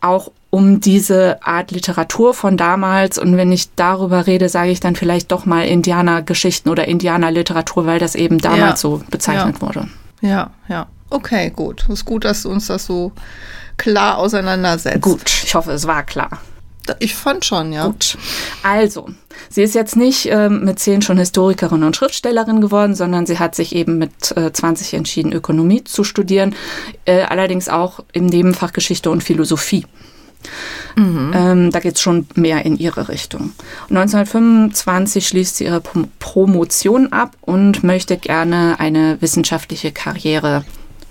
auch 0.00 0.30
um 0.50 0.80
diese 0.80 1.44
Art 1.44 1.70
Literatur 1.72 2.32
von 2.34 2.56
damals. 2.56 3.18
Und 3.18 3.36
wenn 3.36 3.50
ich 3.50 3.74
darüber 3.74 4.26
rede, 4.26 4.48
sage 4.48 4.70
ich 4.70 4.80
dann 4.80 4.94
vielleicht 4.96 5.32
doch 5.32 5.46
mal 5.46 5.66
Indianergeschichten 5.66 6.70
oder 6.70 6.86
Indianerliteratur, 6.86 7.86
weil 7.86 7.98
das 7.98 8.14
eben 8.14 8.38
damals 8.38 8.60
Ja. 8.60 8.76
so 8.76 9.02
bezeichnet 9.10 9.60
wurde. 9.60 9.88
Ja, 10.20 10.50
ja. 10.68 10.86
Okay, 11.10 11.50
gut. 11.54 11.84
Ist 11.88 12.04
gut, 12.04 12.24
dass 12.24 12.42
du 12.42 12.50
uns 12.50 12.66
das 12.68 12.86
so 12.86 13.12
klar 13.76 14.18
auseinandersetzt. 14.18 15.02
Gut, 15.02 15.22
ich 15.44 15.54
hoffe, 15.54 15.72
es 15.72 15.86
war 15.86 16.02
klar. 16.04 16.40
Ich 16.98 17.14
fand 17.14 17.44
schon, 17.44 17.72
ja. 17.72 17.86
Gut. 17.86 18.16
Also, 18.62 19.08
sie 19.48 19.62
ist 19.62 19.74
jetzt 19.74 19.96
nicht 19.96 20.26
ähm, 20.26 20.64
mit 20.64 20.78
zehn 20.78 21.02
schon 21.02 21.18
Historikerin 21.18 21.82
und 21.82 21.96
Schriftstellerin 21.96 22.60
geworden, 22.60 22.94
sondern 22.94 23.26
sie 23.26 23.38
hat 23.38 23.54
sich 23.54 23.74
eben 23.74 23.98
mit 23.98 24.36
äh, 24.36 24.52
20 24.52 24.94
entschieden, 24.94 25.32
Ökonomie 25.32 25.84
zu 25.84 26.04
studieren, 26.04 26.54
äh, 27.04 27.22
allerdings 27.22 27.68
auch 27.68 28.00
im 28.12 28.26
Nebenfach 28.26 28.72
Geschichte 28.72 29.10
und 29.10 29.22
Philosophie. 29.22 29.86
Ähm, 31.34 31.70
da 31.70 31.80
geht 31.80 31.96
es 31.96 32.00
schon 32.00 32.26
mehr 32.34 32.64
in 32.64 32.76
ihre 32.76 33.08
Richtung. 33.08 33.52
1925 33.88 35.26
schließt 35.26 35.56
sie 35.56 35.64
ihre 35.64 35.80
Prom 35.80 36.08
Promotion 36.18 37.12
ab 37.12 37.36
und 37.40 37.82
möchte 37.82 38.16
gerne 38.16 38.76
eine 38.78 39.16
wissenschaftliche 39.20 39.92
Karriere 39.92 40.64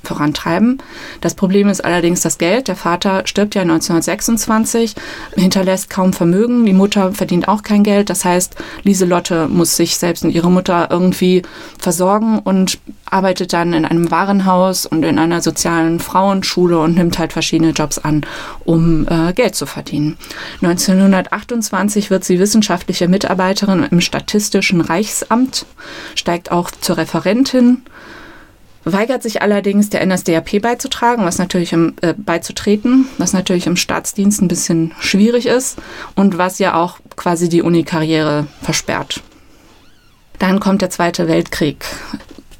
vorantreiben. 0.04 0.82
Das 1.22 1.36
Problem 1.36 1.68
ist 1.70 1.84
allerdings 1.84 2.22
das 2.22 2.38
Geld. 2.38 2.68
Der 2.68 2.76
Vater 2.76 3.24
stirbt 3.26 3.56
ja 3.56 3.62
1926, 3.62 4.96
hinterlässt 5.36 5.90
kaum 5.90 6.14
Vermögen. 6.14 6.66
Die 6.66 6.74
Mutter 6.74 7.14
verdient 7.14 7.48
auch 7.48 7.64
kein 7.64 7.84
Geld. 7.84 8.10
Das 8.10 8.26
heißt, 8.26 8.56
Lieselotte 8.84 9.48
muss 9.48 9.76
sich 9.76 9.98
selbst 9.98 10.24
und 10.24 10.32
ihre 10.32 10.52
Mutter 10.52 10.90
irgendwie 10.92 11.42
versorgen 11.78 12.40
und 12.40 12.80
arbeitet 13.06 13.54
dann 13.54 13.74
in 13.74 13.86
einem 13.86 14.12
Warenhaus 14.12 14.86
und 14.86 15.04
in 15.04 15.20
einer 15.20 15.42
sozialen 15.42 16.00
Frauenschule 16.00 16.80
und 16.80 16.96
nimmt 16.96 17.20
halt 17.20 17.34
verschiedene 17.34 17.72
Jobs 17.72 17.98
an, 18.00 18.26
um 18.66 19.08
äh, 19.08 19.34
Geld 19.34 19.56
zu 19.56 19.66
verdienen. 19.66 20.18
1928 20.62 22.10
wird 22.10 22.24
sie 22.24 22.40
wissenschaftliche 22.40 23.08
Mitarbeiterin 23.08 23.88
im 23.90 24.02
Statistischen 24.02 24.82
Reichsamt, 24.82 25.66
steigt 26.16 26.52
auch 26.52 26.72
zur 26.72 26.98
Referentin 26.98 27.84
weigert 28.86 29.24
sich 29.24 29.42
allerdings 29.42 29.90
der 29.90 30.06
NSDAP 30.06 30.62
beizutragen, 30.62 31.26
was 31.26 31.38
natürlich 31.38 31.74
im, 31.74 31.96
äh, 32.02 32.14
beizutreten, 32.16 33.08
was 33.18 33.34
natürlich 33.34 33.68
im 33.68 33.76
Staatsdienst 33.76 34.42
ein 34.42 34.48
bisschen 34.48 34.94
schwierig 35.00 35.46
ist 35.46 35.78
und 36.16 36.38
was 36.38 36.60
ja 36.60 36.76
auch 36.76 37.00
quasi 37.16 37.50
die 37.50 37.62
Unikarriere 37.62 38.48
versperrt. 38.62 39.22
Dann 40.40 40.60
kommt 40.60 40.82
der 40.82 40.90
Zweite 40.90 41.28
Weltkrieg. 41.28 41.86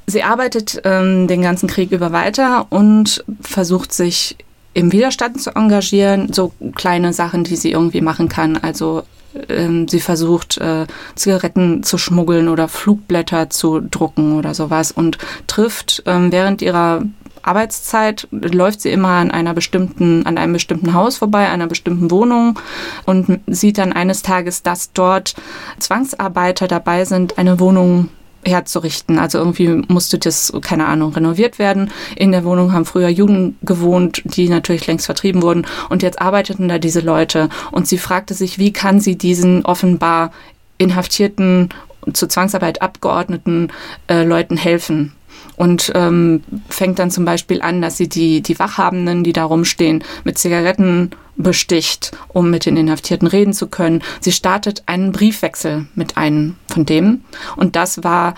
Sie 0.06 0.22
arbeitet 0.22 0.80
ähm, 0.84 1.28
den 1.28 1.42
ganzen 1.42 1.68
Krieg 1.68 1.90
über 1.90 2.12
weiter 2.12 2.66
und 2.70 3.24
versucht 3.40 3.92
sich 3.92 4.36
im 4.74 4.92
Widerstand 4.92 5.40
zu 5.40 5.54
engagieren, 5.54 6.32
so 6.32 6.52
kleine 6.74 7.12
Sachen, 7.12 7.44
die 7.44 7.56
sie 7.56 7.72
irgendwie 7.72 8.00
machen 8.00 8.28
kann. 8.28 8.56
Also 8.56 9.04
ähm, 9.48 9.88
sie 9.88 10.00
versucht, 10.00 10.58
äh, 10.58 10.86
Zigaretten 11.14 11.82
zu 11.82 11.98
schmuggeln 11.98 12.48
oder 12.48 12.68
Flugblätter 12.68 13.50
zu 13.50 13.80
drucken 13.80 14.36
oder 14.38 14.54
sowas 14.54 14.92
und 14.92 15.18
trifft 15.46 16.02
ähm, 16.06 16.30
während 16.30 16.62
ihrer 16.62 17.02
Arbeitszeit 17.42 18.26
läuft 18.30 18.80
sie 18.80 18.90
immer 18.90 19.08
an 19.08 19.30
einer 19.30 19.52
bestimmten, 19.52 20.24
an 20.24 20.38
einem 20.38 20.54
bestimmten 20.54 20.94
Haus 20.94 21.18
vorbei, 21.18 21.48
einer 21.48 21.66
bestimmten 21.66 22.10
Wohnung 22.10 22.58
und 23.04 23.40
sieht 23.46 23.76
dann 23.76 23.92
eines 23.92 24.22
Tages, 24.22 24.62
dass 24.62 24.92
dort 24.92 25.34
Zwangsarbeiter 25.78 26.68
dabei 26.68 27.04
sind, 27.04 27.36
eine 27.36 27.60
Wohnung 27.60 28.08
herzurichten. 28.44 29.18
Also 29.18 29.38
irgendwie 29.38 29.68
musste 29.88 30.18
das, 30.18 30.52
keine 30.60 30.86
Ahnung, 30.86 31.12
renoviert 31.12 31.58
werden. 31.58 31.90
In 32.16 32.32
der 32.32 32.44
Wohnung 32.44 32.72
haben 32.72 32.84
früher 32.84 33.08
Juden 33.08 33.58
gewohnt, 33.62 34.22
die 34.24 34.48
natürlich 34.48 34.86
längst 34.86 35.06
vertrieben 35.06 35.42
wurden. 35.42 35.66
Und 35.88 36.02
jetzt 36.02 36.20
arbeiteten 36.20 36.68
da 36.68 36.78
diese 36.78 37.00
Leute. 37.00 37.48
Und 37.70 37.88
sie 37.88 37.98
fragte 37.98 38.34
sich, 38.34 38.58
wie 38.58 38.72
kann 38.72 39.00
sie 39.00 39.16
diesen 39.16 39.64
offenbar 39.64 40.32
inhaftierten, 40.78 41.70
zur 42.12 42.28
Zwangsarbeit 42.28 42.82
abgeordneten 42.82 43.72
äh, 44.08 44.24
Leuten 44.24 44.58
helfen 44.58 45.12
und 45.56 45.92
ähm, 45.94 46.42
fängt 46.68 46.98
dann 46.98 47.10
zum 47.10 47.24
Beispiel 47.24 47.62
an, 47.62 47.82
dass 47.82 47.96
sie 47.96 48.08
die, 48.08 48.42
die 48.42 48.58
Wachhabenden, 48.58 49.24
die 49.24 49.32
da 49.32 49.44
rumstehen, 49.44 50.04
mit 50.24 50.38
Zigaretten 50.38 51.10
besticht, 51.36 52.12
um 52.28 52.50
mit 52.50 52.66
den 52.66 52.76
Inhaftierten 52.76 53.26
reden 53.26 53.52
zu 53.52 53.66
können. 53.66 54.02
Sie 54.20 54.32
startet 54.32 54.82
einen 54.86 55.12
Briefwechsel 55.12 55.86
mit 55.94 56.16
einem 56.16 56.56
von 56.68 56.86
dem 56.86 57.22
und 57.56 57.76
das 57.76 58.04
war 58.04 58.34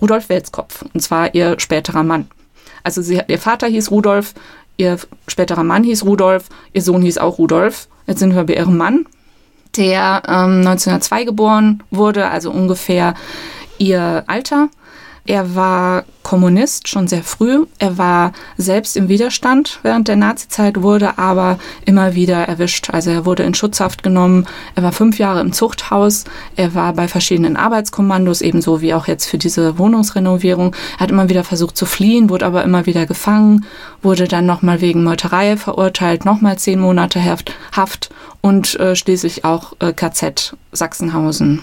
Rudolf 0.00 0.28
Welskopf 0.28 0.84
und 0.94 1.00
zwar 1.00 1.34
ihr 1.34 1.58
späterer 1.58 2.04
Mann. 2.04 2.28
Also 2.82 3.02
sie, 3.02 3.20
ihr 3.26 3.38
Vater 3.38 3.66
hieß 3.66 3.90
Rudolf, 3.90 4.34
ihr 4.76 4.98
späterer 5.26 5.64
Mann 5.64 5.84
hieß 5.84 6.04
Rudolf, 6.04 6.48
ihr 6.72 6.82
Sohn 6.82 7.02
hieß 7.02 7.18
auch 7.18 7.38
Rudolf. 7.38 7.88
Jetzt 8.06 8.20
sind 8.20 8.34
wir 8.34 8.44
bei 8.44 8.54
ihrem 8.54 8.76
Mann, 8.76 9.06
der 9.76 10.22
ähm, 10.26 10.66
1902 10.66 11.24
geboren 11.24 11.82
wurde, 11.90 12.28
also 12.28 12.50
ungefähr 12.50 13.14
ihr 13.76 14.24
Alter. 14.26 14.68
Er 15.28 15.54
war 15.54 16.04
Kommunist 16.22 16.88
schon 16.88 17.06
sehr 17.06 17.22
früh. 17.22 17.66
Er 17.78 17.98
war 17.98 18.32
selbst 18.56 18.96
im 18.96 19.10
Widerstand 19.10 19.78
während 19.82 20.08
der 20.08 20.16
Nazizeit, 20.16 20.80
wurde 20.80 21.18
aber 21.18 21.58
immer 21.84 22.14
wieder 22.14 22.48
erwischt. 22.48 22.88
Also 22.88 23.10
er 23.10 23.26
wurde 23.26 23.42
in 23.42 23.52
Schutzhaft 23.52 24.02
genommen. 24.02 24.46
Er 24.74 24.84
war 24.84 24.92
fünf 24.92 25.18
Jahre 25.18 25.42
im 25.42 25.52
Zuchthaus. 25.52 26.24
Er 26.56 26.74
war 26.74 26.94
bei 26.94 27.08
verschiedenen 27.08 27.58
Arbeitskommandos, 27.58 28.40
ebenso 28.40 28.80
wie 28.80 28.94
auch 28.94 29.06
jetzt 29.06 29.26
für 29.26 29.36
diese 29.36 29.76
Wohnungsrenovierung. 29.76 30.74
Er 30.96 31.00
hat 31.00 31.10
immer 31.10 31.28
wieder 31.28 31.44
versucht 31.44 31.76
zu 31.76 31.84
fliehen, 31.84 32.30
wurde 32.30 32.46
aber 32.46 32.64
immer 32.64 32.86
wieder 32.86 33.04
gefangen, 33.04 33.66
wurde 34.00 34.28
dann 34.28 34.46
nochmal 34.46 34.80
wegen 34.80 35.04
Meuterei 35.04 35.58
verurteilt, 35.58 36.24
nochmal 36.24 36.56
zehn 36.58 36.80
Monate 36.80 37.20
Haft 37.72 38.08
und 38.40 38.80
äh, 38.80 38.96
schließlich 38.96 39.44
auch 39.44 39.74
äh, 39.80 39.92
KZ 39.92 40.56
Sachsenhausen. 40.72 41.62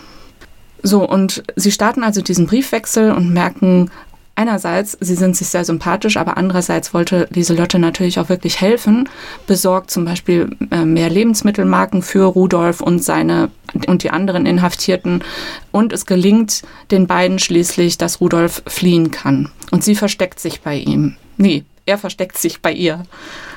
So, 0.86 1.04
und 1.04 1.41
sie 1.56 1.71
starten 1.71 2.04
also 2.04 2.21
diesen 2.21 2.45
Briefwechsel 2.45 3.12
und 3.12 3.34
merken, 3.34 3.89
einerseits, 4.36 4.95
sie 5.02 5.15
sind 5.15 5.36
sich 5.36 5.48
sehr 5.48 5.65
sympathisch, 5.65 6.15
aber 6.15 6.38
andererseits 6.38 6.93
wollte 6.93 7.28
Lieselotte 7.32 7.80
natürlich 7.80 8.19
auch 8.19 8.30
wirklich 8.30 8.62
helfen, 8.62 9.10
besorgt 9.48 9.89
zum 9.89 10.06
Beispiel 10.06 10.56
äh, 10.69 10.86
mehr 10.86 11.10
Lebensmittelmarken 11.10 12.04
für 12.04 12.26
Rudolf 12.26 12.82
und 12.82 13.04
seine 13.04 13.50
und 13.88 14.04
die 14.04 14.12
anderen 14.12 14.45
Inhaftierten. 14.45 15.24
Und 15.71 15.91
es 15.91 16.06
gelingt 16.06 16.62
den 16.91 17.08
beiden 17.08 17.39
schließlich, 17.39 17.98
dass 17.98 18.21
Rudolf 18.21 18.62
fliehen 18.67 19.10
kann. 19.10 19.50
Und 19.71 19.84
sie 19.84 19.95
versteckt 19.95 20.39
sich 20.39 20.62
bei 20.62 20.78
ihm. 20.78 21.15
Nee, 21.38 21.63
er 21.88 21.98
versteckt 21.98 22.38
sich 22.38 22.62
bei 22.62 22.71
ihr. 22.71 23.04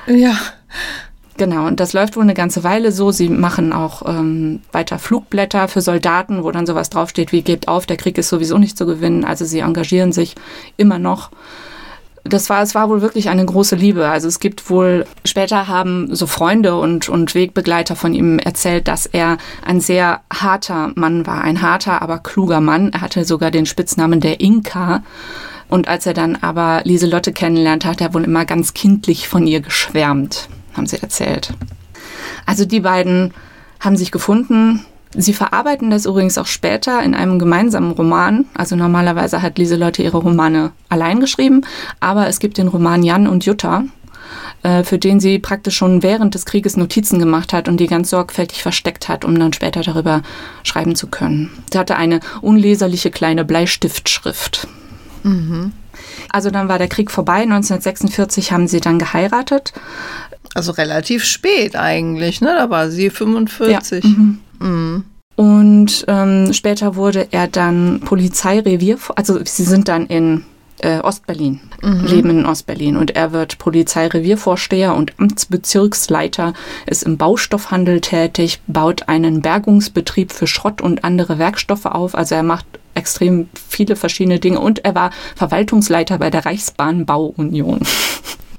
Ja. 0.07 0.35
Genau, 1.39 1.67
und 1.67 1.79
das 1.79 1.93
läuft 1.93 2.17
wohl 2.17 2.23
eine 2.23 2.33
ganze 2.33 2.65
Weile 2.65 2.91
so. 2.91 3.11
Sie 3.11 3.29
machen 3.29 3.71
auch 3.71 4.01
ähm, 4.05 4.59
weiter 4.73 4.99
Flugblätter 4.99 5.69
für 5.69 5.79
Soldaten, 5.79 6.43
wo 6.43 6.51
dann 6.51 6.65
sowas 6.65 6.89
draufsteht 6.89 7.31
wie 7.31 7.43
gebt 7.43 7.69
auf, 7.69 7.85
der 7.85 7.95
Krieg 7.95 8.17
ist 8.17 8.27
sowieso 8.27 8.57
nicht 8.57 8.77
zu 8.77 8.85
gewinnen. 8.85 9.23
Also 9.23 9.45
sie 9.45 9.59
engagieren 9.59 10.11
sich 10.11 10.35
immer 10.75 10.99
noch. 10.99 11.31
Das 12.25 12.49
war, 12.49 12.61
es 12.61 12.75
war 12.75 12.89
wohl 12.89 13.01
wirklich 13.01 13.29
eine 13.29 13.45
große 13.45 13.77
Liebe. 13.77 14.09
Also 14.09 14.27
es 14.27 14.41
gibt 14.41 14.69
wohl, 14.69 15.05
später 15.23 15.69
haben 15.69 16.13
so 16.13 16.27
Freunde 16.27 16.77
und, 16.77 17.07
und 17.07 17.33
Wegbegleiter 17.33 17.95
von 17.95 18.13
ihm 18.13 18.37
erzählt, 18.39 18.89
dass 18.89 19.05
er 19.05 19.37
ein 19.65 19.79
sehr 19.79 20.19
harter 20.33 20.91
Mann 20.95 21.25
war. 21.25 21.41
Ein 21.41 21.61
harter, 21.61 22.01
aber 22.01 22.19
kluger 22.19 22.59
Mann. 22.59 22.91
Er 22.91 22.99
hatte 22.99 23.23
sogar 23.23 23.49
den 23.49 23.65
Spitznamen 23.65 24.19
der 24.19 24.41
Inka. 24.41 25.03
Und 25.69 25.87
als 25.87 26.05
er 26.05 26.13
dann 26.13 26.35
aber 26.35 26.81
Lieselotte 26.83 27.31
kennenlernt, 27.31 27.85
hat 27.85 28.01
er 28.01 28.13
wohl 28.13 28.25
immer 28.25 28.43
ganz 28.43 28.73
kindlich 28.73 29.29
von 29.29 29.47
ihr 29.47 29.61
geschwärmt 29.61 30.49
haben 30.73 30.87
sie 30.87 31.01
erzählt. 31.01 31.53
Also 32.45 32.65
die 32.65 32.79
beiden 32.79 33.33
haben 33.79 33.97
sich 33.97 34.11
gefunden. 34.11 34.85
Sie 35.15 35.33
verarbeiten 35.33 35.89
das 35.89 36.05
übrigens 36.05 36.37
auch 36.37 36.45
später 36.45 37.01
in 37.01 37.15
einem 37.15 37.39
gemeinsamen 37.39 37.91
Roman. 37.91 38.45
Also 38.53 38.75
normalerweise 38.75 39.41
hat 39.41 39.57
Lieselotte 39.57 40.03
ihre 40.03 40.17
Romane 40.17 40.71
allein 40.87 41.19
geschrieben, 41.19 41.61
aber 41.99 42.27
es 42.27 42.39
gibt 42.39 42.57
den 42.57 42.67
Roman 42.67 43.01
Jan 43.01 43.27
und 43.27 43.43
Jutta, 43.45 43.85
äh, 44.61 44.83
für 44.83 44.99
den 44.99 45.19
sie 45.19 45.39
praktisch 45.39 45.75
schon 45.75 46.03
während 46.03 46.35
des 46.35 46.45
Krieges 46.45 46.77
Notizen 46.77 47.17
gemacht 47.17 47.53
hat 47.53 47.67
und 47.67 47.77
die 47.77 47.87
ganz 47.87 48.11
sorgfältig 48.11 48.61
versteckt 48.61 49.09
hat, 49.09 49.25
um 49.25 49.37
dann 49.39 49.53
später 49.53 49.81
darüber 49.81 50.21
schreiben 50.63 50.95
zu 50.95 51.07
können. 51.07 51.49
Sie 51.71 51.79
hatte 51.79 51.95
eine 51.95 52.19
unleserliche 52.41 53.09
kleine 53.09 53.45
Bleistiftschrift. 53.45 54.67
Mhm. 55.23 55.73
Also 56.31 56.51
dann 56.51 56.69
war 56.69 56.77
der 56.77 56.87
Krieg 56.87 57.09
vorbei. 57.09 57.41
1946 57.41 58.51
haben 58.51 58.67
sie 58.67 58.79
dann 58.79 58.99
geheiratet. 58.99 59.73
Also 60.55 60.71
relativ 60.71 61.23
spät 61.23 61.75
eigentlich, 61.75 62.41
ne? 62.41 62.55
Da 62.57 62.69
war 62.69 62.89
sie 62.89 63.09
45. 63.09 64.03
Ja. 64.03 64.09
Mhm. 64.09 64.39
Mhm. 64.59 65.03
Und 65.35 66.03
ähm, 66.09 66.51
später 66.51 66.95
wurde 66.95 67.29
er 67.31 67.47
dann 67.47 68.01
Polizeirevier, 68.01 68.97
also 69.15 69.39
sie 69.45 69.63
sind 69.63 69.87
dann 69.87 70.05
in 70.07 70.43
äh, 70.81 70.99
Ostberlin, 70.99 71.61
mhm. 71.81 72.05
leben 72.05 72.29
in 72.31 72.45
Ostberlin 72.45 72.97
und 72.97 73.15
er 73.15 73.31
wird 73.31 73.57
Polizeireviervorsteher 73.57 74.93
und 74.93 75.13
Amtsbezirksleiter, 75.17 76.53
ist 76.87 77.03
im 77.03 77.17
Baustoffhandel 77.17 78.01
tätig, 78.01 78.59
baut 78.67 79.07
einen 79.07 79.41
Bergungsbetrieb 79.41 80.33
für 80.33 80.47
Schrott 80.47 80.81
und 80.81 81.05
andere 81.05 81.39
Werkstoffe 81.39 81.85
auf, 81.85 82.15
also 82.15 82.35
er 82.35 82.43
macht 82.43 82.65
extrem 82.93 83.47
viele 83.69 83.95
verschiedene 83.95 84.39
Dinge 84.39 84.59
und 84.59 84.83
er 84.83 84.93
war 84.93 85.11
Verwaltungsleiter 85.37 86.17
bei 86.17 86.29
der 86.29 86.45
Reichsbahnbauunion. 86.45 87.79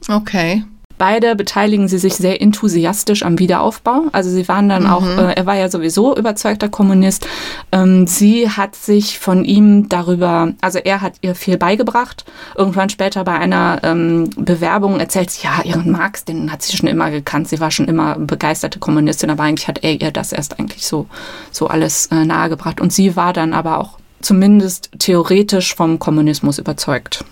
Okay. 0.08 0.64
Beide 1.00 1.34
beteiligen 1.34 1.88
sie 1.88 1.96
sich 1.96 2.12
sehr 2.16 2.42
enthusiastisch 2.42 3.22
am 3.22 3.38
Wiederaufbau. 3.38 4.08
Also 4.12 4.28
sie 4.28 4.46
waren 4.48 4.68
dann 4.68 4.82
mhm. 4.82 4.90
auch, 4.90 5.06
äh, 5.06 5.32
er 5.32 5.46
war 5.46 5.56
ja 5.56 5.70
sowieso 5.70 6.14
überzeugter 6.14 6.68
Kommunist. 6.68 7.26
Ähm, 7.72 8.06
sie 8.06 8.50
hat 8.50 8.76
sich 8.76 9.18
von 9.18 9.46
ihm 9.46 9.88
darüber, 9.88 10.52
also 10.60 10.78
er 10.78 11.00
hat 11.00 11.14
ihr 11.22 11.34
viel 11.34 11.56
beigebracht. 11.56 12.26
Irgendwann 12.54 12.90
später 12.90 13.24
bei 13.24 13.32
einer 13.32 13.80
ähm, 13.82 14.28
Bewerbung 14.36 15.00
erzählt 15.00 15.30
sie, 15.30 15.46
ja, 15.46 15.62
ihren 15.64 15.90
Marx, 15.90 16.26
den 16.26 16.52
hat 16.52 16.60
sie 16.60 16.76
schon 16.76 16.86
immer 16.86 17.10
gekannt. 17.10 17.48
Sie 17.48 17.60
war 17.60 17.70
schon 17.70 17.88
immer 17.88 18.18
begeisterte 18.18 18.78
Kommunistin, 18.78 19.30
aber 19.30 19.44
eigentlich 19.44 19.68
hat 19.68 19.82
er 19.82 19.98
ihr 19.98 20.10
das 20.10 20.32
erst 20.32 20.60
eigentlich 20.60 20.86
so, 20.86 21.06
so 21.50 21.68
alles 21.68 22.08
äh, 22.08 22.26
nahegebracht. 22.26 22.78
Und 22.78 22.92
sie 22.92 23.16
war 23.16 23.32
dann 23.32 23.54
aber 23.54 23.78
auch 23.78 23.96
zumindest 24.20 24.90
theoretisch 24.98 25.74
vom 25.74 25.98
Kommunismus 25.98 26.58
überzeugt. 26.58 27.24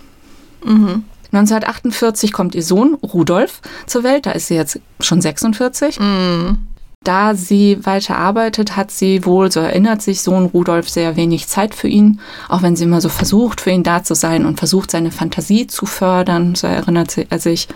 Mhm. 0.64 1.04
1948 1.32 2.32
kommt 2.32 2.54
ihr 2.54 2.62
Sohn 2.62 2.94
Rudolf 2.94 3.60
zur 3.86 4.02
Welt, 4.02 4.26
da 4.26 4.32
ist 4.32 4.48
sie 4.48 4.54
jetzt 4.54 4.80
schon 5.00 5.20
46. 5.20 6.00
Mm. 6.00 6.56
Da 7.04 7.34
sie 7.34 7.78
weiter 7.86 8.16
arbeitet, 8.16 8.76
hat 8.76 8.90
sie 8.90 9.24
wohl, 9.24 9.52
so 9.52 9.60
erinnert 9.60 10.02
sich 10.02 10.20
Sohn 10.20 10.46
Rudolf, 10.46 10.90
sehr 10.90 11.16
wenig 11.16 11.46
Zeit 11.46 11.74
für 11.74 11.86
ihn, 11.86 12.20
auch 12.48 12.62
wenn 12.62 12.74
sie 12.74 12.84
immer 12.84 13.00
so 13.00 13.08
versucht, 13.08 13.60
für 13.60 13.70
ihn 13.70 13.84
da 13.84 14.02
zu 14.02 14.14
sein 14.14 14.44
und 14.44 14.58
versucht, 14.58 14.90
seine 14.90 15.12
Fantasie 15.12 15.68
zu 15.68 15.86
fördern, 15.86 16.56
so 16.56 16.66
erinnert 16.66 17.16
er 17.16 17.38
sich. 17.38 17.68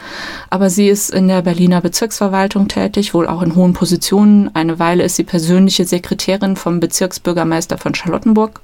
Aber 0.50 0.70
sie 0.70 0.88
ist 0.88 1.10
in 1.10 1.28
der 1.28 1.42
Berliner 1.42 1.80
Bezirksverwaltung 1.80 2.66
tätig, 2.66 3.14
wohl 3.14 3.28
auch 3.28 3.42
in 3.42 3.54
hohen 3.54 3.74
Positionen. 3.74 4.50
Eine 4.54 4.78
Weile 4.80 5.04
ist 5.04 5.16
sie 5.16 5.24
persönliche 5.24 5.84
Sekretärin 5.84 6.56
vom 6.56 6.80
Bezirksbürgermeister 6.80 7.78
von 7.78 7.94
Charlottenburg. 7.94 8.60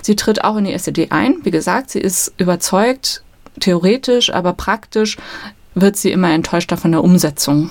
Sie 0.00 0.16
tritt 0.16 0.44
auch 0.44 0.56
in 0.56 0.64
die 0.64 0.72
SED 0.72 1.08
ein. 1.10 1.36
Wie 1.42 1.50
gesagt, 1.50 1.90
sie 1.90 2.00
ist 2.00 2.32
überzeugt, 2.38 3.22
theoretisch, 3.60 4.32
aber 4.32 4.52
praktisch 4.52 5.16
wird 5.74 5.96
sie 5.96 6.10
immer 6.10 6.32
enttäuschter 6.32 6.76
von 6.76 6.92
der 6.92 7.04
Umsetzung. 7.04 7.70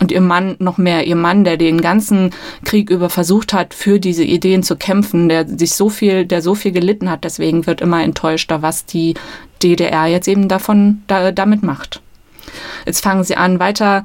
Und 0.00 0.10
ihr 0.10 0.20
Mann 0.20 0.56
noch 0.58 0.76
mehr, 0.76 1.06
ihr 1.06 1.14
Mann, 1.14 1.44
der 1.44 1.56
den 1.56 1.80
ganzen 1.80 2.30
Krieg 2.64 2.90
über 2.90 3.10
versucht 3.10 3.52
hat, 3.52 3.74
für 3.74 4.00
diese 4.00 4.24
Ideen 4.24 4.64
zu 4.64 4.74
kämpfen, 4.74 5.28
der 5.28 5.46
sich 5.46 5.76
so 5.76 5.88
viel, 5.88 6.26
der 6.26 6.42
so 6.42 6.56
viel 6.56 6.72
gelitten 6.72 7.08
hat, 7.08 7.22
deswegen 7.22 7.66
wird 7.66 7.80
immer 7.80 8.02
enttäuschter, 8.02 8.60
was 8.60 8.86
die 8.86 9.14
DDR 9.62 10.06
jetzt 10.06 10.26
eben 10.26 10.48
davon 10.48 11.02
da, 11.06 11.30
damit 11.30 11.62
macht. 11.62 12.02
Jetzt 12.86 13.02
fangen 13.02 13.22
sie 13.22 13.36
an, 13.36 13.60
weiter 13.60 14.04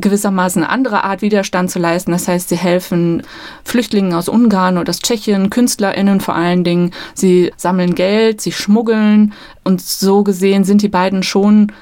gewissermaßen 0.00 0.62
eine 0.62 0.72
andere 0.72 1.04
Art 1.04 1.22
Widerstand 1.22 1.70
zu 1.70 1.78
leisten. 1.78 2.12
Das 2.12 2.28
heißt, 2.28 2.48
sie 2.48 2.56
helfen 2.56 3.22
Flüchtlingen 3.64 4.14
aus 4.14 4.28
Ungarn 4.28 4.78
oder 4.78 4.90
aus 4.90 5.00
Tschechien, 5.00 5.50
KünstlerInnen 5.50 6.20
vor 6.20 6.34
allen 6.34 6.64
Dingen. 6.64 6.92
Sie 7.14 7.52
sammeln 7.56 7.94
Geld, 7.94 8.40
sie 8.40 8.52
schmuggeln 8.52 9.32
und 9.64 9.80
so 9.80 10.22
gesehen 10.22 10.64
sind 10.64 10.82
die 10.82 10.88
beiden 10.88 11.22
schon, 11.22 11.72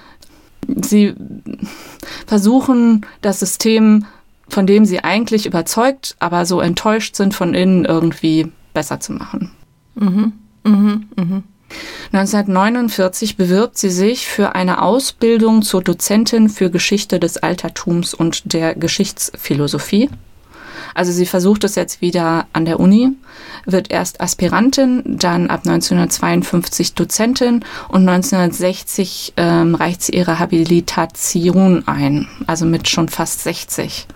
sie 0.66 1.14
versuchen 2.26 3.06
das 3.20 3.40
System, 3.40 4.04
von 4.48 4.66
dem 4.66 4.84
sie 4.84 5.02
eigentlich 5.02 5.46
überzeugt, 5.46 6.16
aber 6.18 6.46
so 6.46 6.60
enttäuscht 6.60 7.16
sind 7.16 7.34
von 7.34 7.54
innen 7.54 7.84
irgendwie 7.84 8.52
besser 8.74 9.00
zu 9.00 9.12
machen. 9.12 9.50
Mhm. 9.94 10.32
Mhm. 10.64 11.06
Mhm. 11.16 11.42
1949 12.12 13.36
bewirbt 13.36 13.76
sie 13.76 13.90
sich 13.90 14.26
für 14.26 14.54
eine 14.54 14.82
Ausbildung 14.82 15.62
zur 15.62 15.82
Dozentin 15.82 16.48
für 16.48 16.70
Geschichte 16.70 17.18
des 17.18 17.38
Altertums 17.38 18.14
und 18.14 18.52
der 18.52 18.74
Geschichtsphilosophie. 18.74 20.08
Also 20.94 21.12
sie 21.12 21.26
versucht 21.26 21.64
es 21.64 21.74
jetzt 21.74 22.00
wieder 22.00 22.46
an 22.54 22.64
der 22.64 22.80
Uni, 22.80 23.10
wird 23.66 23.90
erst 23.90 24.22
Aspirantin, 24.22 25.02
dann 25.04 25.50
ab 25.50 25.60
1952 25.66 26.94
Dozentin 26.94 27.64
und 27.88 28.08
1960 28.08 29.34
ähm, 29.36 29.74
reicht 29.74 30.02
sie 30.02 30.12
ihre 30.12 30.38
Habilitation 30.38 31.86
ein, 31.86 32.28
also 32.46 32.64
mit 32.64 32.88
schon 32.88 33.10
fast 33.10 33.42
60. 33.42 34.06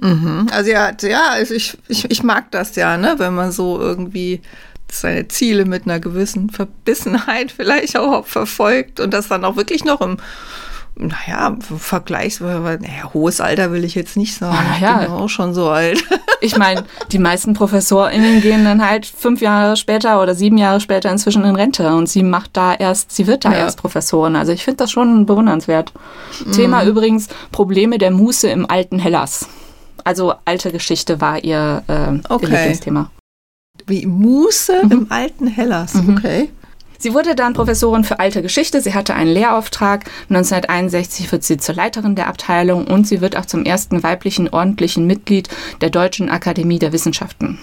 Mhm. 0.00 0.46
Also 0.52 0.70
ja, 0.70 0.92
ja, 1.02 1.36
ich, 1.40 1.76
ich, 1.88 2.10
ich 2.10 2.22
mag 2.22 2.50
das 2.52 2.76
ja, 2.76 2.96
ne, 2.96 3.14
wenn 3.18 3.34
man 3.34 3.50
so 3.50 3.80
irgendwie 3.80 4.40
seine 5.00 5.28
Ziele 5.28 5.64
mit 5.64 5.84
einer 5.84 6.00
gewissen 6.00 6.50
Verbissenheit 6.50 7.52
vielleicht 7.56 7.96
auch 7.96 8.26
verfolgt 8.26 9.00
und 9.00 9.12
das 9.12 9.28
dann 9.28 9.44
auch 9.44 9.56
wirklich 9.56 9.84
noch 9.84 10.00
im 10.00 10.18
naja, 10.94 11.56
vergleichsweise, 11.78 12.60
naja, 12.60 13.14
hohes 13.14 13.40
Alter 13.40 13.72
will 13.72 13.82
ich 13.82 13.94
jetzt 13.94 14.14
nicht 14.18 14.34
sagen. 14.34 14.58
Ah, 14.58 14.74
ich 14.76 14.82
ja. 14.82 14.98
bin 14.98 15.08
ja 15.08 15.16
auch 15.16 15.28
schon 15.28 15.54
so 15.54 15.68
alt. 15.70 16.02
Ich 16.44 16.56
meine, 16.58 16.82
die 17.12 17.20
meisten 17.20 17.54
ProfessorInnen 17.54 18.40
gehen 18.40 18.64
dann 18.64 18.84
halt 18.84 19.06
fünf 19.06 19.40
Jahre 19.40 19.76
später 19.76 20.20
oder 20.20 20.34
sieben 20.34 20.58
Jahre 20.58 20.80
später 20.80 21.08
inzwischen 21.08 21.44
in 21.44 21.54
Rente 21.54 21.94
und 21.94 22.08
sie 22.08 22.24
macht 22.24 22.56
da 22.56 22.74
erst, 22.74 23.12
sie 23.12 23.28
wird 23.28 23.44
da 23.44 23.52
Ja. 23.52 23.58
erst 23.58 23.78
Professorin. 23.78 24.34
Also 24.34 24.50
ich 24.50 24.64
finde 24.64 24.78
das 24.78 24.90
schon 24.90 25.24
bewundernswert. 25.24 25.92
Thema 26.52 26.84
übrigens 26.84 27.28
Probleme 27.52 27.98
der 27.98 28.10
Muße 28.10 28.48
im 28.48 28.68
alten 28.68 28.98
Hellas. 28.98 29.46
Also 30.02 30.34
alte 30.44 30.72
Geschichte 30.72 31.20
war 31.20 31.44
ihr, 31.44 31.84
äh, 31.86 31.92
ihr 32.14 32.20
Okay. 32.28 32.46
Lieblingsthema. 32.46 33.08
Wie 33.92 34.06
Muße 34.06 34.86
Mhm. 34.86 34.90
im 34.92 35.06
alten 35.10 35.46
Hellas. 35.46 35.92
Okay. 36.08 36.48
Sie 36.98 37.12
wurde 37.12 37.34
dann 37.34 37.52
Professorin 37.52 38.04
für 38.04 38.20
alte 38.20 38.40
Geschichte. 38.40 38.80
Sie 38.80 38.94
hatte 38.94 39.14
einen 39.14 39.30
Lehrauftrag. 39.34 40.04
1961 40.30 41.30
wird 41.30 41.42
sie 41.44 41.58
zur 41.58 41.74
Leiterin 41.74 42.14
der 42.14 42.28
Abteilung 42.28 42.86
und 42.86 43.06
sie 43.06 43.20
wird 43.20 43.36
auch 43.36 43.44
zum 43.44 43.64
ersten 43.64 44.02
weiblichen 44.02 44.48
ordentlichen 44.48 45.06
Mitglied 45.06 45.48
der 45.82 45.90
Deutschen 45.90 46.30
Akademie 46.30 46.78
der 46.78 46.92
Wissenschaften. 46.94 47.58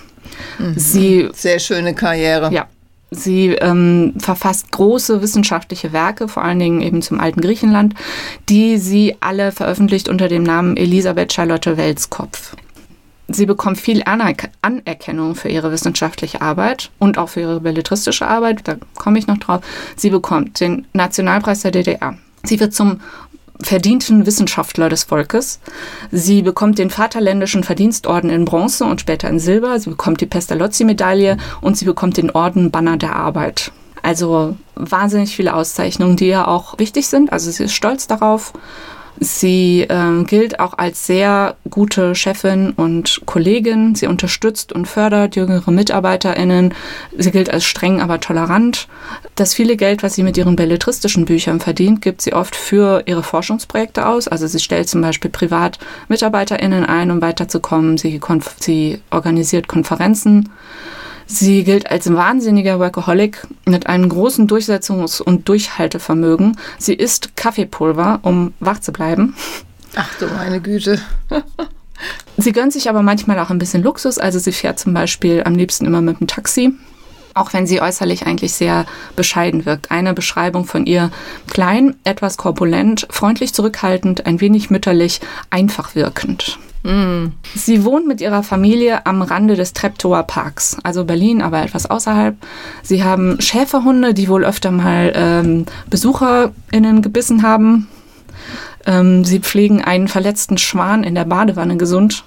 Sie 0.76 1.30
Sehr 1.34 1.58
schöne 1.60 1.96
Karriere. 1.96 2.54
Ja. 2.54 2.68
Sie 3.12 3.48
ähm, 3.56 4.14
verfasst 4.20 4.72
große 4.72 5.24
wissenschaftliche 5.24 5.94
Werke, 5.94 6.28
vor 6.28 6.44
allen 6.44 6.60
Dingen 6.60 6.82
eben 6.82 7.02
zum 7.02 7.20
alten 7.20 7.42
Griechenland, 7.42 7.96
die 8.50 8.78
sie 8.78 9.16
alle 9.20 9.52
veröffentlicht 9.52 10.10
unter 10.10 10.28
dem 10.28 10.44
Namen 10.44 10.78
Elisabeth 10.78 11.34
Charlotte 11.34 11.76
Welskopf. 11.76 12.56
Sie 13.32 13.46
bekommt 13.46 13.80
viel 13.80 14.02
Anerk 14.04 14.50
Anerkennung 14.62 15.36
für 15.36 15.50
ihre 15.50 15.72
wissenschaftliche 15.72 16.42
Arbeit 16.42 16.90
und 16.98 17.18
auch 17.18 17.30
für 17.30 17.42
ihre 17.42 17.60
belletristische 17.60 18.28
Arbeit. 18.28 18.62
Da 18.68 18.76
komme 18.98 19.20
ich 19.20 19.28
noch 19.28 19.38
drauf. 19.38 19.62
Sie 19.96 20.10
bekommt 20.10 20.60
den 20.60 20.88
Nationalpreis 20.94 21.62
der 21.62 21.72
DDR. 21.72 22.18
Sie 22.44 22.60
wird 22.60 22.74
zum 22.74 23.00
verdienten 23.62 24.26
Wissenschaftler 24.26 24.90
des 24.90 25.04
Volkes. 25.04 25.60
Sie 26.12 26.42
bekommt 26.42 26.80
den 26.80 26.90
Vaterländischen 26.90 27.64
Verdienstorden 27.64 28.30
in 28.30 28.46
Bronze 28.46 28.86
und 28.86 29.02
später 29.02 29.30
in 29.30 29.40
Silber. 29.40 29.80
Sie 29.80 29.90
bekommt 29.90 30.22
die 30.22 30.26
Pestalozzi-Medaille 30.26 31.38
und 31.62 31.78
sie 31.78 31.86
bekommt 31.86 32.18
den 32.18 32.32
Orden 32.32 32.72
Banner 32.72 32.98
der 32.98 33.16
Arbeit. 33.16 33.72
Also 34.02 34.56
wahnsinnig 34.76 35.36
viele 35.36 35.54
Auszeichnungen, 35.54 36.16
die 36.16 36.28
ja 36.28 36.48
auch 36.48 36.80
wichtig 36.80 37.08
sind. 37.08 37.32
Also 37.32 37.52
sie 37.52 37.66
ist 37.66 37.74
stolz 37.74 38.08
darauf. 38.08 38.54
Sie 39.22 39.86
ähm, 39.90 40.26
gilt 40.26 40.62
auch 40.62 40.78
als 40.78 41.06
sehr 41.06 41.56
gute 41.70 42.16
Chefin 42.16 42.72
und 42.72 43.22
Kollegin. 43.26 43.94
Sie 43.94 44.08
unterstützt 44.08 44.72
und 44.72 44.88
fördert 44.88 45.36
jüngere 45.36 45.72
MitarbeiterInnen. 45.72 46.74
Sie 47.18 47.32
gilt 47.32 47.50
als 47.50 47.66
streng, 47.66 48.00
aber 48.00 48.22
tolerant. 48.22 48.88
Das 49.36 49.54
viele 49.54 49.76
Geld, 49.76 50.04
was 50.04 50.16
sie 50.16 50.24
mit 50.24 50.38
ihren 50.38 50.56
belletristischen 50.56 51.26
Büchern 51.26 51.60
verdient, 51.60 52.02
gibt 52.02 52.22
sie 52.22 52.34
oft 52.34 52.56
für 52.56 53.04
ihre 53.08 53.24
Forschungsprojekte 53.24 54.06
aus. 54.06 54.30
Also 54.30 54.48
sie 54.48 54.60
stellt 54.60 54.88
zum 54.88 55.02
Beispiel 55.02 55.32
privat 55.32 55.80
MitarbeiterInnen 56.08 56.86
ein, 56.86 57.12
um 57.12 57.22
weiterzukommen. 57.22 57.98
Sie, 57.98 58.20
konf 58.20 58.56
sie 58.60 59.02
organisiert 59.10 59.68
Konferenzen. 59.68 60.50
Sie 61.32 61.64
gilt 61.64 61.92
als 61.92 62.12
wahnsinniger 62.12 62.80
Workaholic 62.80 63.46
mit 63.66 63.86
einem 63.86 64.10
großen 64.10 64.48
Durchsetzungs- 64.48 65.22
und 65.22 65.48
Durchhaltevermögen. 65.48 66.58
Sie 66.80 66.96
isst 66.96 67.38
Kaffeepulver, 67.38 68.20
um 68.24 68.54
wach 68.60 68.80
zu 68.80 68.92
bleiben. 68.92 69.36
Ach 69.96 70.10
du 70.18 70.26
meine 70.26 70.60
Güte. 70.60 71.00
Sie 72.38 72.52
gönnt 72.52 72.74
sich 72.74 72.90
aber 72.90 73.04
manchmal 73.04 73.38
auch 73.40 73.52
ein 73.52 73.60
bisschen 73.60 73.84
Luxus. 73.84 74.18
Also 74.18 74.40
sie 74.40 74.54
fährt 74.54 74.80
zum 74.80 74.94
Beispiel 74.94 75.44
am 75.44 75.54
liebsten 75.56 75.86
immer 75.86 76.02
mit 76.02 76.20
dem 76.20 76.28
Taxi. 76.28 76.74
Auch 77.34 77.52
wenn 77.54 77.68
sie 77.68 77.82
äußerlich 77.82 78.26
eigentlich 78.26 78.54
sehr 78.54 78.86
bescheiden 79.18 79.66
wirkt. 79.66 79.92
Eine 79.92 80.14
Beschreibung 80.14 80.66
von 80.66 80.86
ihr 80.86 81.12
klein, 81.48 81.96
etwas 82.06 82.38
korpulent, 82.38 83.06
freundlich 83.10 83.54
zurückhaltend, 83.54 84.26
ein 84.26 84.40
wenig 84.40 84.70
mütterlich, 84.70 85.20
einfach 85.50 85.94
wirkend. 85.94 86.58
Sie 87.56 87.84
wohnt 87.84 88.08
mit 88.08 88.22
ihrer 88.22 88.42
Familie 88.42 89.06
am 89.06 89.22
Rande 89.22 89.56
des 89.56 89.74
Treptower 89.74 90.24
Parks, 90.24 90.78
also 90.84 91.04
Berlin, 91.04 91.42
aber 91.42 91.62
etwas 91.62 91.90
außerhalb. 91.90 92.38
Sie 92.84 93.04
haben 93.04 93.42
Schäferhunde, 93.42 94.14
die 94.14 94.30
wohl 94.30 94.46
öfter 94.46 94.72
mal 94.72 95.12
ähm, 95.14 95.66
BesucherInnen 95.90 97.02
gebissen 97.02 97.44
haben. 97.44 97.90
Ähm, 98.86 99.26
sie 99.26 99.40
pflegen 99.40 99.84
einen 99.84 100.08
verletzten 100.08 100.58
Schwan 100.58 101.04
in 101.04 101.16
der 101.16 101.26
Badewanne 101.26 101.76
gesund. 101.76 102.24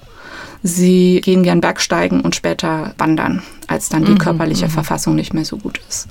Sie 0.63 1.21
gehen 1.25 1.43
gern 1.43 1.61
Bergsteigen 1.61 2.21
und 2.21 2.37
später 2.37 2.95
wandern, 2.99 3.43
als 3.67 3.89
dann 3.89 4.05
die 4.05 4.15
körperliche 4.15 4.69
Verfassung 4.69 5.17
nicht 5.17 5.35
mehr 5.35 5.45
so 5.45 5.57
gut 5.57 5.81
ist. 5.89 6.09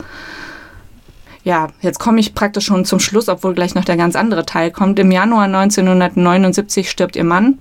Ja, 1.44 1.70
jetzt 1.80 2.00
komme 2.00 2.20
ich 2.20 2.36
praktisch 2.36 2.66
schon 2.66 2.86
zum 2.86 3.00
Schluss, 3.00 3.30
obwohl 3.30 3.54
gleich 3.54 3.76
noch 3.76 3.86
der 3.86 3.98
ganz 3.98 4.16
andere 4.16 4.46
Teil 4.46 4.72
kommt. 4.72 5.00
Im 5.00 5.12
Januar 5.12 5.46
1979 5.46 6.90
stirbt 6.90 7.16
ihr 7.16 7.24
Mann. 7.24 7.60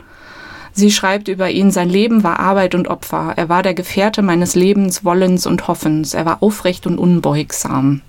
Sie 0.73 0.91
schreibt 0.91 1.29
über 1.29 1.51
ihn, 1.51 1.71
sein 1.71 1.89
Leben 1.89 2.23
war 2.23 2.39
Arbeit 2.39 2.75
und 2.75 2.89
Opfer. 2.89 3.35
Er 3.37 3.49
war 3.49 3.63
der 3.63 3.75
Gefährte 3.75 4.23
meines 4.23 4.55
Lebens, 4.55 5.05
Wollens 5.05 5.47
und 5.47 5.69
Hoffens. 5.69 6.15
Er 6.15 6.27
war 6.27 6.43
aufrecht 6.43 6.87
und 6.87 6.99
unbeugsam. 6.99 8.03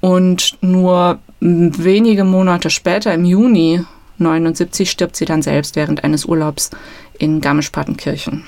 Und 0.00 0.58
nur 0.60 1.18
m, 1.40 1.72
wenige 1.82 2.24
Monate 2.24 2.70
später, 2.70 3.14
im 3.14 3.24
Juni 3.24 3.84
79, 4.18 4.90
stirbt 4.90 5.16
sie 5.16 5.24
dann 5.24 5.42
selbst 5.42 5.76
während 5.76 6.04
eines 6.04 6.24
Urlaubs 6.24 6.70
in 7.18 7.40
Garmisch-Partenkirchen. 7.40 8.44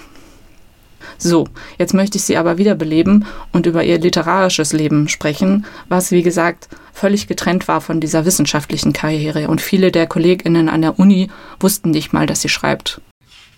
So, 1.25 1.49
jetzt 1.79 1.95
möchte 1.95 2.19
ich 2.19 2.25
Sie 2.25 2.37
aber 2.37 2.59
wiederbeleben 2.59 3.25
und 3.51 3.65
über 3.65 3.83
Ihr 3.83 3.99
literarisches 3.99 4.75
Leben 4.75 5.09
sprechen, 5.09 5.65
was, 5.89 6.11
wie 6.11 6.23
gesagt, 6.23 6.69
völlig 6.93 7.27
getrennt 7.27 7.67
war 7.67 7.81
von 7.81 7.99
dieser 7.99 8.27
wissenschaftlichen 8.27 8.93
Karriere. 8.93 9.49
Und 9.49 9.63
viele 9.63 9.91
der 9.91 10.07
KollegInnen 10.07 10.69
an 10.69 10.83
der 10.83 10.99
Uni 10.99 11.31
wussten 11.61 11.91
nicht 11.91 12.13
mal, 12.13 12.27
dass 12.27 12.43
sie 12.43 12.51
schreibt. 12.51 13.01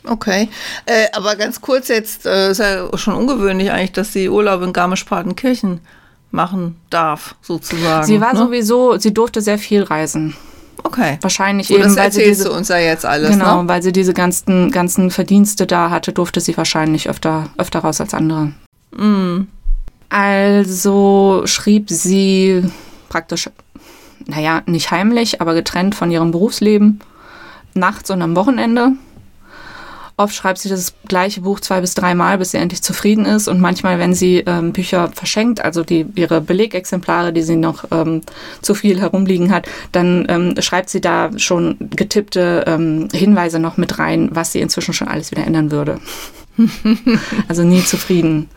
Okay. 0.04 0.48
Äh, 0.86 1.08
aber 1.12 1.34
ganz 1.34 1.60
kurz 1.60 1.88
jetzt, 1.88 2.24
äh, 2.24 2.52
ist 2.52 2.58
ja 2.58 2.88
schon 2.96 3.14
ungewöhnlich 3.14 3.72
eigentlich, 3.72 3.92
dass 3.92 4.12
sie 4.12 4.28
Urlaub 4.28 4.62
in 4.62 4.72
Garmisch-Partenkirchen 4.72 5.80
machen 6.30 6.76
darf, 6.90 7.34
sozusagen. 7.42 8.06
Sie 8.06 8.20
war 8.20 8.32
ne? 8.32 8.38
sowieso, 8.38 8.96
sie 8.98 9.12
durfte 9.12 9.40
sehr 9.40 9.58
viel 9.58 9.82
reisen. 9.82 10.36
Okay. 10.86 11.18
Wahrscheinlich 11.20 11.68
Gut, 11.68 11.78
eben, 11.78 11.84
das 11.84 11.96
weil 11.96 12.12
sie 12.12 12.20
erzählst 12.20 12.40
diese, 12.40 12.48
du 12.50 12.54
uns 12.54 12.68
ja 12.68 12.78
jetzt 12.78 13.04
alles, 13.04 13.30
genau, 13.30 13.62
ne? 13.62 13.68
weil 13.68 13.82
sie 13.82 13.92
diese 13.92 14.14
ganzen, 14.14 14.70
ganzen 14.70 15.10
Verdienste 15.10 15.66
da 15.66 15.90
hatte, 15.90 16.12
durfte 16.12 16.40
sie 16.40 16.56
wahrscheinlich 16.56 17.08
öfter, 17.08 17.50
öfter 17.58 17.80
raus 17.80 18.00
als 18.00 18.14
andere. 18.14 18.52
Mm. 18.96 19.48
Also 20.08 21.42
schrieb 21.46 21.90
sie 21.90 22.62
praktisch, 23.08 23.50
naja, 24.26 24.62
nicht 24.66 24.92
heimlich, 24.92 25.40
aber 25.40 25.54
getrennt 25.54 25.96
von 25.96 26.10
ihrem 26.12 26.30
Berufsleben, 26.30 27.00
nachts 27.74 28.10
und 28.10 28.22
am 28.22 28.36
Wochenende. 28.36 28.92
Oft 30.18 30.34
schreibt 30.34 30.58
sie 30.58 30.70
das 30.70 30.94
gleiche 31.06 31.42
Buch 31.42 31.60
zwei 31.60 31.82
bis 31.82 31.92
dreimal, 31.92 32.38
bis 32.38 32.52
sie 32.52 32.56
endlich 32.56 32.82
zufrieden 32.82 33.26
ist. 33.26 33.48
Und 33.48 33.60
manchmal, 33.60 33.98
wenn 33.98 34.14
sie 34.14 34.38
ähm, 34.46 34.72
Bücher 34.72 35.10
verschenkt, 35.14 35.62
also 35.62 35.84
die, 35.84 36.06
ihre 36.14 36.40
Belegexemplare, 36.40 37.34
die 37.34 37.42
sie 37.42 37.56
noch 37.56 37.84
ähm, 37.90 38.22
zu 38.62 38.74
viel 38.74 38.98
herumliegen 38.98 39.52
hat, 39.52 39.68
dann 39.92 40.24
ähm, 40.30 40.54
schreibt 40.60 40.88
sie 40.88 41.02
da 41.02 41.38
schon 41.38 41.76
getippte 41.94 42.64
ähm, 42.66 43.08
Hinweise 43.12 43.58
noch 43.58 43.76
mit 43.76 43.98
rein, 43.98 44.30
was 44.32 44.52
sie 44.52 44.62
inzwischen 44.62 44.94
schon 44.94 45.08
alles 45.08 45.32
wieder 45.32 45.46
ändern 45.46 45.70
würde. 45.70 46.00
also 47.48 47.62
nie 47.62 47.84
zufrieden. 47.84 48.48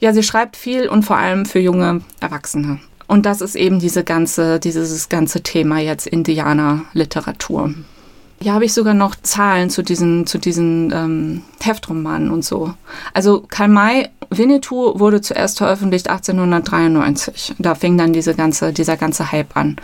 Ja, 0.00 0.12
sie 0.12 0.22
schreibt 0.22 0.54
viel 0.54 0.86
und 0.86 1.04
vor 1.04 1.16
allem 1.16 1.46
für 1.46 1.60
junge 1.60 2.02
Erwachsene. 2.20 2.78
Und 3.06 3.24
das 3.24 3.40
ist 3.40 3.54
eben 3.54 3.78
diese 3.78 4.04
ganze, 4.04 4.60
dieses 4.60 5.08
ganze 5.08 5.42
Thema 5.42 5.78
jetzt 5.78 6.06
Indianer-Literatur. 6.06 7.72
Hier 8.40 8.52
habe 8.52 8.66
ich 8.66 8.74
sogar 8.74 8.94
noch 8.94 9.16
Zahlen 9.16 9.70
zu 9.70 9.82
diesen, 9.82 10.26
zu 10.26 10.38
diesen 10.38 10.92
ähm, 10.92 11.42
Heftromanen 11.62 12.30
und 12.30 12.44
so. 12.44 12.74
Also 13.14 13.44
Karl 13.48 13.68
May, 13.68 14.08
Winnetou 14.30 14.98
wurde 14.98 15.20
zuerst 15.20 15.58
veröffentlicht 15.58 16.10
1893. 16.10 17.54
Da 17.58 17.74
fing 17.74 17.96
dann 17.96 18.12
diese 18.12 18.34
ganze, 18.34 18.72
dieser 18.72 18.96
ganze 18.96 19.32
Hype 19.32 19.56
an. 19.56 19.76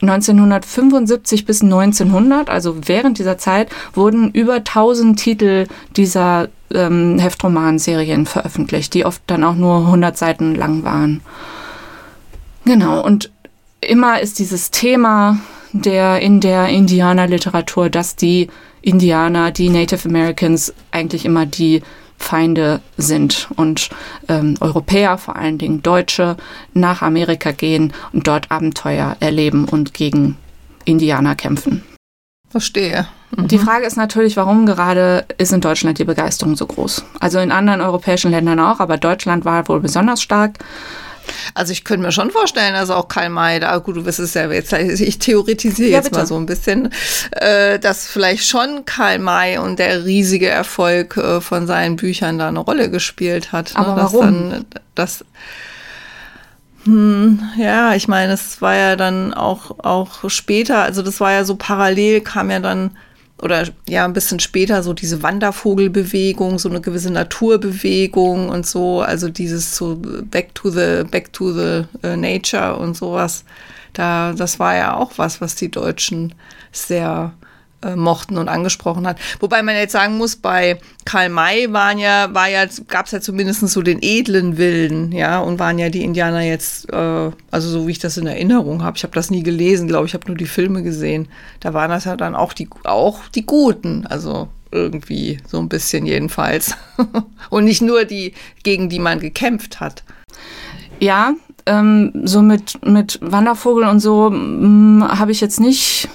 1975 0.00 1.44
bis 1.44 1.62
1900, 1.62 2.50
also 2.50 2.76
während 2.86 3.18
dieser 3.18 3.38
Zeit, 3.38 3.68
wurden 3.94 4.30
über 4.32 4.54
1000 4.54 5.18
Titel 5.18 5.66
dieser 5.96 6.48
ähm, 6.74 7.18
Heftromanserien 7.18 8.26
veröffentlicht, 8.26 8.94
die 8.94 9.04
oft 9.04 9.22
dann 9.26 9.44
auch 9.44 9.54
nur 9.54 9.78
100 9.80 10.16
Seiten 10.16 10.54
lang 10.54 10.82
waren. 10.82 11.20
Genau, 12.64 13.04
und 13.04 13.30
immer 13.80 14.20
ist 14.20 14.38
dieses 14.38 14.70
Thema 14.70 15.38
der 15.72 16.20
in 16.20 16.40
der 16.40 16.68
Indianerliteratur, 16.68 17.90
dass 17.90 18.16
die 18.16 18.48
Indianer, 18.82 19.50
die 19.50 19.68
Native 19.68 20.08
Americans 20.08 20.72
eigentlich 20.90 21.24
immer 21.24 21.46
die 21.46 21.82
Feinde 22.18 22.80
sind 22.96 23.48
und 23.56 23.90
ähm, 24.28 24.56
Europäer, 24.60 25.18
vor 25.18 25.36
allen 25.36 25.58
Dingen 25.58 25.82
Deutsche, 25.82 26.36
nach 26.72 27.02
Amerika 27.02 27.50
gehen 27.50 27.92
und 28.12 28.26
dort 28.26 28.50
Abenteuer 28.50 29.16
erleben 29.20 29.66
und 29.66 29.92
gegen 29.92 30.36
Indianer 30.84 31.34
kämpfen. 31.34 31.82
Verstehe. 32.48 33.06
Mhm. 33.36 33.48
Die 33.48 33.58
Frage 33.58 33.86
ist 33.86 33.96
natürlich, 33.96 34.36
warum 34.36 34.66
gerade 34.66 35.24
ist 35.38 35.52
in 35.52 35.60
Deutschland 35.60 35.98
die 35.98 36.04
Begeisterung 36.04 36.54
so 36.54 36.66
groß? 36.66 37.04
Also 37.18 37.38
in 37.38 37.50
anderen 37.50 37.80
europäischen 37.80 38.30
Ländern 38.30 38.60
auch, 38.60 38.78
aber 38.78 38.98
Deutschland 38.98 39.44
war 39.44 39.66
wohl 39.68 39.80
besonders 39.80 40.22
stark. 40.22 40.58
Also 41.54 41.72
ich 41.72 41.84
könnte 41.84 42.06
mir 42.06 42.12
schon 42.12 42.30
vorstellen, 42.30 42.74
also 42.74 42.94
auch 42.94 43.08
Karl 43.08 43.28
May, 43.28 43.60
da 43.60 43.76
gut, 43.78 43.96
du 43.96 44.04
wirst 44.04 44.18
es 44.18 44.34
ja 44.34 44.50
jetzt, 44.50 44.72
ich 44.72 45.18
theoretisiere 45.18 45.90
ja, 45.90 45.96
jetzt 45.98 46.10
bitte. 46.10 46.20
mal 46.20 46.26
so 46.26 46.36
ein 46.36 46.46
bisschen, 46.46 46.90
äh, 47.32 47.78
dass 47.78 48.06
vielleicht 48.06 48.46
schon 48.46 48.84
Karl 48.84 49.18
May 49.18 49.58
und 49.58 49.78
der 49.78 50.04
riesige 50.04 50.48
Erfolg 50.48 51.16
äh, 51.16 51.40
von 51.40 51.66
seinen 51.66 51.96
Büchern 51.96 52.38
da 52.38 52.48
eine 52.48 52.60
Rolle 52.60 52.90
gespielt 52.90 53.52
hat. 53.52 53.74
Ne? 53.74 53.78
Aber 53.78 53.94
ne? 53.94 54.02
warum? 54.02 54.50
Dann, 54.50 54.66
das, 54.94 55.24
hm, 56.84 57.40
ja, 57.56 57.94
ich 57.94 58.08
meine, 58.08 58.32
es 58.32 58.60
war 58.60 58.74
ja 58.74 58.96
dann 58.96 59.34
auch, 59.34 59.78
auch 59.84 60.28
später, 60.28 60.82
also 60.82 61.02
das 61.02 61.20
war 61.20 61.32
ja 61.32 61.44
so 61.44 61.54
parallel, 61.56 62.20
kam 62.22 62.50
ja 62.50 62.58
dann 62.58 62.96
oder 63.42 63.68
ja, 63.88 64.04
ein 64.04 64.12
bisschen 64.12 64.38
später 64.38 64.84
so 64.84 64.94
diese 64.94 65.22
Wandervogelbewegung, 65.22 66.60
so 66.60 66.68
eine 66.68 66.80
gewisse 66.80 67.10
Naturbewegung 67.10 68.48
und 68.48 68.64
so, 68.64 69.02
also 69.02 69.28
dieses 69.28 69.76
so 69.76 70.00
back 70.30 70.54
to 70.54 70.70
the, 70.70 71.02
back 71.10 71.32
to 71.32 71.52
the 71.52 71.84
uh, 72.06 72.16
nature 72.16 72.76
und 72.76 72.96
sowas. 72.96 73.44
Da, 73.94 74.32
das 74.32 74.60
war 74.60 74.76
ja 74.76 74.94
auch 74.94 75.12
was, 75.16 75.40
was 75.40 75.56
die 75.56 75.70
Deutschen 75.70 76.34
sehr 76.70 77.34
äh, 77.82 77.96
mochten 77.96 78.38
und 78.38 78.48
angesprochen 78.48 79.06
hat. 79.06 79.18
Wobei 79.40 79.62
man 79.62 79.74
jetzt 79.74 79.92
sagen 79.92 80.16
muss, 80.16 80.36
bei 80.36 80.78
Karl 81.04 81.28
May 81.28 81.72
waren 81.72 81.98
ja, 81.98 82.32
war 82.34 82.48
ja, 82.48 82.64
gab 82.88 83.06
es 83.06 83.12
ja 83.12 83.20
zumindest 83.20 83.66
so 83.68 83.82
den 83.82 83.98
edlen 84.00 84.56
Wilden, 84.56 85.12
ja, 85.12 85.40
und 85.40 85.58
waren 85.58 85.78
ja 85.78 85.88
die 85.88 86.02
Indianer 86.02 86.42
jetzt, 86.42 86.92
äh, 86.92 87.30
also 87.50 87.68
so 87.68 87.86
wie 87.86 87.92
ich 87.92 87.98
das 87.98 88.16
in 88.16 88.26
Erinnerung 88.26 88.82
habe, 88.82 88.96
ich 88.96 89.02
habe 89.02 89.14
das 89.14 89.30
nie 89.30 89.42
gelesen, 89.42 89.88
glaube 89.88 90.06
ich, 90.06 90.14
habe 90.14 90.26
nur 90.26 90.36
die 90.36 90.46
Filme 90.46 90.82
gesehen. 90.82 91.28
Da 91.60 91.74
waren 91.74 91.90
das 91.90 92.04
ja 92.04 92.16
dann 92.16 92.34
auch 92.34 92.52
die, 92.52 92.68
auch 92.84 93.20
die 93.34 93.46
Guten, 93.46 94.06
also 94.06 94.48
irgendwie 94.70 95.38
so 95.46 95.58
ein 95.58 95.68
bisschen 95.68 96.06
jedenfalls. 96.06 96.76
und 97.50 97.64
nicht 97.64 97.82
nur 97.82 98.04
die, 98.04 98.32
gegen 98.62 98.88
die 98.88 98.98
man 98.98 99.20
gekämpft 99.20 99.80
hat. 99.80 100.02
Ja, 100.98 101.34
ähm, 101.66 102.12
so 102.24 102.42
mit, 102.42 102.84
mit 102.84 103.18
Wandervogel 103.22 103.84
und 103.84 104.00
so 104.00 104.30
hm, 104.30 105.04
habe 105.06 105.32
ich 105.32 105.40
jetzt 105.40 105.60
nicht 105.60 106.08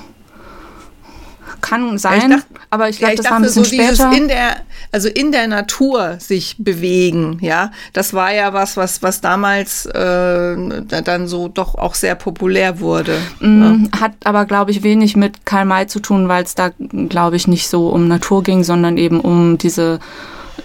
kann 1.61 1.97
sein, 1.97 2.21
ich 2.21 2.37
dachte, 2.37 2.45
aber 2.69 2.89
ich 2.89 2.99
glaube, 2.99 3.13
ja, 3.13 3.17
das 3.17 3.31
war 3.31 3.37
ein 3.37 3.43
bisschen 3.43 3.63
so 3.63 3.69
später. 3.69 4.11
in 4.11 4.27
der, 4.27 4.57
also 4.91 5.09
in 5.09 5.31
der 5.31 5.47
Natur 5.47 6.17
sich 6.19 6.55
bewegen, 6.59 7.37
ja, 7.41 7.71
das 7.93 8.13
war 8.13 8.33
ja 8.33 8.53
was, 8.53 8.77
was, 8.77 9.03
was 9.03 9.21
damals 9.21 9.85
äh, 9.85 10.55
dann 11.03 11.27
so 11.27 11.47
doch 11.47 11.75
auch 11.75 11.95
sehr 11.95 12.15
populär 12.15 12.79
wurde. 12.79 13.17
Mm, 13.39 13.89
ja. 13.93 13.99
Hat 14.01 14.13
aber, 14.23 14.45
glaube 14.45 14.71
ich, 14.71 14.83
wenig 14.83 15.15
mit 15.15 15.45
Karl 15.45 15.65
May 15.65 15.87
zu 15.87 15.99
tun, 15.99 16.27
weil 16.27 16.43
es 16.43 16.55
da, 16.55 16.71
glaube 17.09 17.35
ich, 17.35 17.47
nicht 17.47 17.67
so 17.69 17.89
um 17.89 18.07
Natur 18.07 18.43
ging, 18.43 18.63
sondern 18.63 18.97
eben 18.97 19.19
um 19.19 19.57
diese 19.57 19.99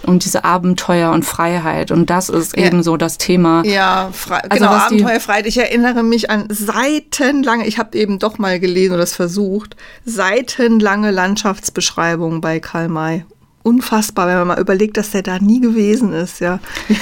um 0.05 0.19
diese 0.19 0.45
Abenteuer 0.45 1.11
und 1.11 1.25
Freiheit. 1.25 1.91
Und 1.91 2.11
das 2.11 2.29
ist 2.29 2.57
ja. 2.57 2.67
eben 2.67 2.83
so 2.83 2.97
das 2.97 3.19
Thema. 3.19 3.65
Ja, 3.65 4.11
frei, 4.13 4.39
also 4.49 4.65
genau, 4.65 4.77
Abenteuerfreiheit. 4.77 5.47
Ich 5.47 5.59
erinnere 5.59 6.03
mich 6.03 6.31
an 6.31 6.47
seitenlange, 6.49 7.67
ich 7.67 7.79
habe 7.79 7.97
eben 7.97 8.19
doch 8.19 8.39
mal 8.39 8.61
gelesen 8.61 8.95
oder 8.95 9.03
es 9.03 9.15
versucht, 9.15 9.77
seitenlange 10.05 11.11
Landschaftsbeschreibungen 11.11 12.41
bei 12.41 12.61
Karl 12.61 12.89
May 12.89 13.25
unfassbar, 13.63 14.27
wenn 14.27 14.39
man 14.39 14.49
mal 14.49 14.61
überlegt, 14.61 14.97
dass 14.97 15.11
der 15.11 15.23
da 15.23 15.39
nie 15.39 15.61
gewesen 15.61 16.13
ist, 16.13 16.41
ja. 16.41 16.59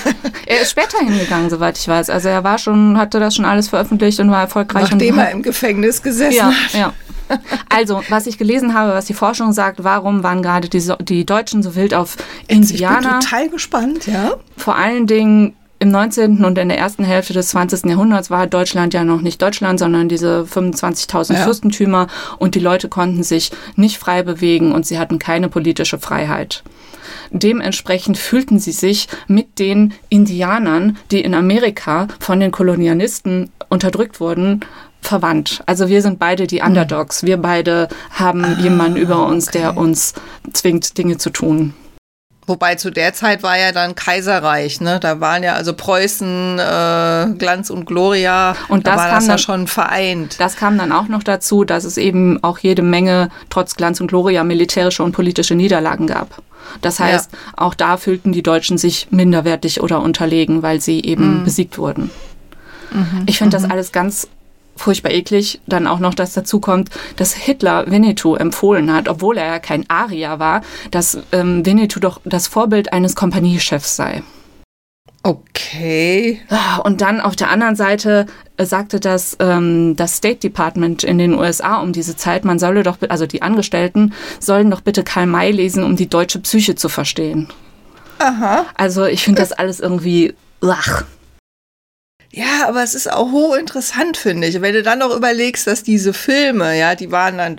Er 0.46 0.62
ist 0.62 0.72
später 0.72 0.98
hingegangen, 0.98 1.48
soweit 1.48 1.79
ich 1.79 1.87
weiß. 1.87 2.11
Also 2.11 2.29
er 2.29 2.42
war 2.42 2.59
schon, 2.59 2.98
hatte 2.98 3.20
das 3.20 3.37
schon 3.37 3.44
alles 3.44 3.68
veröffentlicht 3.68 4.18
und 4.18 4.31
war 4.31 4.42
erfolgreich. 4.42 4.90
Nachdem 4.90 5.18
er 5.18 5.31
im 5.31 5.42
Gefängnis 5.42 6.03
gesessen 6.03 6.37
ja, 6.37 6.46
hat. 6.46 6.72
Ja. 6.72 6.92
Also, 7.68 8.02
was 8.08 8.26
ich 8.26 8.36
gelesen 8.36 8.74
habe, 8.74 8.92
was 8.92 9.04
die 9.04 9.14
Forschung 9.14 9.52
sagt, 9.52 9.84
warum 9.84 10.22
waren 10.22 10.42
gerade 10.42 10.68
die, 10.68 10.80
so 10.80 10.96
die 10.96 11.24
Deutschen 11.24 11.62
so 11.62 11.74
wild 11.76 11.94
auf 11.94 12.16
Indianer? 12.48 12.98
Ich 12.98 13.08
bin 13.08 13.20
total 13.20 13.48
gespannt, 13.48 14.06
ja. 14.06 14.34
Vor 14.56 14.76
allen 14.76 15.06
Dingen 15.06 15.54
im 15.78 15.90
19. 15.90 16.44
und 16.44 16.58
in 16.58 16.68
der 16.68 16.78
ersten 16.78 17.04
Hälfte 17.04 17.32
des 17.32 17.48
20. 17.48 17.86
Jahrhunderts 17.86 18.30
war 18.30 18.46
Deutschland 18.46 18.92
ja 18.92 19.02
noch 19.02 19.22
nicht 19.22 19.40
Deutschland, 19.40 19.78
sondern 19.78 20.08
diese 20.10 20.42
25.000 20.42 21.32
ja. 21.32 21.38
Fürstentümer 21.40 22.06
und 22.38 22.54
die 22.54 22.60
Leute 22.60 22.88
konnten 22.88 23.22
sich 23.22 23.50
nicht 23.76 23.96
frei 23.96 24.22
bewegen 24.22 24.72
und 24.72 24.84
sie 24.84 24.98
hatten 24.98 25.18
keine 25.18 25.48
politische 25.48 25.98
Freiheit. 25.98 26.62
Dementsprechend 27.30 28.18
fühlten 28.18 28.58
sie 28.58 28.72
sich 28.72 29.08
mit 29.26 29.58
den 29.58 29.94
Indianern, 30.10 30.98
die 31.10 31.22
in 31.22 31.34
Amerika 31.34 32.08
von 32.18 32.40
den 32.40 32.50
Kolonialisten 32.50 33.50
unterdrückt 33.68 34.20
wurden, 34.20 34.60
verwandt. 35.00 35.62
Also 35.66 35.88
wir 35.88 36.02
sind 36.02 36.18
beide 36.18 36.46
die 36.46 36.60
Underdogs. 36.60 37.22
Wir 37.22 37.36
beide 37.36 37.88
haben 38.10 38.44
ah, 38.44 38.60
jemanden 38.60 38.96
über 38.96 39.26
uns, 39.26 39.48
okay. 39.48 39.58
der 39.58 39.76
uns 39.76 40.14
zwingt, 40.52 40.96
Dinge 40.98 41.18
zu 41.18 41.30
tun. 41.30 41.74
Wobei 42.46 42.74
zu 42.74 42.90
der 42.90 43.14
Zeit 43.14 43.44
war 43.44 43.56
ja 43.56 43.70
dann 43.70 43.94
Kaiserreich, 43.94 44.80
ne? 44.80 44.98
Da 44.98 45.20
waren 45.20 45.44
ja 45.44 45.54
also 45.54 45.72
Preußen, 45.72 46.58
äh, 46.58 47.26
Glanz 47.38 47.70
und 47.70 47.84
Gloria. 47.84 48.56
Und 48.66 48.88
das 48.88 48.96
da 48.96 49.00
war 49.00 49.10
das 49.10 49.26
ja 49.28 49.38
schon 49.38 49.68
vereint. 49.68 50.40
Das 50.40 50.56
kam 50.56 50.76
dann 50.76 50.90
auch 50.90 51.06
noch 51.06 51.22
dazu, 51.22 51.62
dass 51.62 51.84
es 51.84 51.96
eben 51.96 52.42
auch 52.42 52.58
jede 52.58 52.82
Menge, 52.82 53.28
trotz 53.50 53.76
Glanz 53.76 54.00
und 54.00 54.08
Gloria, 54.08 54.42
militärische 54.42 55.04
und 55.04 55.12
politische 55.12 55.54
Niederlagen 55.54 56.08
gab. 56.08 56.42
Das 56.80 56.98
heißt, 56.98 57.30
ja. 57.32 57.38
auch 57.56 57.74
da 57.74 57.96
fühlten 57.96 58.32
die 58.32 58.42
Deutschen 58.42 58.78
sich 58.78 59.08
minderwertig 59.10 59.80
oder 59.80 60.00
unterlegen, 60.02 60.62
weil 60.62 60.80
sie 60.80 61.04
eben 61.04 61.40
mhm. 61.40 61.44
besiegt 61.44 61.78
wurden. 61.78 62.10
Mhm. 62.92 63.24
Ich 63.26 63.38
finde 63.38 63.56
mhm. 63.56 63.62
das 63.62 63.70
alles 63.70 63.92
ganz 63.92 64.28
furchtbar 64.80 65.12
eklig. 65.12 65.60
Dann 65.66 65.86
auch 65.86 65.98
noch, 65.98 66.14
dass 66.14 66.32
dazu 66.32 66.60
kommt, 66.60 66.90
dass 67.16 67.34
Hitler 67.34 67.90
Winnetou 67.90 68.34
empfohlen 68.34 68.92
hat, 68.92 69.08
obwohl 69.08 69.38
er 69.38 69.46
ja 69.46 69.58
kein 69.58 69.88
Arier 69.88 70.38
war, 70.38 70.62
dass 70.90 71.18
ähm, 71.32 71.64
Winnetou 71.64 72.00
doch 72.00 72.20
das 72.24 72.46
Vorbild 72.46 72.92
eines 72.92 73.14
Kompaniechefs 73.14 73.96
sei. 73.96 74.22
Okay. 75.22 76.40
Ah, 76.48 76.78
und 76.78 77.02
dann 77.02 77.20
auf 77.20 77.36
der 77.36 77.50
anderen 77.50 77.76
Seite 77.76 78.24
äh, 78.56 78.64
sagte 78.64 79.00
das, 79.00 79.36
ähm, 79.38 79.94
das 79.94 80.16
State 80.16 80.38
Department 80.40 81.04
in 81.04 81.18
den 81.18 81.34
USA 81.34 81.80
um 81.80 81.92
diese 81.92 82.16
Zeit, 82.16 82.44
man 82.44 82.58
solle 82.58 82.82
doch, 82.82 82.96
also 83.08 83.26
die 83.26 83.42
Angestellten 83.42 84.14
sollen 84.38 84.70
doch 84.70 84.80
bitte 84.80 85.04
Karl 85.04 85.26
May 85.26 85.50
lesen, 85.50 85.84
um 85.84 85.96
die 85.96 86.08
deutsche 86.08 86.38
Psyche 86.38 86.74
zu 86.74 86.88
verstehen. 86.88 87.48
Aha. 88.18 88.64
Also 88.76 89.04
ich 89.04 89.22
finde 89.22 89.42
das 89.42 89.52
alles 89.52 89.80
irgendwie, 89.80 90.34
ach. 90.62 91.04
Ja, 92.32 92.68
aber 92.68 92.82
es 92.82 92.94
ist 92.94 93.10
auch 93.12 93.32
hochinteressant, 93.32 94.16
finde 94.16 94.46
ich. 94.46 94.60
Wenn 94.60 94.74
du 94.74 94.82
dann 94.82 95.00
noch 95.00 95.14
überlegst, 95.14 95.66
dass 95.66 95.82
diese 95.82 96.12
Filme, 96.12 96.78
ja, 96.78 96.94
die 96.94 97.10
waren 97.10 97.38
dann 97.38 97.56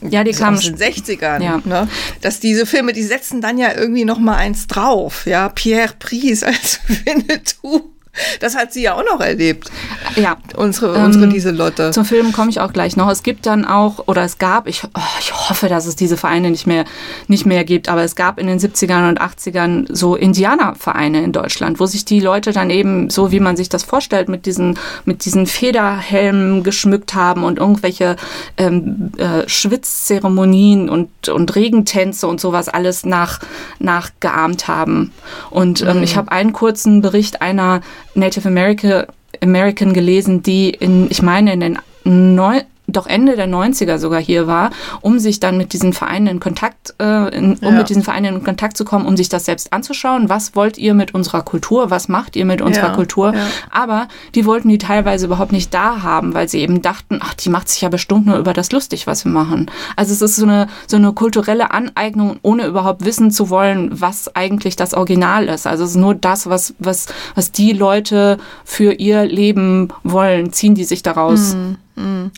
ja, 0.00 0.24
die 0.24 0.32
kamen 0.32 0.56
aus 0.56 0.64
den 0.64 0.76
60ern, 0.76 1.42
ja. 1.42 1.60
ne? 1.64 1.88
Dass 2.22 2.40
diese 2.40 2.66
Filme, 2.66 2.92
die 2.92 3.02
setzen 3.02 3.40
dann 3.40 3.58
ja 3.58 3.74
irgendwie 3.74 4.04
noch 4.04 4.18
mal 4.18 4.36
eins 4.36 4.66
drauf, 4.66 5.26
ja, 5.26 5.48
Pierre 5.48 5.94
Pries 5.98 6.42
als 6.42 6.80
Winnetou. 7.04 7.91
Das 8.40 8.54
hat 8.56 8.74
sie 8.74 8.82
ja 8.82 8.94
auch 8.94 9.04
noch 9.04 9.20
erlebt. 9.20 9.70
Ja. 10.16 10.36
Unsere, 10.56 10.96
ähm, 10.96 11.06
unsere 11.06 11.26
Lieselotte. 11.26 11.92
Zum 11.92 12.04
Film 12.04 12.32
komme 12.32 12.50
ich 12.50 12.60
auch 12.60 12.72
gleich 12.74 12.94
noch. 12.96 13.10
Es 13.10 13.22
gibt 13.22 13.46
dann 13.46 13.64
auch, 13.64 14.06
oder 14.06 14.22
es 14.22 14.36
gab, 14.36 14.66
ich, 14.68 14.84
oh, 14.84 15.00
ich 15.18 15.32
hoffe, 15.32 15.68
dass 15.68 15.86
es 15.86 15.96
diese 15.96 16.18
Vereine 16.18 16.50
nicht 16.50 16.66
mehr, 16.66 16.84
nicht 17.26 17.46
mehr 17.46 17.64
gibt, 17.64 17.88
aber 17.88 18.02
es 18.02 18.14
gab 18.14 18.38
in 18.38 18.46
den 18.46 18.58
70ern 18.58 19.08
und 19.08 19.20
80ern 19.20 19.86
so 19.88 20.14
Indianervereine 20.14 21.22
in 21.22 21.32
Deutschland, 21.32 21.80
wo 21.80 21.86
sich 21.86 22.04
die 22.04 22.20
Leute 22.20 22.52
dann 22.52 22.68
eben, 22.68 23.08
so 23.08 23.32
wie 23.32 23.40
man 23.40 23.56
sich 23.56 23.70
das 23.70 23.82
vorstellt, 23.82 24.28
mit 24.28 24.44
diesen, 24.44 24.78
mit 25.06 25.24
diesen 25.24 25.46
Federhelmen 25.46 26.62
geschmückt 26.64 27.14
haben 27.14 27.44
und 27.44 27.58
irgendwelche 27.58 28.16
ähm, 28.58 29.12
äh, 29.16 29.48
Schwitzeremonien 29.48 30.90
und, 30.90 31.30
und 31.30 31.54
Regentänze 31.54 32.26
und 32.26 32.42
sowas 32.42 32.68
alles 32.68 33.06
nach, 33.06 33.40
nachgeahmt 33.78 34.68
haben. 34.68 35.12
Und 35.48 35.80
ähm, 35.80 35.98
mhm. 35.98 36.02
ich 36.02 36.16
habe 36.16 36.30
einen 36.30 36.52
kurzen 36.52 37.00
Bericht 37.00 37.40
einer 37.40 37.80
Native 38.14 38.46
America, 38.46 39.06
American 39.40 39.92
gelesen, 39.92 40.42
die 40.42 40.70
in, 40.70 41.10
ich 41.10 41.22
meine, 41.22 41.52
in 41.52 41.60
den 41.60 41.78
Neu 42.04 42.60
doch 42.92 43.06
Ende 43.06 43.36
der 43.36 43.48
90er 43.48 43.98
sogar 43.98 44.20
hier 44.20 44.46
war, 44.46 44.70
um 45.00 45.18
sich 45.18 45.40
dann 45.40 45.56
mit 45.56 45.72
diesen 45.72 45.92
Vereinen 45.92 46.26
in 46.26 46.40
Kontakt, 46.40 46.94
äh, 47.00 47.36
in, 47.36 47.54
um 47.54 47.58
ja. 47.62 47.70
mit 47.70 47.88
diesen 47.88 48.02
Vereinen 48.02 48.36
in 48.36 48.44
Kontakt 48.44 48.76
zu 48.76 48.84
kommen, 48.84 49.06
um 49.06 49.16
sich 49.16 49.28
das 49.28 49.44
selbst 49.44 49.72
anzuschauen. 49.72 50.28
Was 50.28 50.54
wollt 50.54 50.78
ihr 50.78 50.94
mit 50.94 51.14
unserer 51.14 51.42
Kultur? 51.42 51.90
Was 51.90 52.08
macht 52.08 52.36
ihr 52.36 52.44
mit 52.44 52.60
unserer 52.60 52.88
ja, 52.88 52.94
Kultur? 52.94 53.34
Ja. 53.34 53.46
Aber 53.70 54.08
die 54.34 54.46
wollten 54.46 54.68
die 54.68 54.78
teilweise 54.78 55.26
überhaupt 55.26 55.52
nicht 55.52 55.72
da 55.72 56.02
haben, 56.02 56.34
weil 56.34 56.48
sie 56.48 56.60
eben 56.60 56.82
dachten, 56.82 57.20
ach, 57.22 57.34
die 57.34 57.48
macht 57.48 57.68
sich 57.68 57.80
ja 57.80 57.88
bestimmt 57.88 58.26
nur 58.26 58.38
über 58.38 58.52
das 58.52 58.72
lustig, 58.72 59.06
was 59.06 59.24
wir 59.24 59.32
machen. 59.32 59.70
Also 59.96 60.12
es 60.12 60.22
ist 60.22 60.36
so 60.36 60.44
eine, 60.44 60.68
so 60.86 60.96
eine 60.96 61.12
kulturelle 61.12 61.70
Aneignung, 61.70 62.38
ohne 62.42 62.66
überhaupt 62.66 63.04
wissen 63.04 63.30
zu 63.30 63.50
wollen, 63.50 64.00
was 64.00 64.34
eigentlich 64.34 64.76
das 64.76 64.94
Original 64.94 65.48
ist. 65.48 65.66
Also 65.66 65.84
es 65.84 65.90
ist 65.90 65.96
nur 65.96 66.14
das, 66.14 66.48
was, 66.48 66.74
was, 66.78 67.06
was 67.34 67.52
die 67.52 67.72
Leute 67.72 68.38
für 68.64 68.92
ihr 68.92 69.24
Leben 69.24 69.88
wollen, 70.02 70.52
ziehen 70.52 70.74
die 70.74 70.84
sich 70.84 71.02
daraus. 71.02 71.54
Mhm. 71.54 71.76
Mhm. 71.96 72.30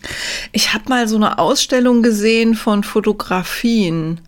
Ich 0.52 0.74
habe 0.74 0.88
mal 0.88 1.09
so 1.09 1.16
eine 1.16 1.38
Ausstellung 1.38 2.02
gesehen 2.02 2.55
von 2.55 2.82
Fotografien. 2.82 4.20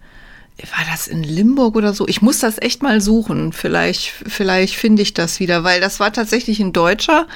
War 0.58 0.86
das 0.90 1.06
in 1.06 1.22
Limburg 1.22 1.76
oder 1.76 1.92
so? 1.92 2.08
Ich 2.08 2.22
muss 2.22 2.38
das 2.38 2.56
echt 2.62 2.82
mal 2.82 3.02
suchen. 3.02 3.52
Vielleicht, 3.52 4.08
vielleicht 4.08 4.74
finde 4.74 5.02
ich 5.02 5.12
das 5.12 5.38
wieder, 5.38 5.64
weil 5.64 5.82
das 5.82 6.00
war 6.00 6.12
tatsächlich 6.14 6.60
ein 6.60 6.72
Deutscher, 6.72 7.26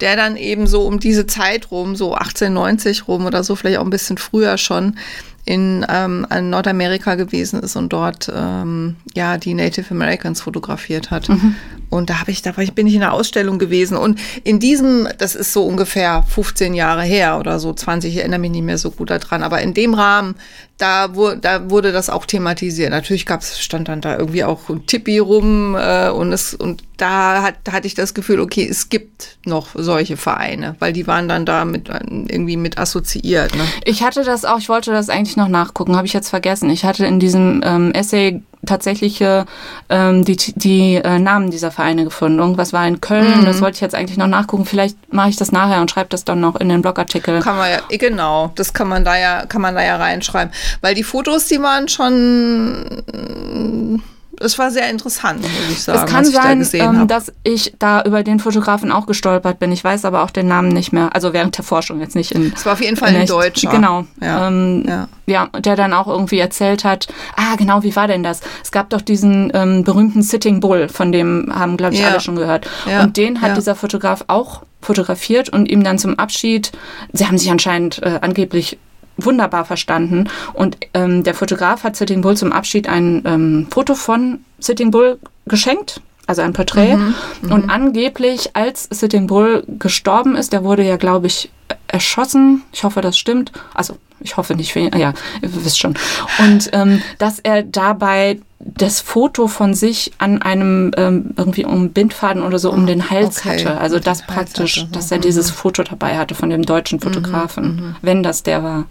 der 0.00 0.14
dann 0.14 0.36
eben 0.36 0.68
so 0.68 0.86
um 0.86 1.00
diese 1.00 1.26
Zeit 1.26 1.72
rum, 1.72 1.96
so 1.96 2.14
1890 2.14 3.08
rum 3.08 3.26
oder 3.26 3.42
so, 3.42 3.56
vielleicht 3.56 3.78
auch 3.78 3.84
ein 3.84 3.90
bisschen 3.90 4.18
früher 4.18 4.56
schon, 4.56 4.96
in, 5.44 5.84
ähm, 5.88 6.26
in 6.30 6.50
Nordamerika 6.50 7.16
gewesen 7.16 7.60
ist 7.60 7.74
und 7.74 7.92
dort 7.92 8.30
ähm, 8.32 8.96
ja 9.14 9.36
die 9.36 9.54
Native 9.54 9.90
Americans 9.90 10.40
fotografiert 10.40 11.10
hat. 11.10 11.28
Mhm. 11.28 11.56
Und 11.90 12.08
da 12.08 12.20
habe 12.20 12.30
ich, 12.30 12.40
da 12.42 12.52
bin 12.52 12.86
ich 12.86 12.94
in 12.94 13.02
einer 13.02 13.12
Ausstellung 13.12 13.58
gewesen. 13.58 13.96
Und 13.96 14.18
in 14.44 14.60
diesem, 14.60 15.08
das 15.18 15.34
ist 15.34 15.52
so 15.52 15.64
ungefähr 15.64 16.24
15 16.28 16.74
Jahre 16.74 17.02
her 17.02 17.38
oder 17.38 17.58
so, 17.58 17.72
20, 17.72 18.14
ich 18.14 18.20
erinnere 18.20 18.38
mich 18.38 18.52
nicht 18.52 18.64
mehr 18.64 18.78
so 18.78 18.90
gut 18.90 19.10
daran, 19.10 19.42
aber 19.42 19.60
in 19.60 19.74
dem 19.74 19.94
Rahmen, 19.94 20.36
da, 20.78 21.14
wurde, 21.14 21.38
da 21.38 21.70
wurde 21.70 21.92
das 21.92 22.08
auch 22.08 22.24
thematisiert. 22.24 22.90
Natürlich 22.90 23.26
gab's, 23.26 23.60
stand 23.60 23.88
dann 23.88 24.00
da 24.00 24.16
irgendwie 24.16 24.44
auch 24.44 24.68
ein 24.68 24.86
Tippi 24.86 25.18
rum 25.18 25.76
äh, 25.78 26.08
und 26.08 26.32
es 26.32 26.54
und 26.54 26.82
da, 26.96 27.42
hat, 27.42 27.56
da 27.64 27.72
hatte 27.72 27.86
ich 27.86 27.94
das 27.94 28.14
Gefühl, 28.14 28.40
okay, 28.40 28.66
es 28.68 28.88
gibt 28.88 29.38
noch 29.44 29.68
solche 29.74 30.16
Vereine, 30.16 30.76
weil 30.78 30.92
die 30.92 31.06
waren 31.06 31.28
dann 31.28 31.44
da 31.44 31.64
mit 31.64 31.88
irgendwie 31.88 32.56
mit 32.56 32.78
assoziiert. 32.78 33.54
Ne? 33.54 33.64
Ich 33.84 34.02
hatte 34.02 34.24
das 34.24 34.44
auch, 34.44 34.58
ich 34.58 34.68
wollte 34.68 34.90
das 34.90 35.08
eigentlich 35.08 35.36
noch 35.36 35.48
nachgucken, 35.48 35.96
habe 35.96 36.06
ich 36.06 36.12
jetzt 36.12 36.30
vergessen. 36.30 36.70
Ich 36.70 36.84
hatte 36.84 37.06
in 37.06 37.20
diesem 37.20 37.62
ähm, 37.64 37.92
Essay 37.92 38.42
tatsächliche 38.66 39.46
ähm, 39.88 40.24
die, 40.24 40.36
die 40.36 40.96
äh, 40.96 41.18
Namen 41.18 41.50
dieser 41.50 41.70
Vereine 41.70 42.04
gefunden. 42.04 42.38
Irgendwas 42.38 42.72
war 42.72 42.86
in 42.86 43.00
Köln, 43.00 43.40
mhm. 43.40 43.44
das 43.44 43.60
wollte 43.60 43.76
ich 43.76 43.80
jetzt 43.80 43.94
eigentlich 43.94 44.18
noch 44.18 44.26
nachgucken. 44.26 44.66
Vielleicht 44.66 45.12
mache 45.12 45.30
ich 45.30 45.36
das 45.36 45.52
nachher 45.52 45.80
und 45.80 45.90
schreibe 45.90 46.10
das 46.10 46.24
dann 46.24 46.40
noch 46.40 46.56
in 46.56 46.68
den 46.68 46.82
Blogartikel. 46.82 47.40
Kann 47.40 47.56
man 47.56 47.70
ja, 47.70 47.96
genau, 47.96 48.52
das 48.54 48.72
kann 48.72 48.88
man 48.88 49.04
da 49.04 49.16
ja, 49.16 49.46
kann 49.46 49.62
man 49.62 49.74
da 49.74 49.82
ja 49.82 49.96
reinschreiben. 49.96 50.52
Weil 50.80 50.94
die 50.94 51.04
Fotos, 51.04 51.46
die 51.46 51.62
waren 51.62 51.88
schon 51.88 54.02
es 54.40 54.58
war 54.58 54.70
sehr 54.70 54.88
interessant, 54.90 55.42
muss 55.42 55.50
ich 55.70 55.82
sagen. 55.82 55.98
Es 55.98 56.10
kann 56.10 56.24
sein, 56.24 56.66
da 56.72 56.78
ähm, 56.78 57.08
dass 57.08 57.32
ich 57.44 57.74
da 57.78 58.02
über 58.02 58.22
den 58.22 58.40
Fotografen 58.40 58.90
auch 58.90 59.06
gestolpert 59.06 59.58
bin. 59.58 59.70
Ich 59.70 59.84
weiß 59.84 60.04
aber 60.04 60.22
auch 60.22 60.30
den 60.30 60.48
Namen 60.48 60.68
nicht 60.68 60.92
mehr. 60.92 61.14
Also 61.14 61.32
während 61.32 61.56
der 61.58 61.64
Forschung 61.64 62.00
jetzt 62.00 62.16
nicht 62.16 62.32
in. 62.32 62.52
Es 62.54 62.64
war 62.64 62.72
auf 62.72 62.80
jeden 62.80 62.96
Fall 62.96 63.14
ein 63.14 63.26
Deutscher. 63.26 63.70
Genau. 63.70 64.06
Ja. 64.20 64.48
Ähm, 64.48 64.84
ja. 64.86 65.08
ja. 65.26 65.46
der 65.60 65.76
dann 65.76 65.92
auch 65.92 66.06
irgendwie 66.06 66.38
erzählt 66.38 66.84
hat. 66.84 67.08
Ah, 67.36 67.56
genau, 67.56 67.82
wie 67.82 67.94
war 67.94 68.08
denn 68.08 68.22
das? 68.22 68.40
Es 68.62 68.72
gab 68.72 68.90
doch 68.90 69.02
diesen 69.02 69.52
ähm, 69.54 69.84
berühmten 69.84 70.22
Sitting 70.22 70.60
Bull, 70.60 70.88
von 70.88 71.12
dem 71.12 71.52
haben, 71.54 71.76
glaube 71.76 71.94
ich, 71.94 72.00
ja. 72.00 72.08
alle 72.08 72.20
schon 72.20 72.36
gehört. 72.36 72.68
Und 73.02 73.16
den 73.16 73.42
hat 73.42 73.56
dieser 73.56 73.74
Fotograf 73.74 74.24
auch 74.26 74.62
fotografiert 74.80 75.50
und 75.50 75.70
ihm 75.70 75.84
dann 75.84 75.98
zum 75.98 76.18
Abschied, 76.18 76.72
sie 77.12 77.26
haben 77.26 77.36
sich 77.36 77.50
anscheinend 77.50 78.02
äh, 78.02 78.18
angeblich 78.22 78.78
wunderbar 79.24 79.64
verstanden. 79.64 80.28
Und 80.52 80.76
ähm, 80.94 81.22
der 81.22 81.34
Fotograf 81.34 81.84
hat 81.84 81.96
Sitting 81.96 82.20
Bull 82.20 82.36
zum 82.36 82.52
Abschied 82.52 82.88
ein 82.88 83.22
ähm, 83.24 83.66
Foto 83.70 83.94
von 83.94 84.40
Sitting 84.58 84.90
Bull 84.90 85.18
geschenkt, 85.46 86.00
also 86.26 86.42
ein 86.42 86.52
Porträt. 86.52 86.96
Mhm, 86.96 87.14
mhm, 87.42 87.52
und 87.52 87.70
angeblich, 87.70 88.50
als 88.54 88.84
Sitting 88.90 89.26
Bull 89.26 89.64
gestorben 89.78 90.36
ist, 90.36 90.52
der 90.52 90.64
wurde 90.64 90.84
ja, 90.84 90.96
glaube 90.96 91.26
ich, 91.26 91.50
erschossen. 91.88 92.62
Ich 92.72 92.84
hoffe, 92.84 93.00
das 93.00 93.18
stimmt. 93.18 93.52
Also, 93.74 93.96
ich 94.20 94.36
hoffe 94.36 94.54
nicht 94.54 94.72
für. 94.72 94.80
Ja, 94.96 95.14
ihr 95.42 95.64
wisst 95.64 95.78
schon. 95.78 95.94
Und 96.38 96.70
ähm, 96.72 97.02
dass 97.18 97.38
er 97.38 97.62
dabei 97.62 98.38
das 98.60 99.00
Foto 99.00 99.48
von 99.48 99.72
sich 99.72 100.12
an 100.18 100.42
einem 100.42 100.92
ähm, 100.96 101.30
irgendwie 101.36 101.64
um 101.64 101.90
Bindfaden 101.90 102.42
oder 102.42 102.58
so 102.58 102.70
um 102.70 102.86
den 102.86 103.10
Hals 103.10 103.38
okay. 103.38 103.64
hatte. 103.64 103.80
Also 103.80 103.98
das 103.98 104.26
praktisch, 104.26 104.86
dass 104.92 105.10
er 105.10 105.18
dieses 105.18 105.50
mhm. 105.50 105.54
Foto 105.54 105.82
dabei 105.82 106.18
hatte 106.18 106.34
von 106.34 106.50
dem 106.50 106.62
deutschen 106.62 106.98
mhm, 106.98 107.02
Fotografen, 107.02 107.64
mhm, 107.64 107.96
wenn 108.02 108.22
das 108.22 108.42
der 108.42 108.62
war. 108.62 108.84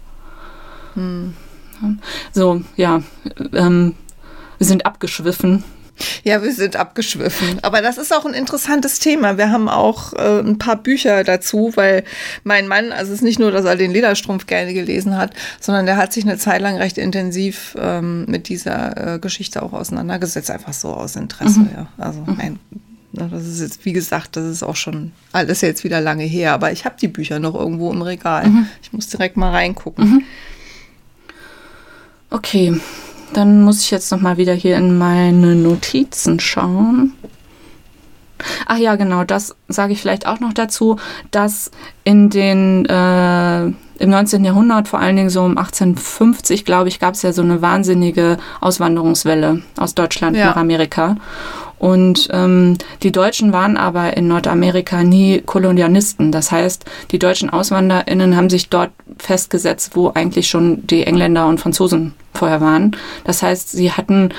Hm. 1.80 1.98
So, 2.32 2.62
ja, 2.76 3.02
ähm, 3.54 3.94
wir 4.58 4.66
sind 4.66 4.86
abgeschwiffen. 4.86 5.64
Ja, 6.24 6.42
wir 6.42 6.52
sind 6.52 6.76
abgeschwiffen. 6.76 7.58
Aber 7.62 7.82
das 7.82 7.98
ist 7.98 8.14
auch 8.14 8.24
ein 8.24 8.34
interessantes 8.34 8.98
Thema. 8.98 9.36
Wir 9.38 9.50
haben 9.50 9.68
auch 9.68 10.12
äh, 10.14 10.40
ein 10.40 10.58
paar 10.58 10.76
Bücher 10.76 11.24
dazu, 11.24 11.72
weil 11.74 12.04
mein 12.44 12.68
Mann, 12.68 12.92
also 12.92 13.12
es 13.12 13.18
ist 13.18 13.24
nicht 13.24 13.38
nur, 13.38 13.50
dass 13.50 13.64
er 13.64 13.76
den 13.76 13.90
Lederstrumpf 13.90 14.46
gerne 14.46 14.72
gelesen 14.72 15.16
hat, 15.16 15.34
sondern 15.60 15.86
der 15.86 15.96
hat 15.96 16.12
sich 16.12 16.24
eine 16.24 16.38
Zeit 16.38 16.62
lang 16.62 16.76
recht 16.76 16.98
intensiv 16.98 17.76
ähm, 17.78 18.24
mit 18.26 18.48
dieser 18.48 19.14
äh, 19.14 19.18
Geschichte 19.18 19.62
auch 19.62 19.72
auseinandergesetzt, 19.72 20.50
einfach 20.50 20.72
so 20.72 20.88
aus 20.88 21.16
Interesse. 21.16 21.60
Mhm. 21.60 21.70
Ja. 21.74 21.86
Also 21.98 22.20
mhm. 22.20 22.36
mein 22.36 22.58
das 23.12 23.44
ist 23.44 23.60
jetzt, 23.60 23.84
wie 23.84 23.92
gesagt, 23.92 24.36
das 24.36 24.44
ist 24.44 24.62
auch 24.62 24.76
schon 24.76 25.10
alles 25.32 25.62
jetzt 25.62 25.82
wieder 25.82 26.00
lange 26.00 26.22
her, 26.22 26.52
aber 26.52 26.70
ich 26.70 26.84
habe 26.84 26.94
die 27.00 27.08
Bücher 27.08 27.40
noch 27.40 27.56
irgendwo 27.56 27.90
im 27.90 28.02
Regal. 28.02 28.46
Mhm. 28.46 28.66
Ich 28.82 28.92
muss 28.92 29.08
direkt 29.08 29.36
mal 29.36 29.50
reingucken. 29.50 30.24
Okay, 32.30 32.80
dann 33.32 33.62
muss 33.62 33.82
ich 33.82 33.90
jetzt 33.90 34.10
noch 34.12 34.20
mal 34.20 34.36
wieder 34.36 34.54
hier 34.54 34.76
in 34.76 34.96
meine 34.96 35.54
Notizen 35.54 36.40
schauen. 36.40 37.12
Ach 38.66 38.78
ja, 38.78 38.96
genau, 38.96 39.24
das 39.24 39.54
sage 39.68 39.92
ich 39.92 40.00
vielleicht 40.00 40.26
auch 40.26 40.40
noch 40.40 40.52
dazu, 40.52 40.96
dass 41.30 41.70
in 42.04 42.30
den 42.30 42.86
äh, 42.86 43.64
im 44.00 44.08
19. 44.08 44.44
Jahrhundert, 44.44 44.88
vor 44.88 44.98
allen 44.98 45.16
Dingen 45.16 45.28
so 45.28 45.42
um 45.42 45.58
1850, 45.58 46.64
glaube 46.64 46.88
ich, 46.88 47.00
gab 47.00 47.14
es 47.14 47.22
ja 47.22 47.32
so 47.32 47.42
eine 47.42 47.60
wahnsinnige 47.60 48.38
Auswanderungswelle 48.60 49.62
aus 49.76 49.94
Deutschland 49.94 50.36
ja. 50.36 50.46
nach 50.46 50.56
Amerika. 50.56 51.16
Und 51.78 52.28
ähm, 52.30 52.76
die 53.02 53.12
Deutschen 53.12 53.52
waren 53.52 53.76
aber 53.76 54.16
in 54.16 54.28
Nordamerika 54.28 55.02
nie 55.02 55.40
Kolonialisten. 55.40 56.32
Das 56.32 56.50
heißt, 56.50 56.84
die 57.10 57.18
deutschen 57.18 57.50
AuswanderInnen 57.50 58.36
haben 58.36 58.50
sich 58.50 58.68
dort 58.68 58.90
festgesetzt, 59.18 59.96
wo 59.96 60.10
eigentlich 60.14 60.48
schon 60.48 60.86
die 60.86 61.06
Engländer 61.06 61.46
und 61.46 61.60
Franzosen 61.60 62.14
vorher 62.40 62.60
waren. 62.60 62.96
Das 63.24 63.42
heißt, 63.42 63.70
sie 63.70 63.92
hatten 63.92 64.30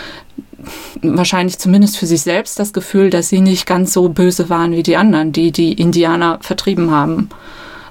wahrscheinlich 1.01 1.57
zumindest 1.57 1.97
für 1.97 2.05
sich 2.05 2.21
selbst 2.21 2.59
das 2.59 2.73
Gefühl, 2.73 3.09
dass 3.09 3.29
sie 3.29 3.41
nicht 3.41 3.65
ganz 3.65 3.93
so 3.93 4.09
böse 4.09 4.49
waren 4.49 4.73
wie 4.73 4.83
die 4.83 4.97
anderen, 4.97 5.31
die 5.31 5.51
die 5.51 5.73
Indianer 5.73 6.39
vertrieben 6.41 6.91
haben 6.91 7.29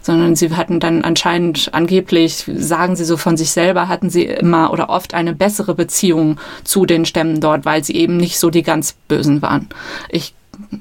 sondern 0.03 0.35
sie 0.35 0.51
hatten 0.57 0.81
dann 0.81 1.05
anscheinend 1.05 1.75
angeblich, 1.75 2.45
sagen 2.55 2.97
sie 2.97 3.05
so 3.05 3.17
von 3.17 3.37
sich 3.37 3.51
selber, 3.51 3.89
hatten 3.89 4.11
sie 4.11 4.25
immer 4.25 4.73
oder 4.73 4.89
oft 4.89 5.15
eine 5.15 5.35
bessere 5.35 5.75
Beziehung 5.75 6.39
zu 6.65 6.87
den 6.87 7.05
Stämmen 7.05 7.41
dort, 7.41 7.65
weil 7.65 7.85
sie 7.85 7.95
eben 7.97 8.17
nicht 8.17 8.39
so 8.39 8.51
die 8.51 8.63
ganz 8.63 8.95
Bösen 9.09 9.43
waren. 9.43 9.69
Ich 10.09 10.35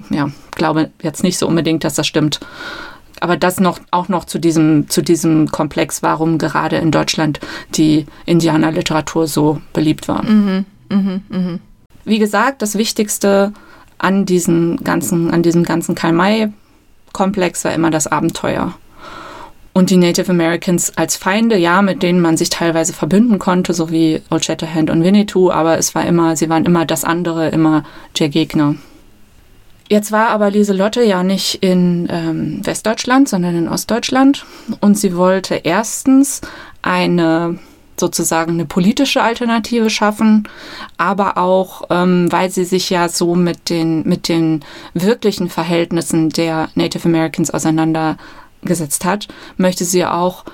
ja, 0.09 0.29
glaube 0.51 0.91
jetzt 1.01 1.23
nicht 1.23 1.37
so 1.37 1.47
unbedingt, 1.47 1.83
dass 1.83 1.95
das 1.95 2.07
stimmt. 2.07 2.39
Aber 3.21 3.37
das 3.37 3.59
noch 3.59 3.79
auch 3.91 4.07
noch 4.07 4.25
zu 4.25 4.39
diesem, 4.39 4.89
zu 4.89 5.01
diesem 5.01 5.51
Komplex, 5.51 6.03
warum 6.03 6.37
gerade 6.37 6.77
in 6.77 6.91
Deutschland 6.91 7.39
die 7.75 8.05
Indianerliteratur 8.25 9.27
so 9.27 9.61
beliebt 9.73 10.07
war. 10.07 10.23
Mhm, 10.23 10.65
mh, 10.89 11.19
mh. 11.29 11.59
Wie 12.05 12.19
gesagt, 12.19 12.61
das 12.61 12.77
Wichtigste 12.77 13.53
an 13.97 14.25
diesem 14.25 14.77
ganzen, 14.83 15.31
an 15.31 15.43
diesem 15.43 15.63
ganzen 15.63 15.95
Karl-May-Komplex 15.95 17.65
war 17.65 17.73
immer 17.73 17.91
das 17.91 18.07
Abenteuer 18.07 18.73
und 19.73 19.89
die 19.89 19.97
Native 19.97 20.29
Americans 20.29 20.97
als 20.97 21.15
Feinde, 21.15 21.57
ja, 21.57 21.81
mit 21.81 22.03
denen 22.03 22.19
man 22.19 22.37
sich 22.37 22.49
teilweise 22.49 22.93
verbünden 22.93 23.39
konnte, 23.39 23.73
so 23.73 23.89
wie 23.89 24.21
Old 24.29 24.43
Shatterhand 24.43 24.89
und 24.89 25.03
Winnetou, 25.03 25.51
aber 25.51 25.77
es 25.77 25.95
war 25.95 26.05
immer, 26.05 26.35
sie 26.35 26.49
waren 26.49 26.65
immer 26.65 26.85
das 26.85 27.03
andere, 27.03 27.49
immer 27.49 27.83
der 28.19 28.29
Gegner. 28.29 28.75
Jetzt 29.89 30.11
war 30.11 30.29
aber 30.29 30.51
Lieselotte 30.51 31.01
ja 31.03 31.23
nicht 31.23 31.63
in 31.63 32.07
ähm, 32.11 32.65
Westdeutschland, 32.65 33.27
sondern 33.27 33.55
in 33.55 33.67
Ostdeutschland. 33.67 34.45
Und 34.81 34.97
sie 34.99 35.15
wollte 35.15 35.55
erstens 35.55 36.41
eine 36.83 37.57
sozusagen 37.99 38.53
eine 38.53 38.65
politische 38.65 39.21
Alternative 39.21 39.89
schaffen, 39.89 40.47
aber 40.97 41.37
auch, 41.37 41.83
ähm, 41.89 42.31
weil 42.31 42.49
sie 42.49 42.63
sich 42.63 42.89
ja 42.89 43.09
so 43.09 43.35
mit 43.35 43.69
den, 43.69 44.07
mit 44.07 44.29
den 44.29 44.63
wirklichen 44.93 45.49
Verhältnissen 45.49 46.29
der 46.29 46.69
Native 46.75 47.07
Americans 47.07 47.51
auseinander 47.51 48.17
gesetzt 48.61 49.05
hat, 49.05 49.27
möchte 49.57 49.85
sie 49.85 50.05
auch 50.05 50.45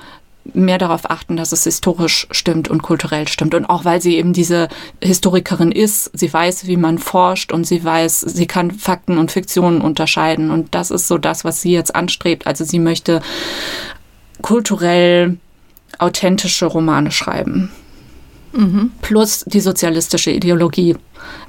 mehr 0.54 0.78
darauf 0.78 1.10
achten, 1.10 1.36
dass 1.36 1.52
es 1.52 1.64
historisch 1.64 2.26
stimmt 2.30 2.68
und 2.68 2.82
kulturell 2.82 3.28
stimmt. 3.28 3.54
Und 3.54 3.66
auch 3.66 3.84
weil 3.84 4.00
sie 4.00 4.16
eben 4.16 4.32
diese 4.32 4.68
Historikerin 5.02 5.72
ist, 5.72 6.10
sie 6.12 6.32
weiß, 6.32 6.66
wie 6.66 6.76
man 6.76 6.98
forscht 6.98 7.52
und 7.52 7.66
sie 7.66 7.82
weiß, 7.82 8.20
sie 8.20 8.46
kann 8.46 8.70
Fakten 8.70 9.18
und 9.18 9.32
Fiktionen 9.32 9.80
unterscheiden. 9.80 10.50
Und 10.50 10.74
das 10.74 10.90
ist 10.90 11.08
so 11.08 11.18
das, 11.18 11.44
was 11.44 11.60
sie 11.60 11.72
jetzt 11.72 11.94
anstrebt. 11.94 12.46
Also 12.46 12.64
sie 12.64 12.78
möchte 12.78 13.20
kulturell 14.42 15.38
authentische 15.98 16.66
Romane 16.66 17.10
schreiben. 17.10 17.70
Plus 19.02 19.44
die 19.46 19.60
sozialistische 19.60 20.30
Ideologie 20.30 20.96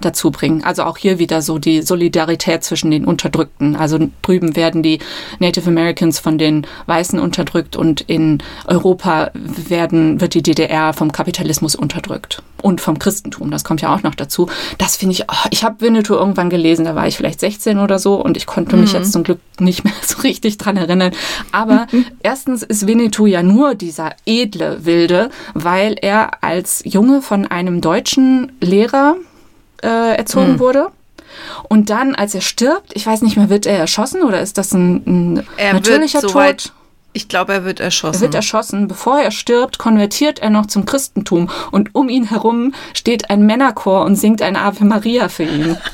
dazu 0.01 0.32
bringen. 0.32 0.63
Also 0.63 0.84
auch 0.84 0.97
hier 0.97 1.19
wieder 1.19 1.41
so 1.41 1.57
die 1.59 1.82
Solidarität 1.82 2.63
zwischen 2.63 2.91
den 2.91 3.05
Unterdrückten. 3.05 3.75
Also 3.75 3.99
drüben 4.21 4.55
werden 4.55 4.84
die 4.84 4.99
Native 5.39 5.69
Americans 5.69 6.19
von 6.19 6.38
den 6.38 6.67
Weißen 6.86 7.19
unterdrückt 7.19 7.75
und 7.75 8.01
in 8.01 8.39
Europa 8.65 9.32
werden, 9.34 10.21
wird 10.21 10.34
die 10.34 10.43
DDR 10.43 10.93
vom 10.93 11.11
Kapitalismus 11.11 11.75
unterdrückt 11.75 12.41
und 12.61 12.82
vom 12.82 12.99
Christentum. 12.99 13.51
Das 13.51 13.63
kommt 13.63 13.82
ja 13.82 13.93
auch 13.93 14.03
noch 14.03 14.15
dazu. 14.15 14.47
Das 14.78 14.97
finde 14.97 15.13
ich, 15.13 15.23
oh, 15.23 15.47
ich 15.51 15.63
habe 15.63 15.82
Winnetou 15.82 16.15
irgendwann 16.15 16.49
gelesen, 16.49 16.86
da 16.86 16.95
war 16.95 17.07
ich 17.07 17.17
vielleicht 17.17 17.39
16 17.39 17.80
oder 17.80 17.99
so 17.99 18.15
und 18.15 18.38
ich 18.38 18.45
konnte 18.45 18.78
mich 18.78 18.93
jetzt 18.93 19.11
zum 19.11 19.23
Glück 19.23 19.39
nicht 19.59 19.84
mehr 19.84 19.93
so 20.01 20.21
richtig 20.21 20.57
dran 20.57 20.78
erinnern. 20.78 21.11
Aber 21.51 21.88
erstens 22.23 22.63
ist 22.63 22.88
Winnetou 22.88 23.25
ja 23.25 23.43
nur 23.43 23.75
dieser 23.75 24.11
edle 24.25 24.86
Wilde, 24.86 25.30
weil 25.53 25.95
er 26.01 26.43
als 26.43 26.82
Junge 26.86 27.21
von 27.21 27.47
einem 27.47 27.82
deutschen 27.82 28.51
Lehrer 28.61 29.15
äh, 29.84 30.15
erzogen 30.15 30.53
Hm. 30.53 30.59
wurde. 30.59 30.88
Und 31.69 31.89
dann, 31.89 32.15
als 32.15 32.34
er 32.36 32.41
stirbt, 32.41 32.91
ich 32.95 33.05
weiß 33.05 33.21
nicht 33.21 33.38
mehr, 33.38 33.49
wird 33.49 33.65
er 33.65 33.78
erschossen 33.78 34.23
oder 34.23 34.41
ist 34.41 34.57
das 34.57 34.73
ein, 34.73 35.03
ein 35.38 35.47
Er 35.57 35.73
natürlicher 35.73 36.21
wird 36.21 36.23
Tod? 36.23 36.32
soweit, 36.32 36.71
ich 37.13 37.28
glaube, 37.28 37.53
er 37.53 37.65
wird 37.65 37.80
erschossen. 37.80 38.15
Er 38.17 38.21
wird 38.21 38.36
erschossen. 38.36 38.88
Bevor 38.88 39.19
er 39.19 39.32
stirbt, 39.32 39.78
konvertiert 39.78 40.39
er 40.39 40.49
noch 40.49 40.65
zum 40.67 40.86
Christentum. 40.86 41.49
Und 41.71 41.93
um 41.93 42.09
ihn 42.09 42.25
herum 42.30 42.73
steht 42.93 43.30
ein 43.30 43.45
Männerchor 43.45 44.05
und 44.05 44.15
singt 44.15 44.41
ein 44.41 44.55
Ave 44.55 44.84
Maria 44.86 45.30
für 45.30 45.43
ihn. 45.43 45.78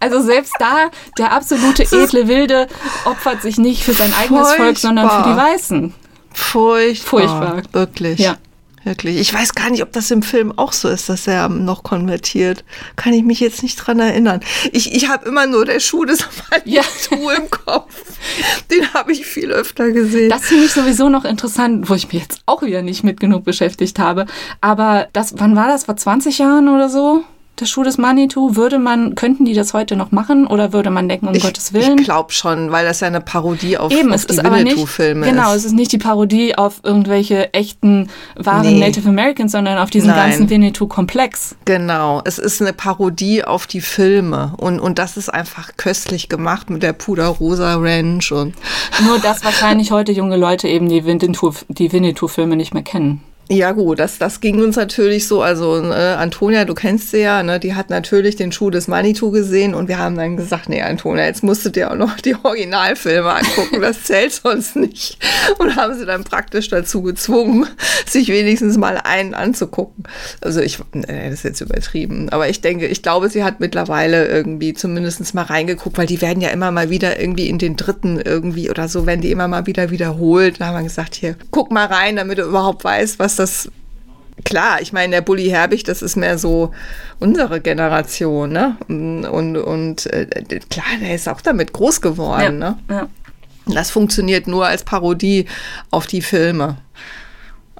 Also 0.00 0.20
selbst 0.22 0.52
da, 0.58 0.90
der 1.18 1.32
absolute 1.32 1.82
edle 1.82 2.28
Wilde 2.28 2.66
opfert 3.04 3.42
sich 3.42 3.58
nicht 3.58 3.82
für 3.82 3.92
sein 3.94 4.12
eigenes 4.14 4.52
Volk, 4.52 4.78
sondern 4.78 5.08
für 5.08 5.16
die 5.16 5.22
Furchtbar. 5.24 5.46
Weißen. 5.54 5.94
Furchtbar. 6.32 7.08
Furchtbar. 7.08 7.62
Wirklich. 7.72 8.18
Ja. 8.20 8.36
Wirklich. 8.86 9.16
Ich 9.16 9.34
weiß 9.34 9.56
gar 9.56 9.68
nicht, 9.68 9.82
ob 9.82 9.90
das 9.90 10.12
im 10.12 10.22
Film 10.22 10.56
auch 10.56 10.72
so 10.72 10.88
ist, 10.88 11.08
dass 11.08 11.26
er 11.26 11.48
noch 11.48 11.82
konvertiert. 11.82 12.64
Kann 12.94 13.12
ich 13.14 13.24
mich 13.24 13.40
jetzt 13.40 13.64
nicht 13.64 13.74
dran 13.74 13.98
erinnern. 13.98 14.38
Ich, 14.70 14.94
ich 14.94 15.08
habe 15.08 15.28
immer 15.28 15.48
nur 15.48 15.64
der 15.64 15.80
Schuh 15.80 16.04
des 16.04 16.20
Ja. 16.64 16.82
Im 17.10 17.50
Kopf. 17.50 18.04
Den 18.70 18.94
habe 18.94 19.10
ich 19.10 19.26
viel 19.26 19.50
öfter 19.50 19.90
gesehen. 19.90 20.30
Das 20.30 20.42
finde 20.42 20.66
ich 20.66 20.72
sowieso 20.72 21.08
noch 21.08 21.24
interessant, 21.24 21.88
wo 21.88 21.94
ich 21.94 22.12
mich 22.12 22.22
jetzt 22.22 22.42
auch 22.46 22.62
wieder 22.62 22.82
nicht 22.82 23.02
mit 23.02 23.18
genug 23.18 23.42
beschäftigt 23.42 23.98
habe. 23.98 24.26
Aber 24.60 25.08
das, 25.12 25.34
wann 25.36 25.56
war 25.56 25.66
das? 25.66 25.86
Vor 25.86 25.96
20 25.96 26.38
Jahren 26.38 26.68
oder 26.68 26.88
so? 26.88 27.24
Der 27.58 27.64
Schuh 27.64 27.84
des 27.84 27.96
Manitou? 27.96 28.54
Würde 28.54 28.78
man, 28.78 29.14
könnten 29.14 29.46
die 29.46 29.54
das 29.54 29.72
heute 29.72 29.96
noch 29.96 30.12
machen 30.12 30.46
oder 30.46 30.74
würde 30.74 30.90
man 30.90 31.08
denken, 31.08 31.26
um 31.26 31.34
ich, 31.34 31.42
Gottes 31.42 31.72
Willen? 31.72 31.98
Ich 31.98 32.04
glaube 32.04 32.30
schon, 32.32 32.70
weil 32.70 32.84
das 32.84 33.00
ja 33.00 33.06
eine 33.06 33.22
Parodie 33.22 33.78
auf, 33.78 33.90
Eben, 33.90 34.10
auf 34.10 34.16
es 34.16 34.26
die 34.26 34.34
ist 34.34 34.42
nicht, 34.42 34.52
Winnetou-Filme 34.52 35.26
genau, 35.26 35.50
ist. 35.52 35.56
es 35.58 35.64
ist 35.66 35.72
nicht 35.72 35.90
die 35.92 35.98
Parodie 35.98 36.54
auf 36.54 36.80
irgendwelche 36.82 37.54
echten, 37.54 38.08
wahren 38.36 38.66
Nee. 38.66 38.78
Native 38.80 39.08
Americans, 39.08 39.52
sondern 39.52 39.78
auf 39.78 39.88
diesen 39.88 40.10
Nein. 40.10 40.30
ganzen 40.30 40.50
Winnetou-Komplex. 40.50 41.56
Genau, 41.64 42.20
es 42.26 42.38
ist 42.38 42.60
eine 42.60 42.74
Parodie 42.74 43.42
auf 43.42 43.66
die 43.66 43.80
Filme 43.80 44.52
und, 44.58 44.78
und 44.78 44.98
das 44.98 45.16
ist 45.16 45.30
einfach 45.32 45.70
köstlich 45.78 46.28
gemacht 46.28 46.68
mit 46.68 46.82
der 46.82 46.92
Puderrosa 46.92 47.76
Ranch 47.76 48.32
und 48.32 48.54
Nur 49.06 49.18
dass 49.18 49.44
wahrscheinlich 49.44 49.92
heute 49.92 50.12
junge 50.12 50.36
Leute 50.36 50.68
eben 50.68 50.88
die 50.90 51.06
Winnetou-Filme 51.06 52.56
nicht 52.56 52.74
mehr 52.74 52.82
kennen. 52.82 53.22
Ja 53.48 53.70
gut, 53.70 54.00
das, 54.00 54.18
das 54.18 54.40
ging 54.40 54.60
uns 54.60 54.74
natürlich 54.74 55.28
so. 55.28 55.40
Also 55.40 55.80
äh, 55.80 55.94
Antonia, 55.94 56.64
du 56.64 56.74
kennst 56.74 57.12
sie 57.12 57.20
ja, 57.20 57.44
ne, 57.44 57.60
die 57.60 57.74
hat 57.74 57.90
natürlich 57.90 58.34
den 58.34 58.50
Schuh 58.50 58.70
des 58.70 58.88
Manitou 58.88 59.30
gesehen 59.30 59.72
und 59.72 59.86
wir 59.86 59.98
haben 59.98 60.16
dann 60.16 60.36
gesagt, 60.36 60.68
nee 60.68 60.82
Antonia, 60.82 61.26
jetzt 61.26 61.44
musst 61.44 61.64
du 61.64 61.70
dir 61.70 61.92
auch 61.92 61.96
noch 61.96 62.16
die 62.16 62.34
Originalfilme 62.42 63.30
angucken, 63.30 63.80
das 63.80 64.02
zählt 64.02 64.32
sonst 64.32 64.74
nicht. 64.74 65.18
Und 65.58 65.76
haben 65.76 65.94
sie 65.96 66.06
dann 66.06 66.24
praktisch 66.24 66.70
dazu 66.70 67.02
gezwungen, 67.02 67.68
sich 68.06 68.28
wenigstens 68.28 68.78
mal 68.78 68.98
einen 69.04 69.32
anzugucken. 69.34 70.04
Also 70.40 70.60
ich, 70.60 70.80
nee, 70.92 71.04
das 71.06 71.34
ist 71.34 71.44
jetzt 71.44 71.60
übertrieben, 71.60 72.28
aber 72.30 72.48
ich 72.48 72.62
denke, 72.62 72.86
ich 72.88 73.02
glaube, 73.02 73.28
sie 73.28 73.44
hat 73.44 73.60
mittlerweile 73.60 74.26
irgendwie 74.26 74.74
zumindest 74.74 75.34
mal 75.34 75.42
reingeguckt, 75.42 75.98
weil 75.98 76.06
die 76.06 76.20
werden 76.20 76.40
ja 76.40 76.48
immer 76.48 76.72
mal 76.72 76.90
wieder 76.90 77.20
irgendwie 77.20 77.48
in 77.48 77.58
den 77.58 77.76
dritten 77.76 78.18
irgendwie 78.18 78.70
oder 78.70 78.88
so, 78.88 79.06
werden 79.06 79.20
die 79.20 79.30
immer 79.30 79.46
mal 79.46 79.66
wieder 79.66 79.92
wiederholt. 79.92 80.60
Da 80.60 80.66
haben 80.66 80.78
wir 80.78 80.82
gesagt, 80.82 81.14
hier, 81.14 81.36
guck 81.52 81.70
mal 81.70 81.86
rein, 81.86 82.16
damit 82.16 82.38
du 82.38 82.42
überhaupt 82.42 82.82
weißt, 82.82 83.20
was 83.20 83.35
das 83.38 83.70
klar, 84.44 84.80
ich 84.80 84.92
meine, 84.92 85.12
der 85.12 85.20
Bully 85.22 85.48
Herbig, 85.48 85.84
das 85.84 86.02
ist 86.02 86.16
mehr 86.16 86.38
so 86.38 86.72
unsere 87.18 87.60
Generation, 87.60 88.52
ne? 88.52 88.76
Und, 88.88 89.56
und 89.56 90.06
äh, 90.06 90.26
klar, 90.70 90.86
der 91.00 91.14
ist 91.14 91.28
auch 91.28 91.40
damit 91.40 91.72
groß 91.72 92.00
geworden, 92.00 92.58
ne? 92.58 92.78
ja. 92.88 93.08
Das 93.66 93.90
funktioniert 93.90 94.46
nur 94.46 94.64
als 94.64 94.84
Parodie 94.84 95.46
auf 95.90 96.06
die 96.06 96.22
Filme. 96.22 96.76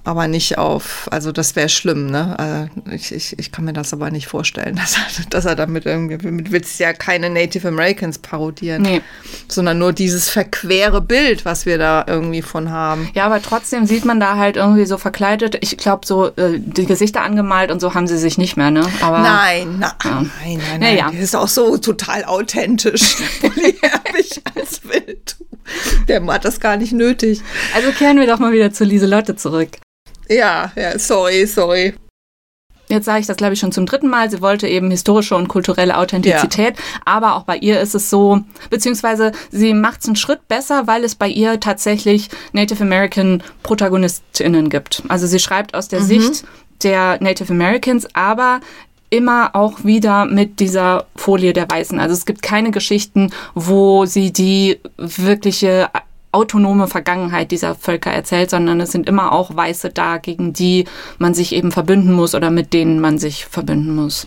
Aber 0.07 0.29
nicht 0.29 0.57
auf, 0.57 1.09
also 1.11 1.33
das 1.33 1.57
wäre 1.57 1.69
schlimm, 1.69 2.07
ne? 2.07 2.69
Äh, 2.87 2.95
Ich, 2.95 3.13
ich, 3.13 3.37
ich 3.41 3.51
kann 3.51 3.65
mir 3.65 3.73
das 3.73 3.93
aber 3.93 4.13
nicht 4.13 4.29
vorstellen, 4.29 4.77
dass 4.81 4.95
er, 4.97 5.25
dass 5.31 5.45
er 5.47 5.57
damit 5.57 5.85
irgendwie, 5.85 6.25
mit 6.31 6.53
Witz 6.53 6.79
ja 6.79 6.93
keine 6.93 7.29
Native 7.29 7.67
Americans 7.67 8.19
parodieren, 8.19 8.83
Nee. 8.83 9.01
sondern 9.49 9.79
nur 9.79 9.93
dieses 9.93 10.29
verquere 10.29 11.01
Bild, 11.01 11.45
was 11.45 11.67
wir 11.67 11.77
da 11.77 12.05
irgendwie 12.07 12.43
von 12.43 12.71
haben. 12.71 13.11
Ja, 13.15 13.27
aber 13.27 13.43
trotzdem 13.43 13.85
sieht 13.87 14.05
man 14.05 14.21
da 14.21 14.37
halt 14.37 14.57
irgendwie 14.57 14.87
so 14.87 14.97
verkleidet. 14.97 15.59
Ich 15.61 15.77
glaube, 15.77 16.07
so 16.07 16.29
äh, 16.37 16.61
die 16.61 16.87
Gesichter 16.87 17.23
angemalt 17.23 17.73
und 17.73 17.81
so 17.81 17.95
haben 17.95 18.07
sie 18.07 18.17
sich 18.19 18.39
nicht 18.39 18.57
mehr, 18.57 18.71
ne? 18.71 18.87
Aber 19.03 19.19
Nein, 19.19 19.77
na, 19.81 19.97
Ja. 20.05 20.11
nein, 20.21 20.29
nein, 20.45 20.59
nein. 20.71 20.81
Naja. 20.81 21.11
Der 21.11 21.21
ist 21.21 21.35
auch 21.35 21.49
so 21.49 21.79
total 21.79 22.25
authentisch. 22.25 23.17
Als 24.55 24.83
Winnetou. 24.85 25.45
Der 26.07 26.25
hat 26.27 26.45
das 26.45 26.61
gar 26.61 26.77
nicht 26.77 26.93
nötig. 26.93 27.41
Also 27.75 27.91
kehren 27.91 28.19
wir 28.21 28.27
doch 28.29 28.39
mal 28.39 28.53
wieder 28.53 28.73
zu 28.73 28.85
Lieselotte 28.85 29.35
zurück. 29.35 29.71
Ja, 30.29 30.73
ja, 30.77 30.99
sorry, 30.99 31.47
sorry. 31.47 31.95
Jetzt 32.89 33.07
sage 33.07 33.21
ich 33.21 33.27
das, 33.27 33.37
glaube 33.37 33.55
ich, 33.55 33.61
schon 33.61 33.73
zum 33.73 33.87
dritten 33.87 34.09
Mal. 34.09 34.31
Sie 34.31 34.41
wollte 34.41 34.69
eben 34.69 34.91
historische 34.91 35.35
und 35.35 35.49
kulturelle 35.49 35.97
Authentizität. 35.97 36.77
Aber 37.05 37.35
auch 37.35 37.43
bei 37.43 37.57
ihr 37.57 37.81
ist 37.81 37.97
es 37.97 38.11
so, 38.11 38.43
beziehungsweise 38.71 39.33
sie 39.51 39.75
macht 39.75 40.03
es 40.03 40.07
einen 40.07 40.17
Schritt 40.17 40.47
besser, 40.47 40.87
weil 40.87 41.03
es 41.03 41.17
bei 41.17 41.27
ihr 41.27 41.59
tatsächlich 41.59 42.29
Native 42.53 42.83
American 42.83 43.43
ProtagonistInnen 43.65 44.71
gibt. 44.71 45.03
Also 45.09 45.27
sie 45.27 45.41
schreibt 45.41 45.75
aus 45.75 45.89
der 45.89 46.01
Sicht 46.01 46.45
der 46.83 47.21
Native 47.21 47.53
Americans, 47.53 48.07
aber 48.15 48.61
immer 49.11 49.55
auch 49.55 49.85
wieder 49.85 50.25
mit 50.25 50.61
dieser 50.61 51.07
Folie 51.17 51.53
der 51.53 51.71
Weißen. 51.71 51.99
Also 51.99 52.15
es 52.15 52.27
gibt 52.27 52.43
keine 52.43 52.71
Geschichten, 52.71 53.33
wo 53.55 54.05
sie 54.05 54.33
die 54.33 54.79
wirkliche 54.97 55.89
autonome 56.33 56.87
Vergangenheit 56.87 57.51
dieser 57.51 57.75
Völker 57.75 58.11
erzählt, 58.11 58.51
sondern 58.51 58.81
es 58.81 58.93
sind 58.93 59.09
immer 59.09 59.33
auch 59.33 59.57
Weiße 59.57 59.91
da, 59.91 60.19
gegen 60.19 60.53
die 60.53 60.85
man 61.19 61.35
sich 61.35 61.55
eben 61.55 61.73
verbünden 61.73 62.13
muss 62.13 62.35
oder 62.35 62.51
mit 62.51 62.73
denen 62.73 63.01
man 63.01 63.19
sich 63.19 63.47
verbünden 63.47 63.95
muss. 63.95 64.27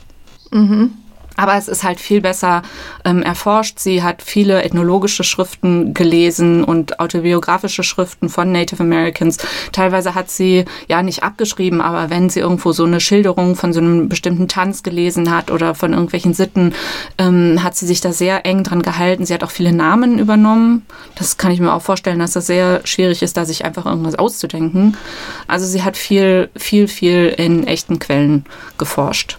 Aber 1.40 1.56
es 1.56 1.70
ist 1.70 1.86
halt 1.86 2.02
viel 2.02 2.20
besser 2.20 2.64
ähm, 3.06 3.24
erforscht. 3.24 3.80
Sie 3.80 4.04
hat 4.04 4.22
viele 4.22 4.62
ethnologische 4.62 5.24
Schriften 5.24 5.94
gelesen 5.94 6.66
und 6.66 7.00
autobiografische 7.00 7.82
Schriften 7.82 8.28
von 8.28 8.52
Native 8.52 8.84
Americans. 8.84 9.38
Teilweise 9.72 10.16
hat 10.16 10.30
sie 10.30 10.66
ja 10.90 11.02
nicht 11.02 11.24
abgeschrieben, 11.24 11.80
aber 11.80 12.10
wenn 12.10 12.30
sie 12.30 12.42
irgendwo 12.42 12.74
so 12.74 12.84
eine 12.84 13.00
Schilderung 13.00 13.56
von 13.56 13.72
so 13.72 13.80
einem 13.80 14.10
bestimmten 14.10 14.50
Tanz 14.50 14.84
gelesen 14.84 15.34
hat 15.34 15.50
oder 15.50 15.76
von 15.76 15.94
irgendwelchen 15.94 16.34
Sitten, 16.34 16.74
ähm, 17.18 17.64
hat 17.64 17.78
sie 17.78 17.88
sich 17.88 18.02
da 18.02 18.12
sehr 18.12 18.46
eng 18.46 18.66
dran 18.66 18.82
gehalten. 18.82 19.26
Sie 19.26 19.34
hat 19.34 19.46
auch 19.46 19.52
viele 19.52 19.72
Namen 19.72 20.20
übernommen. 20.20 20.86
Das 21.16 21.38
kann 21.38 21.54
ich 21.54 21.62
mir 21.62 21.74
auch 21.74 21.82
vorstellen, 21.82 22.20
dass 22.20 22.34
das 22.34 22.48
sehr 22.48 22.82
schwierig 22.84 23.22
ist, 23.22 23.38
da 23.38 23.46
sich 23.46 23.64
einfach 23.64 23.86
irgendwas 23.86 24.16
auszudenken. 24.16 24.98
Also 25.48 25.66
sie 25.66 25.84
hat 25.84 25.96
viel, 25.96 26.50
viel, 26.58 26.90
viel 26.90 27.34
in 27.38 27.66
echten 27.66 27.98
Quellen 27.98 28.44
geforscht. 28.78 29.38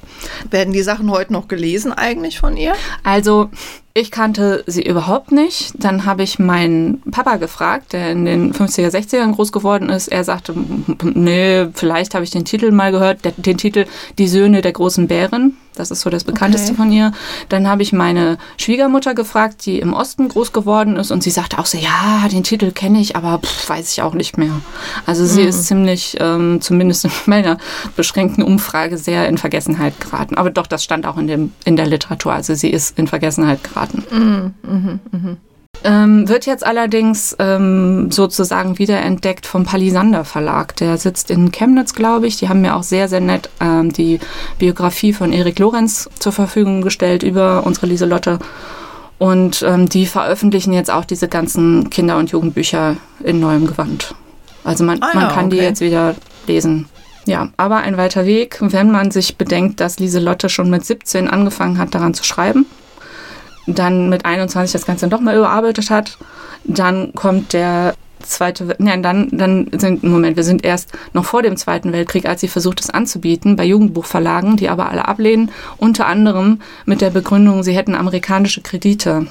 Werden 0.51 0.73
die 0.73 0.83
Sachen 0.83 1.11
heute 1.11 1.33
noch 1.33 1.49
gelesen 1.49 1.93
eigentlich 1.93 2.39
von 2.39 2.57
ihr? 2.57 2.75
Also, 3.03 3.51
ich 3.93 4.11
kannte 4.11 4.63
sie 4.67 4.83
überhaupt 4.83 5.33
nicht. 5.33 5.73
Dann 5.79 6.05
habe 6.05 6.23
ich 6.23 6.39
meinen 6.39 7.03
Papa 7.11 7.37
gefragt, 7.37 7.93
der 7.93 8.13
in 8.13 8.25
den 8.25 8.53
50er, 8.53 8.89
60ern 8.89 9.35
groß 9.35 9.53
geworden 9.53 9.89
ist. 9.89 10.09
Er 10.09 10.25
sagte, 10.25 10.55
nee, 11.03 11.67
vielleicht 11.75 12.15
habe 12.15 12.25
ich 12.25 12.31
den 12.31 12.45
Titel 12.45 12.71
mal 12.71 12.93
gehört, 12.93 13.21
den 13.37 13.57
Titel 13.57 13.87
Die 14.19 14.29
Söhne 14.29 14.61
der 14.61 14.73
großen 14.73 15.09
Bären. 15.09 15.57
Das 15.81 15.91
ist 15.91 16.03
so 16.03 16.11
das 16.11 16.25
bekannteste 16.25 16.69
Okay. 16.73 16.77
von 16.77 16.93
ihr. 16.93 17.13
Dann 17.49 17.67
habe 17.67 17.83
ich 17.83 17.93
meine 17.93 18.39
Schwiegermutter 18.59 19.15
gefragt, 19.15 19.67
die 19.67 19.81
im 19.81 19.93
Osten 19.93 20.29
groß 20.29 20.53
geworden 20.53 20.97
ist. 20.97 21.11
Und 21.11 21.23
sie 21.23 21.31
sagte 21.31 21.59
auch 21.59 21.67
so, 21.67 21.79
ja, 21.79 22.29
den 22.31 22.45
Titel 22.45 22.71
kenne 22.71 23.01
ich, 23.01 23.17
aber 23.17 23.39
pff, 23.39 23.69
weiß 23.69 23.91
ich 23.93 24.03
auch 24.03 24.15
nicht 24.15 24.39
mehr. 24.39 24.53
Also 25.07 25.27
sie 25.27 25.43
ist 25.43 25.67
ziemlich, 25.67 26.17
ähm, 26.21 26.61
zumindest 26.61 27.05
in 27.07 27.11
meiner 27.27 27.59
beschränkten 27.97 28.45
Umfrage, 28.45 28.99
sehr 28.99 29.29
in 29.29 29.39
Vergessenheit 29.39 29.99
geraten. 30.01 30.37
Aber 30.37 30.51
doch, 30.51 30.67
das 30.67 30.85
stand 30.85 31.07
auch 31.07 31.17
in, 31.17 31.27
dem, 31.27 31.53
in 31.65 31.77
der 31.77 31.87
Literatur. 31.87 32.33
Also 32.33 32.55
sie 32.55 32.71
ist 32.71 32.99
in 32.99 33.07
Vergessenheit 33.09 33.65
geraten. 33.65 34.55
Ähm, 35.83 36.29
wird 36.29 36.45
jetzt 36.45 36.65
allerdings 36.65 37.35
ähm, 37.39 38.11
sozusagen 38.11 38.79
wiederentdeckt 38.79 39.47
vom 39.47 39.65
Palisander 39.65 40.25
Verlag. 40.25 40.77
Der 40.77 40.99
sitzt 40.99 41.31
in 41.31 41.53
Chemnitz, 41.53 41.95
glaube 41.95 42.27
ich. 42.27 42.37
Die 42.37 42.49
haben 42.49 42.61
mir 42.61 42.77
auch 42.77 42.83
sehr, 42.83 43.09
sehr 43.09 43.21
nett 43.21 43.49
ähm, 43.61 43.93
die 43.93 44.21
Biografie 44.59 45.13
von 45.13 45.33
Erik 45.33 45.59
Lorenz 45.59 46.11
zur 46.19 46.33
Verfügung 46.33 46.83
gestellt 46.83 47.23
über 47.23 47.65
unsere 47.65 47.87
Lieselotte. 47.87 48.39
Und 49.19 49.63
ähm, 49.63 49.89
die 49.89 50.07
veröffentlichen 50.07 50.73
jetzt 50.73 50.91
auch 50.91 51.05
diese 51.05 51.29
ganzen 51.29 51.89
Kinder- 51.91 52.19
und 52.19 52.31
Jugendbücher 52.31 52.97
in 53.23 53.41
neuem 53.41 53.67
Gewand. 53.67 54.15
Also 54.65 54.85
man, 54.85 55.03
Ah 55.03 55.11
man 55.15 55.29
kann 55.29 55.51
die 55.51 55.57
okay. 55.57 55.67
jetzt 55.67 55.81
wieder 55.81 56.15
lesen. 56.47 56.89
Ja, 57.27 57.51
aber 57.57 57.77
ein 57.77 57.97
weiter 57.97 58.25
Weg, 58.25 58.59
wenn 58.61 58.91
man 58.91 59.11
sich 59.11 59.37
bedenkt, 59.37 59.81
dass 59.81 59.99
Lieselotte 59.99 60.49
schon 60.49 60.71
mit 60.71 60.85
17 60.85 61.29
angefangen 61.29 61.79
hat, 61.79 61.95
daran 61.95 62.15
zu 62.15 62.25
schreiben, 62.25 62.67
dann 63.67 64.09
mit 64.09 64.25
21 64.25 64.73
das 64.73 64.87
Ganze 64.87 65.09
doch 65.09 65.21
mal 65.21 65.37
überarbeitet 65.37 65.91
hat, 65.91 66.19
dann 66.65 67.13
kommt 67.15 67.53
der 67.53 67.95
zweite, 68.23 68.77
nein, 68.79 69.03
dann, 69.03 69.29
dann 69.33 69.69
sind, 69.73 70.03
Moment, 70.03 70.37
wir 70.37 70.45
sind 70.45 70.65
erst 70.65 70.93
noch 71.13 71.25
vor 71.25 71.43
dem 71.43 71.57
Zweiten 71.57 71.93
Weltkrieg, 71.93 72.27
als 72.27 72.41
sie 72.41 72.49
versucht, 72.49 72.81
es 72.81 72.91
anzubieten 72.91 73.57
bei 73.57 73.65
Jugendbuchverlagen, 73.65 74.57
die 74.57 74.69
aber 74.69 74.91
alle 74.91 75.09
ablehnen, 75.09 75.51
unter 75.79 76.07
anderem 76.07 76.61
mit 76.85 77.01
der 77.01 77.11
Begründung, 77.11 77.63
sie 77.63 77.75
hätten 77.75 77.95
amerikanische 77.95 78.61
Kredite. 78.61 79.27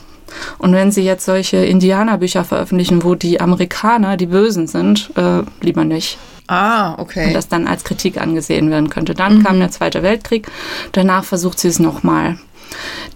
Und 0.58 0.74
wenn 0.74 0.92
sie 0.92 1.04
jetzt 1.04 1.26
solche 1.26 1.58
Indianerbücher 1.58 2.44
veröffentlichen, 2.44 3.04
wo 3.04 3.16
die 3.16 3.42
Amerikaner 3.42 4.18
die 4.18 4.28
Bösen 4.28 4.68
sind, 4.68 5.12
äh, 5.16 5.42
lieber 5.62 5.86
nicht 5.86 6.18
Ah, 6.48 6.94
und 6.94 7.02
okay. 7.02 7.32
das 7.32 7.48
dann 7.48 7.68
als 7.68 7.84
Kritik 7.84 8.20
angesehen 8.20 8.72
werden 8.72 8.90
könnte. 8.90 9.14
Dann 9.14 9.44
kam 9.44 9.60
der 9.60 9.70
Zweite 9.70 10.02
Weltkrieg, 10.02 10.48
danach 10.92 11.24
versucht 11.24 11.60
sie 11.60 11.68
es 11.68 11.78
nochmal. 11.78 12.40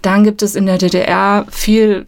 Dann 0.02 0.24
gibt 0.24 0.42
es 0.42 0.54
in 0.54 0.66
der 0.66 0.78
DDR 0.78 1.46
viel 1.50 2.06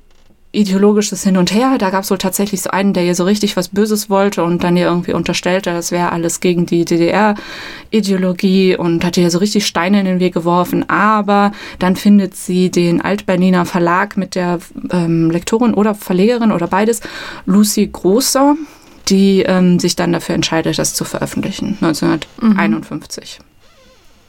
ideologisches 0.57 1.23
Hin 1.23 1.37
und 1.37 1.53
Her. 1.53 1.77
Da 1.79 1.91
gab 1.91 2.05
es 2.05 2.11
wohl 2.11 2.19
tatsächlich 2.19 2.63
so 2.63 2.71
einen, 2.71 2.95
der 2.95 3.05
ihr 3.05 3.15
so 3.15 3.25
richtig 3.25 3.57
was 3.57 3.69
Böses 3.69 4.09
wollte 4.09 4.43
und 4.43 4.65
dann 4.65 4.77
ihr 4.77 4.87
irgendwie 4.87 5.13
unterstellte, 5.13 5.73
das 5.73 5.93
wäre 5.93 6.13
alles 6.13 6.41
gegen 6.41 6.65
die 6.65 6.85
DDR-Ideologie 6.85 8.77
und 8.77 9.05
hat 9.05 9.19
ihr 9.19 9.31
so 9.31 9.39
richtig 9.39 9.67
Steine 9.67 10.01
in 10.01 10.07
den 10.07 10.21
Weg 10.21 10.33
geworfen. 10.33 10.89
Aber 10.89 11.53
dann 11.79 11.95
findet 11.95 12.35
sie 12.37 12.71
den 12.71 13.03
Altberliner 13.03 13.67
Verlag 13.67 14.17
mit 14.17 14.35
der 14.35 14.59
ähm, 14.91 15.31
Lektorin 15.31 15.75
oder 15.75 15.95
Verlegerin 15.95 16.53
oder 16.53 16.67
beides, 16.69 17.03
Lucy 17.45 17.89
Großer, 17.93 18.57
die 19.09 19.43
ähm, 19.43 19.79
sich 19.79 19.95
dann 19.95 20.13
dafür 20.13 20.35
entscheidet, 20.35 20.79
das 20.79 20.95
zu 20.95 21.05
veröffentlichen, 21.05 21.77
1951. 21.83 23.41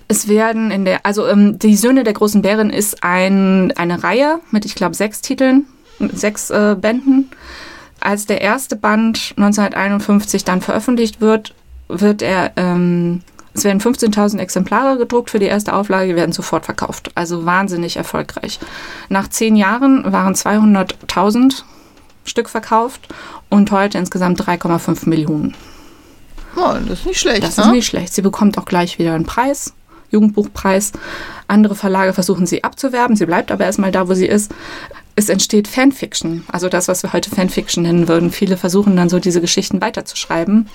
Es 0.07 0.27
werden 0.27 0.71
in 0.71 0.85
der, 0.85 1.05
also 1.05 1.27
ähm, 1.27 1.59
die 1.59 1.75
Söhne 1.75 2.03
der 2.03 2.13
großen 2.13 2.41
Bären 2.41 2.69
ist 2.69 3.03
ein, 3.03 3.73
eine 3.73 4.03
Reihe 4.03 4.39
mit, 4.51 4.65
ich 4.65 4.75
glaube, 4.75 4.95
sechs 4.95 5.21
Titeln, 5.21 5.65
mit 5.99 6.17
sechs 6.17 6.49
äh, 6.49 6.75
Bänden. 6.79 7.29
Als 7.99 8.25
der 8.25 8.41
erste 8.41 8.75
Band 8.75 9.33
1951 9.37 10.45
dann 10.45 10.61
veröffentlicht 10.61 11.19
wird, 11.19 11.53
wird 11.89 12.21
er, 12.21 12.51
ähm, 12.55 13.21
es 13.53 13.63
werden 13.63 13.81
15.000 13.81 14.37
Exemplare 14.37 14.97
gedruckt 14.97 15.31
für 15.31 15.39
die 15.39 15.45
erste 15.45 15.73
Auflage, 15.73 16.09
die 16.09 16.15
werden 16.15 16.31
sofort 16.31 16.65
verkauft. 16.65 17.11
Also 17.15 17.45
wahnsinnig 17.45 17.97
erfolgreich. 17.97 18.59
Nach 19.09 19.27
zehn 19.27 19.55
Jahren 19.55 20.11
waren 20.11 20.35
200.000 20.35 21.63
Stück 22.23 22.49
verkauft 22.49 23.07
und 23.49 23.71
heute 23.71 23.97
insgesamt 23.97 24.41
3,5 24.41 25.09
Millionen. 25.09 25.55
Oh, 26.55 26.73
das 26.87 26.99
ist 26.99 27.05
nicht 27.05 27.19
schlecht. 27.19 27.43
Das 27.43 27.57
ne? 27.57 27.63
ist 27.63 27.71
nicht 27.71 27.87
schlecht. 27.87 28.13
Sie 28.13 28.21
bekommt 28.21 28.57
auch 28.57 28.65
gleich 28.65 28.99
wieder 28.99 29.13
einen 29.13 29.25
Preis, 29.25 29.73
Jugendbuchpreis. 30.09 30.91
Andere 31.47 31.75
Verlage 31.75 32.13
versuchen 32.13 32.45
sie 32.45 32.63
abzuwerben. 32.63 33.15
Sie 33.15 33.25
bleibt 33.25 33.51
aber 33.51 33.65
erstmal 33.65 33.91
da, 33.91 34.07
wo 34.07 34.13
sie 34.13 34.27
ist. 34.27 34.51
Es 35.15 35.29
entsteht 35.29 35.67
Fanfiction, 35.67 36.43
also 36.51 36.69
das, 36.69 36.87
was 36.87 37.01
wir 37.01 37.11
heute 37.11 37.31
Fanfiction 37.31 37.81
nennen 37.81 38.07
würden. 38.07 38.29
Viele 38.29 38.55
versuchen 38.55 38.95
dann 38.95 39.09
so 39.09 39.17
diese 39.17 39.41
Geschichten 39.41 39.81
weiterzuschreiben. 39.81 40.69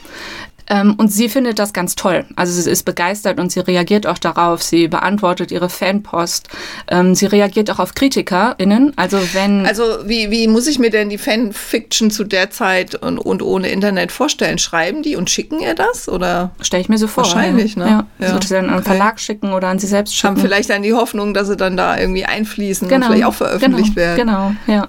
Ähm, 0.68 0.94
und 0.96 1.12
sie 1.12 1.28
findet 1.28 1.58
das 1.58 1.72
ganz 1.72 1.96
toll. 1.96 2.24
Also 2.36 2.52
sie 2.60 2.70
ist 2.70 2.84
begeistert 2.84 3.38
und 3.38 3.50
sie 3.50 3.60
reagiert 3.60 4.06
auch 4.06 4.18
darauf. 4.18 4.62
Sie 4.62 4.88
beantwortet 4.88 5.50
ihre 5.50 5.68
Fanpost. 5.68 6.48
Ähm, 6.88 7.14
sie 7.14 7.26
reagiert 7.26 7.70
auch 7.70 7.78
auf 7.78 7.94
KritikerInnen. 7.94 8.92
Also 8.96 9.18
wenn. 9.32 9.66
Also 9.66 9.82
wie, 10.04 10.30
wie 10.30 10.46
muss 10.48 10.66
ich 10.66 10.78
mir 10.78 10.90
denn 10.90 11.08
die 11.08 11.18
Fanfiction 11.18 12.10
zu 12.10 12.24
der 12.24 12.50
Zeit 12.50 12.94
und, 12.94 13.18
und 13.18 13.42
ohne 13.42 13.68
Internet 13.68 14.12
vorstellen? 14.12 14.58
Schreiben 14.58 15.02
die 15.02 15.16
und 15.16 15.30
schicken 15.30 15.60
ihr 15.60 15.74
das? 15.74 16.08
Oder 16.08 16.52
Stelle 16.60 16.82
ich 16.82 16.88
mir 16.88 16.98
so 16.98 17.06
vor. 17.06 17.24
Wahrscheinlich, 17.24 17.74
ja. 17.74 17.84
ne? 17.84 17.90
Ja. 17.90 18.06
Ja, 18.18 18.28
So, 18.32 18.38
dass 18.38 18.48
sie 18.48 18.54
dann 18.54 18.64
an 18.64 18.70
einen 18.70 18.80
okay. 18.80 18.90
Verlag 18.90 19.20
schicken 19.20 19.52
oder 19.52 19.68
an 19.68 19.78
sie 19.78 19.86
selbst 19.86 20.14
schicken. 20.14 20.36
haben 20.36 20.40
vielleicht 20.40 20.70
dann 20.70 20.82
die 20.82 20.94
Hoffnung, 20.94 21.34
dass 21.34 21.48
sie 21.48 21.56
dann 21.56 21.76
da 21.76 21.98
irgendwie 21.98 22.24
einfließen 22.24 22.90
und 22.90 23.04
vielleicht 23.04 23.24
auch 23.24 23.34
veröffentlicht 23.34 23.94
genau, 23.94 23.96
werden? 23.96 24.56
Genau, 24.66 24.72
ja. 24.72 24.88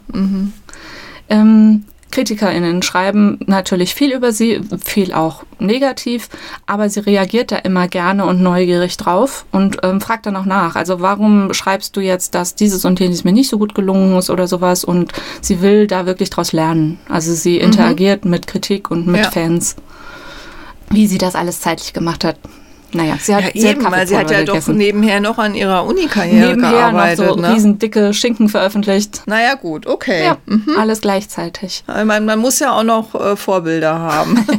Ähm, 1.29 1.85
KritikerInnen 2.13 2.83
schreiben 2.83 3.39
natürlich 3.47 3.95
viel 3.95 4.11
über 4.13 4.31
sie, 4.31 4.61
viel 4.85 5.13
auch 5.13 5.43
negativ, 5.57 6.29
aber 6.67 6.87
sie 6.87 6.99
reagiert 6.99 7.51
da 7.51 7.55
immer 7.57 7.87
gerne 7.87 8.25
und 8.25 8.39
neugierig 8.39 8.97
drauf 8.97 9.45
und 9.51 9.79
ähm, 9.81 9.99
fragt 9.99 10.27
dann 10.27 10.35
auch 10.35 10.45
nach. 10.45 10.75
Also 10.75 11.01
warum 11.01 11.53
schreibst 11.53 11.97
du 11.97 12.01
jetzt, 12.01 12.35
dass 12.35 12.53
dieses 12.53 12.85
und 12.85 12.99
jenes 12.99 13.23
mir 13.23 13.33
nicht 13.33 13.49
so 13.49 13.57
gut 13.57 13.73
gelungen 13.73 14.15
ist 14.15 14.29
oder 14.29 14.47
sowas? 14.47 14.83
Und 14.83 15.11
sie 15.41 15.61
will 15.61 15.87
da 15.87 16.05
wirklich 16.05 16.29
draus 16.29 16.51
lernen. 16.51 16.99
Also 17.09 17.33
sie 17.33 17.57
interagiert 17.57 18.25
mit 18.25 18.45
Kritik 18.45 18.91
und 18.91 19.07
mit 19.07 19.23
Ja. 19.23 19.31
Fans. 19.31 19.75
Wie 20.91 21.07
sie 21.07 21.17
das 21.17 21.33
alles 21.33 21.61
zeitlich 21.61 21.93
gemacht 21.93 22.23
hat. 22.23 22.37
Naja, 22.93 23.17
sie 23.19 23.35
hat 23.35 23.43
Ja, 23.55 23.61
sehr 23.61 23.71
eben, 23.71 23.91
weil 23.91 24.07
sie 24.07 24.17
hat 24.17 24.31
ja 24.31 24.39
doch 24.43 24.53
gegessen. 24.53 24.77
nebenher 24.77 25.19
noch 25.19 25.37
an 25.37 25.55
ihrer 25.55 25.85
Uni-Karriere 25.85 26.49
nebenher 26.49 26.71
noch 26.71 26.91
gearbeitet. 26.91 27.27
so 27.29 27.35
ne? 27.35 27.53
riesen 27.53 27.79
dicke 27.79 28.13
Schinken 28.13 28.49
veröffentlicht. 28.49 29.23
Naja, 29.25 29.55
gut, 29.55 29.87
okay. 29.87 30.25
Ja, 30.25 30.37
alles 30.77 31.01
gleichzeitig. 31.01 31.83
Ich 31.87 32.05
meine, 32.05 32.25
man 32.25 32.39
muss 32.39 32.59
ja 32.59 32.77
auch 32.77 32.83
noch 32.83 33.15
äh, 33.15 33.35
Vorbilder 33.35 33.97
haben. 33.99 34.45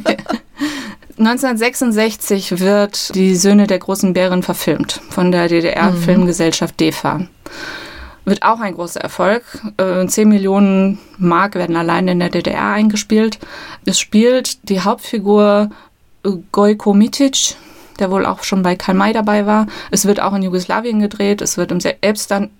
1966 1.18 2.59
wird 2.59 3.14
Die 3.14 3.37
Söhne 3.37 3.66
der 3.68 3.78
großen 3.78 4.12
Bären 4.14 4.43
verfilmt 4.43 5.01
von 5.11 5.30
der 5.30 5.49
DDR-Filmgesellschaft 5.49 6.78
DEFA. 6.80 7.20
Wird 8.24 8.43
auch 8.43 8.59
ein 8.59 8.74
großer 8.74 9.01
Erfolg. 9.01 9.43
Äh, 9.76 10.07
10 10.07 10.28
Millionen 10.28 10.99
Mark 11.18 11.55
werden 11.55 11.76
allein 11.76 12.09
in 12.09 12.18
der 12.20 12.30
DDR 12.30 12.72
eingespielt. 12.72 13.39
Es 13.85 14.01
spielt 14.01 14.68
die 14.68 14.80
Hauptfigur 14.80 15.70
Gojko 16.51 16.95
Mitic, 16.95 17.55
der 17.99 18.11
wohl 18.11 18.26
auch 18.26 18.42
schon 18.45 18.62
bei 18.62 18.76
Karl 18.76 18.97
May 18.97 19.12
dabei 19.12 19.47
war. 19.47 19.66
Es 19.90 20.05
wird 20.05 20.20
auch 20.20 20.34
in 20.34 20.42
Jugoslawien 20.42 21.01
gedreht. 21.01 21.42
Es 21.42 21.57
wird 21.57 21.72
im 21.72 21.78
Elbstan 22.01 22.51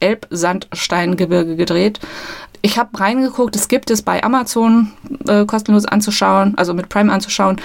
Elbsandsteingebirge 0.00 1.56
gedreht. 1.56 2.00
Ich 2.62 2.78
habe 2.78 2.98
reingeguckt, 2.98 3.54
es 3.54 3.68
gibt 3.68 3.90
es 3.90 4.02
bei 4.02 4.22
Amazon 4.24 4.92
äh, 5.28 5.44
kostenlos 5.44 5.86
anzuschauen, 5.86 6.54
also 6.56 6.74
mit 6.74 6.88
Prime 6.88 7.12
anzuschauen. 7.12 7.60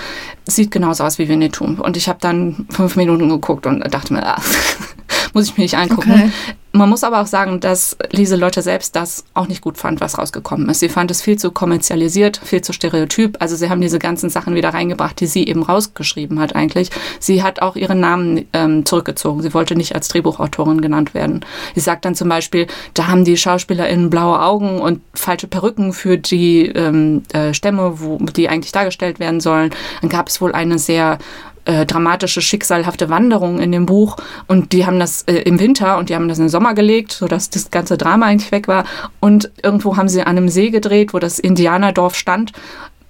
Sieht 0.46 0.72
genauso 0.72 1.04
aus 1.04 1.18
wie 1.18 1.28
Winnetou. 1.28 1.82
Und 1.82 1.98
ich 1.98 2.08
habe 2.08 2.20
dann 2.22 2.68
fünf 2.70 2.96
Minuten 2.96 3.28
geguckt 3.30 3.66
und 3.66 3.82
dachte 3.94 4.14
mir, 4.14 4.26
ah, 4.26 4.42
muss 5.34 5.46
ich 5.46 5.58
mir 5.58 5.64
nicht 5.64 5.78
angucken. 5.78 6.12
Okay. 6.12 6.32
Man 6.74 6.90
muss 6.90 7.04
aber 7.04 7.22
auch 7.22 7.28
sagen, 7.28 7.60
dass 7.60 7.98
Lieselotte 8.12 8.62
selbst 8.62 8.96
das 8.96 9.26
auch 9.34 9.50
nicht 9.50 9.62
gut 9.62 9.78
fand, 9.78 10.00
was 10.00 10.18
rausgekommen 10.18 10.70
ist. 10.70 10.80
Sie 10.80 10.88
fand 10.88 11.12
es 11.12 11.22
viel 11.22 11.38
zu 11.38 11.52
kommerzialisiert, 11.52 12.40
viel 12.42 12.62
zu 12.62 12.72
stereotyp. 12.72 13.36
Also 13.42 13.58
sie 13.58 13.70
haben 13.70 13.82
diese 13.82 14.00
ganzen 14.00 14.30
Sachen 14.30 14.56
wieder 14.56 14.70
reingebracht, 14.70 15.20
die 15.20 15.26
sie 15.26 15.46
eben 15.48 15.64
rausgeschrieben 15.64 16.40
hat 16.40 16.56
eigentlich. 16.56 16.90
Sie 17.20 17.44
hat 17.44 17.62
auch 17.62 17.76
ihren 17.76 18.00
Namen 18.00 18.46
ähm, 18.54 18.86
zurückgezogen. 18.86 19.42
Sie 19.42 19.54
wollte 19.54 19.76
nicht 19.76 19.96
als 19.96 20.08
Drehbuchautorin 20.08 20.80
genannt 20.80 21.14
werden. 21.14 21.44
Sie 21.76 21.82
sagt 21.82 22.06
dann 22.06 22.16
zum 22.16 22.30
Beispiel, 22.30 22.68
da 22.94 23.08
haben 23.08 23.26
die 23.26 23.36
SchauspielerInnen 23.36 24.10
blaue 24.10 24.40
Augen 24.40 24.80
und 24.80 25.02
falsche 25.14 25.48
Perücken 25.48 25.92
für 25.92 26.18
die 26.18 26.68
ähm, 26.68 27.24
äh, 27.34 27.54
Stämme, 27.54 28.00
wo, 28.00 28.18
die 28.18 28.48
eigentlich 28.48 28.72
dargestellt 28.72 29.20
werden 29.20 29.42
sollen. 29.42 29.72
Dann 30.00 30.10
gab 30.10 30.30
es 30.30 30.40
wohl 30.40 30.54
eine 30.54 30.80
sehr 30.80 31.18
äh, 31.66 31.86
dramatische, 31.86 32.42
schicksalhafte 32.42 33.10
Wanderung 33.10 33.60
in 33.60 33.72
dem 33.72 33.86
Buch 33.86 34.18
und 34.48 34.74
die 34.74 34.86
haben 34.86 35.00
das 35.00 35.24
äh, 35.24 35.42
im 35.42 35.60
Winter 35.60 35.98
und 35.98 36.10
die 36.10 36.16
haben 36.16 36.28
das 36.28 36.38
in 36.38 36.46
den 36.46 36.50
Sommer 36.50 36.74
gelegt, 36.74 37.12
sodass 37.12 37.50
das 37.50 37.72
ganze 37.72 37.98
Drama 37.98 38.28
eigentlich 38.28 38.52
weg 38.52 38.68
war 38.68 38.86
und 39.20 39.52
irgendwo 39.62 39.98
haben 39.98 40.10
sie 40.10 40.22
an 40.22 40.38
einem 40.38 40.50
See 40.50 40.70
gedreht, 40.70 41.14
wo 41.14 41.20
das 41.20 41.40
Indianerdorf 41.40 42.16
stand. 42.16 42.52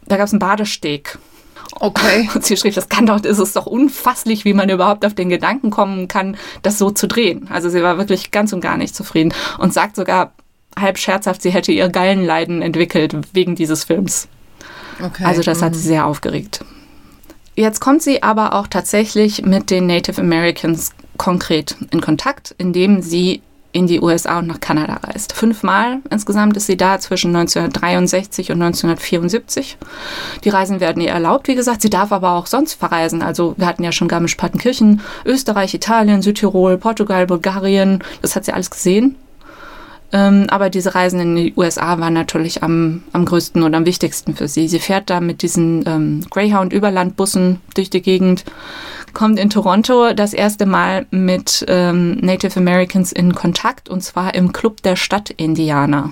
Da 0.07 0.17
gab 0.17 0.25
es 0.27 0.33
einen 0.33 0.39
Badesteg. 0.39 1.17
Okay. 1.79 2.29
Und 2.35 2.45
sie 2.45 2.57
schrieb, 2.57 2.75
das 2.75 2.89
kann 2.89 3.05
doch, 3.05 3.23
ist 3.23 3.39
es 3.39 3.53
doch 3.53 3.65
unfasslich, 3.65 4.45
wie 4.45 4.53
man 4.53 4.69
überhaupt 4.69 5.05
auf 5.05 5.13
den 5.13 5.29
Gedanken 5.29 5.69
kommen 5.69 6.07
kann, 6.07 6.37
das 6.63 6.77
so 6.77 6.91
zu 6.91 7.07
drehen. 7.07 7.47
Also 7.49 7.69
sie 7.69 7.81
war 7.81 7.97
wirklich 7.97 8.31
ganz 8.31 8.51
und 8.53 8.61
gar 8.61 8.77
nicht 8.77 8.95
zufrieden 8.95 9.33
und 9.57 9.73
sagt 9.73 9.95
sogar 9.95 10.33
halb 10.77 10.97
scherzhaft, 10.97 11.41
sie 11.41 11.51
hätte 11.51 11.71
ihr 11.71 11.89
Gallenleiden 11.89 12.61
entwickelt 12.61 13.15
wegen 13.33 13.55
dieses 13.55 13.83
Films. 13.83 14.27
okay. 15.03 15.23
Also 15.23 15.41
das 15.41 15.61
hat 15.61 15.75
sie 15.75 15.81
sehr 15.81 16.05
aufgeregt. 16.05 16.63
Jetzt 17.61 17.79
kommt 17.79 18.01
sie 18.01 18.23
aber 18.23 18.53
auch 18.53 18.65
tatsächlich 18.65 19.45
mit 19.45 19.69
den 19.69 19.85
Native 19.85 20.19
Americans 20.19 20.93
konkret 21.17 21.75
in 21.91 22.01
Kontakt, 22.01 22.55
indem 22.57 23.03
sie 23.03 23.43
in 23.71 23.85
die 23.85 24.01
USA 24.01 24.39
und 24.39 24.47
nach 24.47 24.59
Kanada 24.59 24.95
reist. 24.95 25.33
Fünfmal 25.33 25.99
insgesamt 26.09 26.57
ist 26.57 26.65
sie 26.65 26.75
da 26.75 26.97
zwischen 26.97 27.35
1963 27.35 28.49
und 28.49 28.63
1974. 28.63 29.77
Die 30.43 30.49
Reisen 30.49 30.79
werden 30.79 31.03
ihr 31.03 31.11
erlaubt, 31.11 31.47
wie 31.49 31.53
gesagt. 31.53 31.83
Sie 31.83 31.91
darf 31.91 32.11
aber 32.11 32.31
auch 32.31 32.47
sonst 32.47 32.73
verreisen. 32.73 33.21
Also 33.21 33.53
wir 33.57 33.67
hatten 33.67 33.83
ja 33.83 33.91
schon 33.91 34.07
Garmisch-Partenkirchen, 34.07 35.01
Österreich, 35.23 35.75
Italien, 35.75 36.23
Südtirol, 36.23 36.79
Portugal, 36.79 37.27
Bulgarien. 37.27 38.03
Das 38.23 38.35
hat 38.35 38.43
sie 38.43 38.53
alles 38.53 38.71
gesehen. 38.71 39.17
Ähm, 40.13 40.47
aber 40.49 40.69
diese 40.69 40.93
Reisen 40.93 41.19
in 41.19 41.35
die 41.35 41.53
USA 41.55 41.99
waren 41.99 42.13
natürlich 42.13 42.63
am, 42.63 43.03
am 43.13 43.25
größten 43.25 43.63
und 43.63 43.73
am 43.73 43.85
wichtigsten 43.85 44.35
für 44.35 44.47
sie. 44.47 44.67
Sie 44.67 44.79
fährt 44.79 45.09
da 45.09 45.21
mit 45.21 45.41
diesen 45.41 45.83
ähm, 45.87 46.25
Greyhound-Überlandbussen 46.29 47.61
durch 47.75 47.89
die 47.89 48.01
Gegend, 48.01 48.43
kommt 49.13 49.39
in 49.39 49.49
Toronto 49.49 50.13
das 50.13 50.33
erste 50.33 50.65
Mal 50.65 51.05
mit 51.11 51.65
ähm, 51.67 52.17
Native 52.21 52.59
Americans 52.59 53.11
in 53.11 53.33
Kontakt 53.35 53.89
und 53.89 54.01
zwar 54.01 54.35
im 54.35 54.51
Club 54.51 54.81
der 54.81 54.95
Stadt 54.95 55.29
Indianer. 55.29 56.11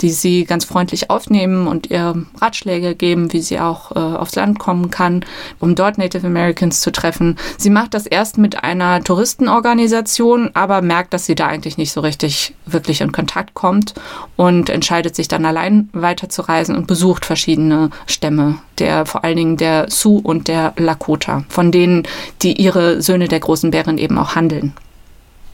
Die 0.00 0.10
sie 0.10 0.44
ganz 0.44 0.64
freundlich 0.64 1.10
aufnehmen 1.10 1.66
und 1.66 1.90
ihr 1.90 2.14
Ratschläge 2.40 2.94
geben, 2.94 3.32
wie 3.32 3.40
sie 3.40 3.60
auch 3.60 3.92
äh, 3.92 3.98
aufs 3.98 4.34
Land 4.34 4.58
kommen 4.58 4.90
kann, 4.90 5.24
um 5.58 5.74
dort 5.74 5.98
Native 5.98 6.26
Americans 6.26 6.80
zu 6.80 6.92
treffen. 6.92 7.36
Sie 7.58 7.70
macht 7.70 7.94
das 7.94 8.06
erst 8.06 8.38
mit 8.38 8.62
einer 8.62 9.02
Touristenorganisation, 9.02 10.50
aber 10.54 10.82
merkt, 10.82 11.12
dass 11.12 11.26
sie 11.26 11.34
da 11.34 11.46
eigentlich 11.46 11.78
nicht 11.78 11.92
so 11.92 12.00
richtig 12.00 12.54
wirklich 12.66 13.00
in 13.00 13.12
Kontakt 13.12 13.54
kommt 13.54 13.94
und 14.36 14.70
entscheidet 14.70 15.16
sich 15.16 15.28
dann 15.28 15.44
allein 15.44 15.88
weiterzureisen 15.92 16.76
und 16.76 16.86
besucht 16.86 17.24
verschiedene 17.24 17.90
Stämme, 18.06 18.58
der 18.78 19.06
vor 19.06 19.24
allen 19.24 19.36
Dingen 19.36 19.56
der 19.56 19.90
Sioux 19.90 20.18
und 20.18 20.48
der 20.48 20.74
Lakota, 20.76 21.44
von 21.48 21.70
denen 21.70 22.04
die 22.42 22.60
ihre 22.60 23.02
Söhne 23.02 23.28
der 23.28 23.40
großen 23.40 23.70
Bären 23.70 23.98
eben 23.98 24.18
auch 24.18 24.34
handeln. 24.34 24.74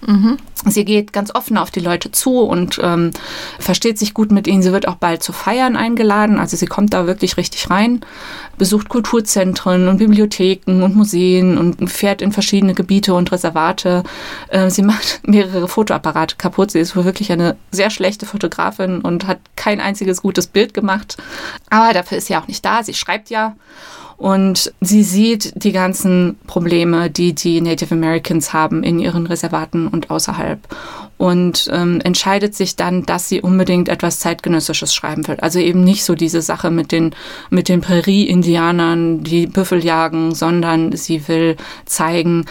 Mhm. 0.07 0.37
Sie 0.65 0.85
geht 0.85 1.13
ganz 1.13 1.35
offen 1.35 1.57
auf 1.57 1.71
die 1.71 1.81
Leute 1.81 2.13
zu 2.13 2.41
und 2.41 2.79
ähm, 2.83 3.11
versteht 3.59 3.99
sich 3.99 4.15
gut 4.15 4.31
mit 4.31 4.47
ihnen. 4.47 4.63
Sie 4.63 4.73
wird 4.73 4.87
auch 4.87 4.95
bald 4.97 5.23
zu 5.23 5.33
Feiern 5.33 5.77
eingeladen. 5.77 6.39
Also 6.39 6.57
sie 6.57 6.67
kommt 6.67 6.95
da 6.95 7.07
wirklich 7.07 7.37
richtig 7.37 7.69
rein, 7.71 8.01
besucht 8.59 8.89
Kulturzentren 8.89 9.89
und 9.89 9.99
Bibliotheken 9.99 10.83
und 10.83 10.95
Museen 10.95 11.59
und 11.59 11.89
fährt 11.91 12.23
in 12.23 12.33
verschiedene 12.33 12.75
Gebiete 12.75 13.15
und 13.15 13.33
Reservate. 13.33 14.05
Äh, 14.49 14.71
sie 14.71 14.83
macht 14.83 15.21
mehrere 15.27 15.67
Fotoapparate 15.67 16.37
kaputt. 16.37 16.71
Sie 16.71 16.81
ist 16.81 16.97
wohl 16.97 17.05
wirklich 17.05 17.33
eine 17.33 17.57
sehr 17.71 17.91
schlechte 17.91 18.27
Fotografin 18.27 19.01
und 19.01 19.27
hat 19.27 19.39
kein 19.57 19.81
einziges 19.81 20.23
gutes 20.23 20.47
Bild 20.47 20.75
gemacht. 20.75 21.17
Aber 21.71 21.93
dafür 21.93 22.19
ist 22.19 22.27
sie 22.27 22.37
auch 22.37 22.49
nicht 22.49 22.65
da. 22.65 22.83
Sie 22.83 22.95
schreibt 22.95 23.31
ja. 23.31 23.57
Und 24.23 24.73
sie 24.81 25.03
sieht 25.03 25.53
die 25.57 25.73
ganzen 25.73 26.39
Probleme, 26.47 27.11
die 27.11 27.35
die 27.35 27.61
Native 27.61 27.93
Americans 27.93 28.53
haben 28.53 28.85
in 28.85 29.01
ihren 29.01 29.27
Reservaten 29.27 29.89
und 29.89 30.11
außerhalb. 30.11 30.61
Und 31.19 31.69
ähm, 31.73 32.01
entscheidet 32.05 32.55
sich 32.55 32.77
dann, 32.77 33.05
dass 33.05 33.29
sie 33.29 33.41
unbedingt 33.41 33.89
etwas 33.89 34.21
zeitgenössisches 34.21 34.95
schreiben 34.95 35.27
will. 35.27 35.39
Also 35.41 35.59
eben 35.59 35.83
nicht 35.83 36.05
so 36.05 36.15
diese 36.15 36.41
Sache 36.41 36.71
mit 36.71 36.93
den, 36.93 37.17
mit 37.51 37.69
den 37.69 37.81
Prärie-Indianern, 37.81 39.25
die 39.25 39.49
Büffel 39.49 39.85
jagen, 39.85 40.37
sondern 40.37 40.95
sie 40.95 41.27
will 41.27 41.57
zeigen, 41.85 42.45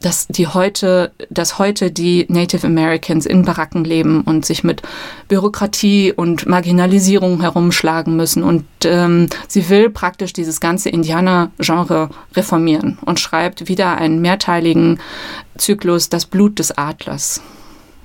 dass 0.00 0.26
die 0.28 0.46
heute, 0.46 1.12
dass 1.30 1.58
heute 1.58 1.90
die 1.90 2.26
Native 2.28 2.66
Americans 2.66 3.24
in 3.24 3.44
Baracken 3.44 3.84
leben 3.84 4.20
und 4.22 4.44
sich 4.44 4.62
mit 4.62 4.82
Bürokratie 5.28 6.12
und 6.12 6.46
Marginalisierung 6.46 7.40
herumschlagen 7.40 8.14
müssen. 8.14 8.42
Und 8.42 8.64
ähm, 8.84 9.28
sie 9.48 9.68
will 9.68 9.88
praktisch 9.90 10.32
dieses 10.32 10.60
ganze 10.60 10.90
Indianer-Genre 10.90 12.10
reformieren 12.34 12.98
und 13.04 13.20
schreibt 13.20 13.68
wieder 13.68 13.96
einen 13.96 14.20
mehrteiligen 14.20 15.00
Zyklus, 15.56 16.10
das 16.10 16.26
Blut 16.26 16.58
des 16.58 16.76
Adlers. 16.76 17.40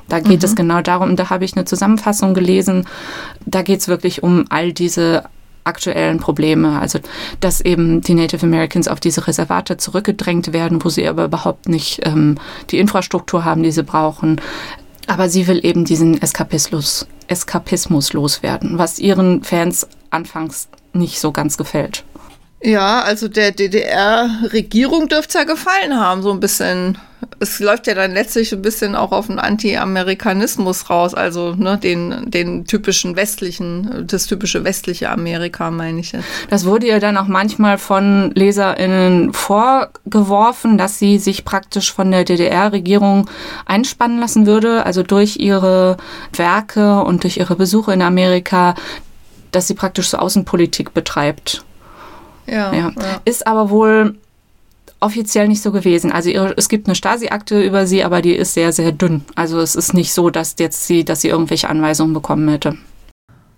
Da 0.07 0.19
geht 0.19 0.41
mhm. 0.41 0.45
es 0.45 0.55
genau 0.55 0.81
darum, 0.81 1.15
da 1.15 1.29
habe 1.29 1.45
ich 1.45 1.55
eine 1.55 1.65
Zusammenfassung 1.65 2.33
gelesen, 2.33 2.87
da 3.45 3.61
geht 3.61 3.79
es 3.79 3.87
wirklich 3.87 4.23
um 4.23 4.45
all 4.49 4.73
diese 4.73 5.23
aktuellen 5.63 6.19
Probleme. 6.19 6.79
Also, 6.79 6.99
dass 7.39 7.61
eben 7.61 8.01
die 8.01 8.13
Native 8.13 8.45
Americans 8.45 8.87
auf 8.87 8.99
diese 8.99 9.27
Reservate 9.27 9.77
zurückgedrängt 9.77 10.53
werden, 10.53 10.83
wo 10.83 10.89
sie 10.89 11.07
aber 11.07 11.25
überhaupt 11.25 11.69
nicht 11.69 12.01
ähm, 12.03 12.37
die 12.69 12.79
Infrastruktur 12.79 13.45
haben, 13.45 13.63
die 13.63 13.71
sie 13.71 13.83
brauchen. 13.83 14.41
Aber 15.07 15.29
sie 15.29 15.47
will 15.47 15.65
eben 15.65 15.85
diesen 15.85 16.21
Eskapismus, 16.21 17.07
Eskapismus 17.27 18.13
loswerden, 18.13 18.77
was 18.77 18.99
ihren 18.99 19.43
Fans 19.43 19.87
anfangs 20.09 20.67
nicht 20.93 21.19
so 21.19 21.31
ganz 21.31 21.57
gefällt. 21.57 22.03
Ja, 22.63 23.01
also 23.01 23.27
der 23.27 23.51
DDR-Regierung 23.51 25.07
dürfte 25.07 25.29
es 25.29 25.33
ja 25.33 25.43
gefallen 25.43 25.99
haben, 25.99 26.21
so 26.21 26.31
ein 26.31 26.39
bisschen 26.39 26.97
es 27.39 27.59
läuft 27.59 27.87
ja 27.87 27.95
dann 27.95 28.13
letztlich 28.13 28.53
ein 28.53 28.61
bisschen 28.61 28.95
auch 28.95 29.11
auf 29.11 29.27
den 29.27 29.39
Anti-Amerikanismus 29.39 30.89
raus, 30.89 31.13
also 31.13 31.55
ne, 31.55 31.77
den, 31.77 32.29
den 32.29 32.65
typischen 32.65 33.15
westlichen, 33.15 34.05
das 34.07 34.27
typische 34.27 34.63
westliche 34.63 35.09
Amerika, 35.09 35.71
meine 35.71 35.99
ich 35.99 36.11
jetzt. 36.11 36.25
Das 36.49 36.65
wurde 36.65 36.87
ja 36.87 36.99
dann 36.99 37.17
auch 37.17 37.27
manchmal 37.27 37.77
von 37.77 38.31
LeserInnen 38.35 39.33
vorgeworfen, 39.33 40.77
dass 40.77 40.99
sie 40.99 41.17
sich 41.17 41.43
praktisch 41.43 41.91
von 41.91 42.11
der 42.11 42.25
DDR-Regierung 42.25 43.29
einspannen 43.65 44.19
lassen 44.19 44.45
würde, 44.45 44.85
also 44.85 45.01
durch 45.01 45.37
ihre 45.37 45.97
Werke 46.33 47.01
und 47.01 47.23
durch 47.23 47.37
ihre 47.37 47.55
Besuche 47.55 47.93
in 47.93 48.03
Amerika, 48.03 48.75
dass 49.51 49.67
sie 49.67 49.73
praktisch 49.73 50.09
so 50.09 50.17
Außenpolitik 50.17 50.93
betreibt. 50.93 51.63
Ja, 52.47 52.73
ja. 52.73 52.91
Ist 53.25 53.47
aber 53.47 53.69
wohl 53.69 54.15
offiziell 54.99 55.47
nicht 55.47 55.61
so 55.61 55.71
gewesen. 55.71 56.11
Also 56.11 56.29
ihre, 56.29 56.53
es 56.57 56.69
gibt 56.69 56.87
eine 56.87 56.95
Stasi-Akte 56.95 57.61
über 57.61 57.87
sie, 57.87 58.03
aber 58.03 58.21
die 58.21 58.35
ist 58.35 58.53
sehr, 58.53 58.71
sehr 58.71 58.91
dünn. 58.91 59.25
Also 59.35 59.59
es 59.59 59.75
ist 59.75 59.93
nicht 59.93 60.13
so, 60.13 60.29
dass 60.29 60.55
jetzt 60.59 60.85
sie, 60.85 61.03
dass 61.03 61.21
sie 61.21 61.29
irgendwelche 61.29 61.69
Anweisungen 61.69 62.13
bekommen 62.13 62.47
hätte. 62.47 62.77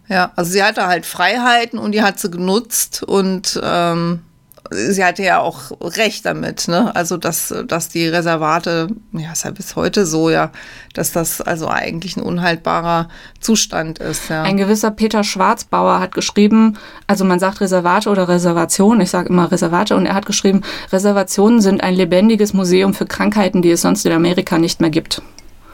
Ja, 0.08 0.32
also 0.36 0.52
sie 0.52 0.64
hatte 0.64 0.88
halt 0.88 1.06
Freiheiten 1.06 1.80
und 1.80 1.92
die 1.94 2.02
hat 2.02 2.20
sie 2.20 2.32
genutzt 2.32 3.04
und 3.04 3.60
ähm, 3.64 4.22
sie 4.72 5.04
hatte 5.04 5.24
ja 5.24 5.40
auch 5.40 5.72
recht 5.82 6.26
damit, 6.26 6.68
ne? 6.68 6.96
Also 6.96 7.18
dass, 7.18 7.54
dass 7.68 7.90
die 7.90 8.08
Reservate, 8.08 8.88
ja, 9.12 9.32
ist 9.32 9.44
ja 9.44 9.52
bis 9.52 9.76
heute 9.76 10.06
so, 10.06 10.30
ja, 10.30 10.52
dass 10.94 11.12
das 11.12 11.42
also 11.42 11.68
eigentlich 11.68 12.18
ein 12.18 12.24
unhaltbarer 12.24 13.10
Zustand 13.40 14.00
ist. 14.00 14.30
Ja. 14.30 14.44
Ein 14.44 14.58
gewisser 14.58 14.92
Peter 14.92 15.24
Schwarzbauer 15.24 16.00
hat 16.00 16.14
geschrieben, 16.14 16.78
also 17.08 17.26
man 17.26 17.40
sagt 17.40 17.62
Reservate 17.62 18.10
oder 18.10 18.28
Reservation, 18.28 19.02
ich 19.02 19.10
sage 19.10 19.30
immer 19.30 19.52
Reservate, 19.52 19.96
und 19.96 20.06
er 20.06 20.16
hat 20.16 20.26
geschrieben, 20.26 20.62
Reservationen 20.92 21.62
sind 21.62 21.84
ein 21.84 21.96
lebendiges 21.96 22.54
Museum 22.54 22.94
für 22.94 23.06
Krankheiten, 23.06 23.62
die 23.62 23.72
es 23.72 23.82
sonst 23.82 24.06
in 24.06 24.14
Amerika 24.14 24.58
nicht 24.58 24.82
mehr 24.82 24.90
gibt. 24.90 25.22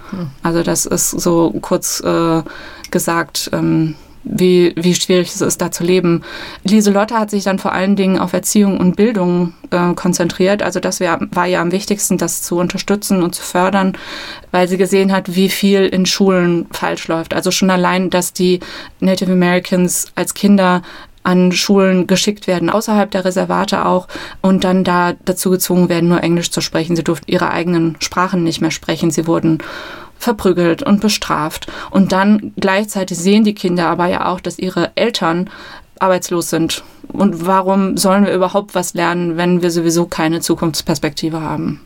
Hm. 0.09 0.31
Also 0.41 0.63
das 0.63 0.85
ist 0.85 1.11
so 1.11 1.51
kurz 1.61 1.99
äh, 2.01 2.41
gesagt. 2.89 3.51
Ähm, 3.53 3.95
wie, 4.29 4.73
wie 4.75 4.93
schwierig 4.93 5.29
es 5.29 5.41
ist, 5.41 5.59
da 5.61 5.71
zu 5.71 5.83
leben. 5.83 6.23
Lieselotte 6.63 7.17
hat 7.17 7.31
sich 7.31 7.43
dann 7.43 7.59
vor 7.59 7.73
allen 7.73 7.95
Dingen 7.95 8.19
auf 8.19 8.33
Erziehung 8.33 8.77
und 8.77 8.95
Bildung 8.95 9.53
äh, 9.71 9.93
konzentriert. 9.95 10.61
Also 10.61 10.79
das 10.79 10.99
wär, 10.99 11.19
war 11.31 11.47
ja 11.47 11.61
am 11.61 11.71
wichtigsten, 11.71 12.17
das 12.17 12.43
zu 12.43 12.57
unterstützen 12.57 13.23
und 13.23 13.33
zu 13.33 13.41
fördern, 13.41 13.93
weil 14.51 14.67
sie 14.67 14.77
gesehen 14.77 15.11
hat, 15.11 15.35
wie 15.35 15.49
viel 15.49 15.85
in 15.85 16.05
Schulen 16.05 16.67
falsch 16.71 17.07
läuft. 17.07 17.33
Also 17.33 17.51
schon 17.51 17.71
allein, 17.71 18.09
dass 18.09 18.31
die 18.31 18.59
Native 18.99 19.31
Americans 19.31 20.11
als 20.15 20.33
Kinder 20.33 20.83
an 21.23 21.51
Schulen 21.51 22.07
geschickt 22.07 22.47
werden, 22.47 22.69
außerhalb 22.69 23.11
der 23.11 23.25
Reservate 23.25 23.85
auch, 23.85 24.07
und 24.41 24.63
dann 24.63 24.83
da 24.83 25.13
dazu 25.25 25.49
gezwungen 25.49 25.89
werden, 25.89 26.09
nur 26.09 26.23
Englisch 26.23 26.49
zu 26.51 26.61
sprechen. 26.61 26.95
Sie 26.95 27.03
durften 27.03 27.29
ihre 27.29 27.51
eigenen 27.51 27.97
Sprachen 27.99 28.43
nicht 28.43 28.61
mehr 28.61 28.71
sprechen. 28.71 29.11
Sie 29.11 29.27
wurden 29.27 29.59
verprügelt 30.19 30.83
und 30.83 31.01
bestraft. 31.01 31.67
Und 31.89 32.11
dann 32.11 32.53
gleichzeitig 32.57 33.17
sehen 33.17 33.43
die 33.43 33.55
Kinder 33.55 33.87
aber 33.87 34.05
ja 34.05 34.27
auch, 34.27 34.39
dass 34.39 34.59
ihre 34.59 34.91
Eltern 34.95 35.49
arbeitslos 35.97 36.49
sind. 36.49 36.83
Und 37.07 37.47
warum 37.47 37.97
sollen 37.97 38.25
wir 38.25 38.33
überhaupt 38.33 38.75
was 38.75 38.93
lernen, 38.93 39.37
wenn 39.37 39.61
wir 39.61 39.71
sowieso 39.71 40.05
keine 40.05 40.41
Zukunftsperspektive 40.41 41.41
haben? 41.41 41.81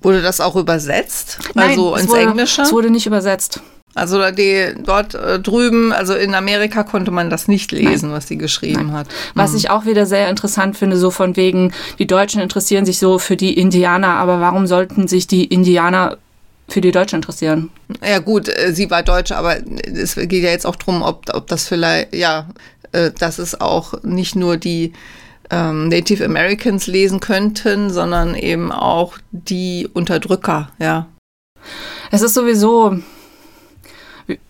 Wurde 0.00 0.22
das 0.22 0.40
auch 0.40 0.56
übersetzt? 0.56 1.40
Nein, 1.54 1.70
also 1.70 1.96
ins 1.96 2.08
wurde, 2.08 2.20
Englische? 2.20 2.62
Es 2.62 2.72
wurde 2.72 2.90
nicht 2.90 3.06
übersetzt. 3.06 3.60
Also 3.94 4.30
die, 4.30 4.74
dort 4.84 5.14
äh, 5.14 5.40
drüben, 5.40 5.90
also 5.90 6.14
in 6.14 6.34
Amerika 6.34 6.84
konnte 6.84 7.10
man 7.10 7.30
das 7.30 7.48
nicht 7.48 7.72
lesen, 7.72 8.10
Nein. 8.10 8.18
was 8.18 8.28
sie 8.28 8.36
geschrieben 8.36 8.88
Nein. 8.88 8.92
hat. 8.92 9.08
Was 9.34 9.52
mhm. 9.52 9.56
ich 9.56 9.70
auch 9.70 9.86
wieder 9.86 10.04
sehr 10.04 10.28
interessant 10.28 10.76
finde, 10.76 10.98
so 10.98 11.10
von 11.10 11.34
wegen, 11.34 11.72
die 11.98 12.06
Deutschen 12.06 12.42
interessieren 12.42 12.84
sich 12.84 12.98
so 12.98 13.18
für 13.18 13.36
die 13.36 13.58
Indianer, 13.58 14.16
aber 14.16 14.38
warum 14.38 14.66
sollten 14.66 15.08
sich 15.08 15.26
die 15.26 15.44
Indianer 15.44 16.18
für 16.68 16.80
die 16.80 16.90
Deutsche 16.90 17.16
interessieren. 17.16 17.70
Ja 18.04 18.18
gut, 18.18 18.48
äh, 18.48 18.72
sie 18.72 18.90
war 18.90 19.02
Deutsche, 19.02 19.36
aber 19.36 19.56
es 19.84 20.14
geht 20.14 20.32
ja 20.42 20.50
jetzt 20.50 20.66
auch 20.66 20.76
darum, 20.76 21.02
ob, 21.02 21.24
ob 21.32 21.46
das 21.46 21.68
vielleicht, 21.68 22.14
ja, 22.14 22.48
äh, 22.92 23.10
dass 23.10 23.38
es 23.38 23.60
auch 23.60 24.02
nicht 24.02 24.36
nur 24.36 24.56
die 24.56 24.92
ähm, 25.50 25.88
Native 25.88 26.24
Americans 26.24 26.86
lesen 26.86 27.20
könnten, 27.20 27.90
sondern 27.90 28.34
eben 28.34 28.72
auch 28.72 29.18
die 29.30 29.88
Unterdrücker, 29.92 30.70
ja. 30.78 31.06
Es 32.10 32.22
ist 32.22 32.34
sowieso, 32.34 32.98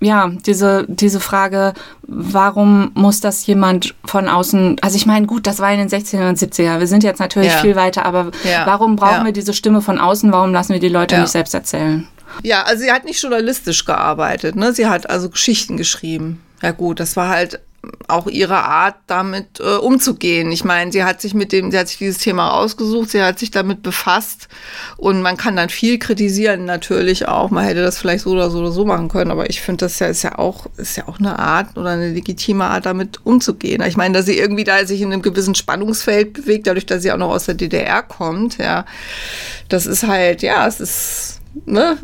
ja, 0.00 0.30
diese, 0.46 0.86
diese 0.88 1.20
Frage, 1.20 1.74
warum 2.02 2.92
muss 2.94 3.20
das 3.20 3.46
jemand 3.46 3.94
von 4.04 4.28
außen, 4.28 4.78
also 4.80 4.96
ich 4.96 5.06
meine, 5.06 5.26
gut, 5.26 5.46
das 5.46 5.58
war 5.58 5.72
in 5.72 5.78
den 5.78 5.88
60er 5.88 6.28
und 6.28 6.38
70er, 6.38 6.80
wir 6.80 6.86
sind 6.86 7.04
jetzt 7.04 7.20
natürlich 7.20 7.52
ja. 7.52 7.58
viel 7.58 7.76
weiter, 7.76 8.06
aber 8.06 8.30
ja. 8.44 8.66
warum 8.66 8.96
brauchen 8.96 9.20
ja. 9.20 9.24
wir 9.26 9.32
diese 9.32 9.52
Stimme 9.52 9.82
von 9.82 9.98
außen, 9.98 10.32
warum 10.32 10.52
lassen 10.52 10.72
wir 10.72 10.80
die 10.80 10.88
Leute 10.88 11.18
nicht 11.18 11.30
selbst 11.30 11.54
erzählen? 11.54 12.08
Ja, 12.42 12.62
also 12.62 12.82
sie 12.82 12.92
hat 12.92 13.04
nicht 13.04 13.22
journalistisch 13.22 13.84
gearbeitet, 13.84 14.56
ne? 14.56 14.72
Sie 14.72 14.86
hat 14.86 15.08
also 15.08 15.30
Geschichten 15.30 15.76
geschrieben. 15.76 16.42
Ja 16.62 16.72
gut, 16.72 17.00
das 17.00 17.16
war 17.16 17.28
halt 17.28 17.60
auch 18.08 18.26
ihre 18.26 18.58
Art, 18.58 18.96
damit 19.06 19.60
äh, 19.60 19.76
umzugehen. 19.76 20.50
Ich 20.52 20.64
meine, 20.64 20.92
sie 20.92 21.04
hat 21.04 21.20
sich 21.20 21.34
mit 21.34 21.52
dem, 21.52 21.70
sie 21.70 21.78
hat 21.78 21.88
sich 21.88 21.98
dieses 21.98 22.18
Thema 22.18 22.52
ausgesucht, 22.52 23.10
sie 23.10 23.22
hat 23.22 23.38
sich 23.38 23.50
damit 23.50 23.82
befasst 23.82 24.48
und 24.96 25.22
man 25.22 25.36
kann 25.36 25.56
dann 25.56 25.68
viel 25.68 25.98
kritisieren 25.98 26.64
natürlich 26.64 27.28
auch. 27.28 27.50
Man 27.50 27.64
hätte 27.64 27.82
das 27.82 27.98
vielleicht 27.98 28.24
so 28.24 28.30
oder 28.30 28.50
so 28.50 28.58
oder 28.58 28.72
so 28.72 28.84
machen 28.84 29.08
können, 29.08 29.30
aber 29.30 29.50
ich 29.50 29.60
finde, 29.60 29.84
das 29.84 29.98
ja, 29.98 30.06
ist 30.06 30.22
ja 30.22 30.38
auch, 30.38 30.66
ist 30.76 30.96
ja 30.96 31.08
auch 31.08 31.18
eine 31.18 31.38
Art 31.38 31.76
oder 31.76 31.90
eine 31.90 32.12
legitime 32.12 32.64
Art, 32.64 32.86
damit 32.86 33.20
umzugehen. 33.24 33.82
Ich 33.82 33.96
meine, 33.96 34.14
dass 34.16 34.26
sie 34.26 34.38
irgendwie 34.38 34.64
da 34.64 34.84
sich 34.86 35.00
in 35.00 35.12
einem 35.12 35.22
gewissen 35.22 35.54
Spannungsfeld 35.54 36.32
bewegt, 36.32 36.66
dadurch, 36.66 36.86
dass 36.86 37.02
sie 37.02 37.12
auch 37.12 37.18
noch 37.18 37.30
aus 37.30 37.46
der 37.46 37.54
DDR 37.54 38.02
kommt, 38.02 38.58
ja, 38.58 38.84
das 39.68 39.86
ist 39.86 40.06
halt, 40.06 40.42
ja, 40.42 40.66
es 40.66 40.80
ist 40.80 41.40
ne, 41.64 41.98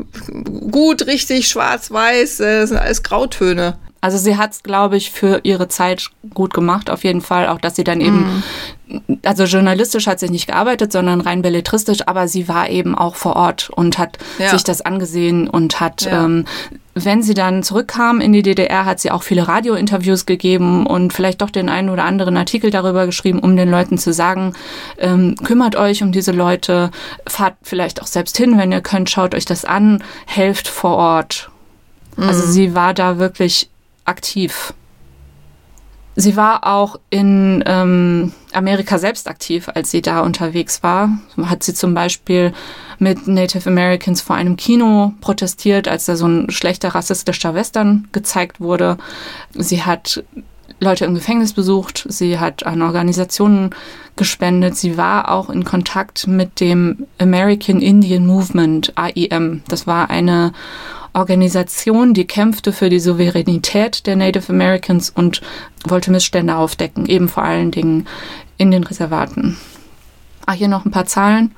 gut, 0.71 1.07
richtig, 1.07 1.49
schwarz, 1.49 1.91
weiß, 1.91 2.41
äh, 2.41 2.61
das 2.61 2.71
sind 2.71 2.79
alles 2.79 3.03
Grautöne. 3.03 3.79
Also 4.03 4.19
sie 4.19 4.37
hat 4.37 4.51
es, 4.51 4.65
glaube 4.65 4.97
ich, 4.97 5.13
für 5.13 5.41
ihre 5.45 5.69
Zeit 5.69 6.11
gut 6.35 6.53
gemacht, 6.53 6.91
auf 6.91 7.05
jeden 7.05 7.21
Fall. 7.21 7.47
Auch, 7.47 7.61
dass 7.61 7.77
sie 7.77 7.85
dann 7.85 8.01
eben, 8.01 8.43
mm. 8.89 9.19
also 9.25 9.45
journalistisch 9.45 10.09
hat 10.09 10.19
sie 10.19 10.29
nicht 10.29 10.49
gearbeitet, 10.49 10.91
sondern 10.91 11.21
rein 11.21 11.41
belletristisch, 11.41 12.01
aber 12.09 12.27
sie 12.27 12.49
war 12.49 12.69
eben 12.69 12.97
auch 12.97 13.15
vor 13.15 13.37
Ort 13.37 13.71
und 13.71 13.99
hat 13.99 14.19
ja. 14.41 14.51
sich 14.51 14.65
das 14.65 14.81
angesehen 14.81 15.49
und 15.49 15.79
hat, 15.79 16.03
ja. 16.03 16.25
ähm, 16.25 16.47
wenn 16.95 17.23
sie 17.23 17.35
dann 17.35 17.63
zurückkam 17.63 18.21
in 18.21 18.33
die 18.33 18.43
DDR, 18.43 18.87
hat 18.87 18.99
sie 18.99 19.13
auch 19.13 19.23
viele 19.23 19.47
Radiointerviews 19.47 20.27
gegeben 20.27 20.85
und 20.85 21.13
vielleicht 21.13 21.41
doch 21.41 21.51
den 21.51 21.69
einen 21.69 21.89
oder 21.89 22.03
anderen 22.03 22.37
Artikel 22.37 22.73
darüber 22.73 23.07
geschrieben, 23.07 23.39
um 23.39 23.57
den 23.57 23.71
Leuten 23.71 23.99
zu 23.99 24.13
sagen, 24.13 24.55
ähm, 24.99 25.37
kümmert 25.45 25.77
euch 25.77 26.03
um 26.03 26.11
diese 26.11 26.33
Leute, 26.33 26.91
fahrt 27.29 27.55
vielleicht 27.63 28.03
auch 28.03 28.09
selbst 28.09 28.37
hin, 28.37 28.59
wenn 28.59 28.73
ihr 28.73 28.81
könnt, 28.81 29.11
schaut 29.11 29.37
euch 29.37 29.45
das 29.45 29.65
an, 29.65 30.03
helft 30.27 30.67
vor 30.67 30.97
Ort. 30.97 31.51
Also 32.17 32.47
mhm. 32.47 32.51
sie 32.51 32.75
war 32.75 32.95
da 32.95 33.19
wirklich 33.19 33.71
aktiv. 34.05 34.75
Sie 36.15 36.37
war 36.37 36.67
auch 36.67 36.97
in 37.09 37.65
ähm, 37.67 38.33
Amerika 38.53 38.99
selbst 38.99 39.29
aktiv, 39.29 39.71
als 39.75 39.91
sie 39.91 40.03
da 40.03 40.21
unterwegs 40.21 40.83
war. 40.83 41.09
Hat 41.45 41.63
sie 41.63 41.73
zum 41.73 41.95
Beispiel 41.95 42.53
mit 42.99 43.27
Native 43.27 43.69
Americans 43.69 44.21
vor 44.21 44.37
einem 44.37 44.57
Kino 44.57 45.15
protestiert, 45.23 45.89
als 45.89 46.05
da 46.05 46.17
so 46.17 46.27
ein 46.27 46.51
schlechter 46.51 46.95
rassistischer 46.95 47.55
Western 47.55 48.09
gezeigt 48.13 48.61
wurde. 48.61 48.99
Sie 49.55 49.83
hat 49.83 50.23
Leute 50.81 51.05
im 51.05 51.15
Gefängnis 51.15 51.53
besucht, 51.53 52.07
sie 52.09 52.39
hat 52.39 52.67
an 52.67 52.83
Organisationen 52.83 53.71
gespendet, 54.17 54.77
sie 54.77 54.97
war 54.97 55.31
auch 55.31 55.49
in 55.49 55.65
Kontakt 55.65 56.27
mit 56.27 56.61
dem 56.61 57.07
American 57.19 57.81
Indian 57.81 58.27
Movement, 58.27 58.93
AIM. 58.97 59.63
Das 59.69 59.87
war 59.87 60.11
eine 60.11 60.53
Organisation, 61.15 62.15
die 62.15 62.27
kämpfte 62.27 62.73
für 62.73 62.89
die 62.89 63.01
Souveränität 63.01 64.07
der 64.07 64.17
Native 64.17 64.53
Americans 64.53 65.11
und 65.11 65.41
wollte 65.87 66.11
Missstände 66.11 66.57
aufdecken, 66.57 67.07
eben 67.07 67.29
vor 67.29 67.43
allen 67.43 67.71
Dingen 67.71 68.07
in 68.57 68.71
den 68.71 68.85
Reservaten. 68.85 69.59
Ah, 70.47 70.53
hier 70.53 70.69
noch 70.69 70.85
ein 70.85 70.91
paar 70.91 71.07
Zahlen. 71.07 71.55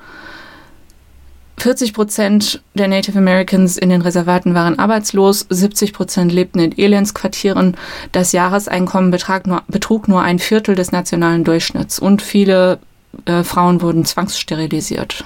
40 1.57 1.93
Prozent 1.93 2.63
der 2.75 2.89
Native 2.89 3.17
Americans 3.17 3.77
in 3.77 3.89
den 3.89 4.03
Reservaten 4.03 4.55
waren 4.55 4.79
arbeitslos, 4.79 5.47
70 5.49 5.93
Prozent 5.93 6.33
lebten 6.33 6.59
in 6.59 6.77
Elendsquartieren. 6.77 7.77
Das 8.13 8.33
Jahreseinkommen 8.33 9.11
betrug 9.11 9.47
nur, 9.47 9.63
betrug 9.69 10.09
nur 10.09 10.21
ein 10.23 10.41
Viertel 10.41 10.75
des 10.75 10.91
nationalen 10.91 11.45
Durchschnitts 11.45 11.99
und 12.01 12.23
viele 12.23 12.81
äh, 13.27 13.45
Frauen 13.45 13.81
wurden 13.81 14.05
zwangssterilisiert. 14.05 15.25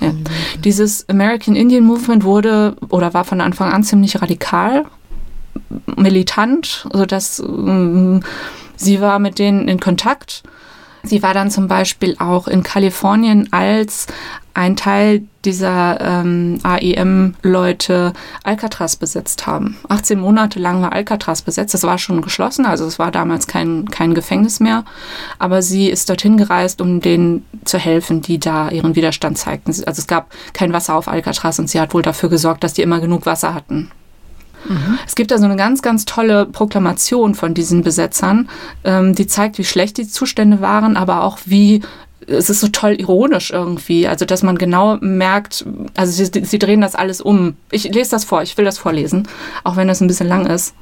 Ja. 0.00 0.12
Dieses 0.64 1.08
American 1.08 1.56
Indian 1.56 1.84
Movement 1.84 2.24
wurde 2.24 2.76
oder 2.88 3.14
war 3.14 3.24
von 3.24 3.40
Anfang 3.40 3.72
an 3.72 3.82
ziemlich 3.82 4.20
radikal, 4.20 4.84
militant, 5.96 6.86
sodass 6.92 7.40
ähm, 7.40 8.22
sie 8.76 9.00
war 9.00 9.18
mit 9.18 9.38
denen 9.38 9.68
in 9.68 9.80
Kontakt. 9.80 10.42
Sie 11.02 11.22
war 11.22 11.34
dann 11.34 11.50
zum 11.50 11.68
Beispiel 11.68 12.16
auch 12.18 12.48
in 12.48 12.62
Kalifornien 12.62 13.52
als 13.52 14.06
ein 14.54 14.76
Teil 14.76 15.22
dieser 15.44 16.00
ähm, 16.00 16.58
AEM-Leute 16.62 18.12
Alcatraz 18.42 18.96
besetzt 18.96 19.46
haben. 19.46 19.78
18 19.88 20.20
Monate 20.20 20.58
lang 20.58 20.82
war 20.82 20.92
Alcatraz 20.92 21.42
besetzt. 21.42 21.72
Das 21.72 21.84
war 21.84 21.98
schon 21.98 22.20
geschlossen, 22.20 22.66
also 22.66 22.84
es 22.84 22.98
war 22.98 23.10
damals 23.10 23.46
kein, 23.46 23.86
kein 23.90 24.14
Gefängnis 24.14 24.60
mehr. 24.60 24.84
Aber 25.38 25.62
sie 25.62 25.88
ist 25.88 26.08
dorthin 26.08 26.36
gereist, 26.36 26.80
um 26.80 27.00
denen 27.00 27.46
zu 27.64 27.78
helfen, 27.78 28.20
die 28.20 28.38
da 28.38 28.70
ihren 28.70 28.96
Widerstand 28.96 29.38
zeigten. 29.38 29.70
Also 29.70 30.00
es 30.00 30.06
gab 30.06 30.30
kein 30.52 30.72
Wasser 30.72 30.96
auf 30.96 31.08
Alcatraz 31.08 31.58
und 31.58 31.70
sie 31.70 31.80
hat 31.80 31.94
wohl 31.94 32.02
dafür 32.02 32.28
gesorgt, 32.28 32.64
dass 32.64 32.74
die 32.74 32.82
immer 32.82 33.00
genug 33.00 33.26
Wasser 33.26 33.54
hatten. 33.54 33.90
Mhm. 34.68 34.98
Es 35.06 35.14
gibt 35.14 35.30
da 35.30 35.38
so 35.38 35.44
eine 35.44 35.56
ganz, 35.56 35.82
ganz 35.82 36.04
tolle 36.04 36.46
Proklamation 36.46 37.34
von 37.34 37.54
diesen 37.54 37.82
Besetzern, 37.82 38.48
ähm, 38.84 39.14
die 39.14 39.26
zeigt, 39.26 39.58
wie 39.58 39.64
schlecht 39.64 39.98
die 39.98 40.08
Zustände 40.08 40.60
waren, 40.60 40.96
aber 40.96 41.24
auch 41.24 41.38
wie 41.44 41.82
es 42.26 42.50
ist 42.50 42.60
so 42.60 42.68
toll 42.68 42.96
ironisch 42.98 43.50
irgendwie, 43.50 44.06
also 44.06 44.24
dass 44.24 44.42
man 44.42 44.58
genau 44.58 44.98
merkt, 45.00 45.64
also 45.96 46.12
sie, 46.12 46.44
sie 46.44 46.58
drehen 46.58 46.80
das 46.80 46.94
alles 46.94 47.20
um. 47.20 47.56
Ich 47.70 47.84
lese 47.84 48.10
das 48.10 48.24
vor, 48.24 48.42
ich 48.42 48.56
will 48.56 48.64
das 48.64 48.78
vorlesen, 48.78 49.26
auch 49.64 49.76
wenn 49.76 49.88
das 49.88 50.00
ein 50.00 50.06
bisschen 50.06 50.28
lang 50.28 50.46
ist. 50.46 50.74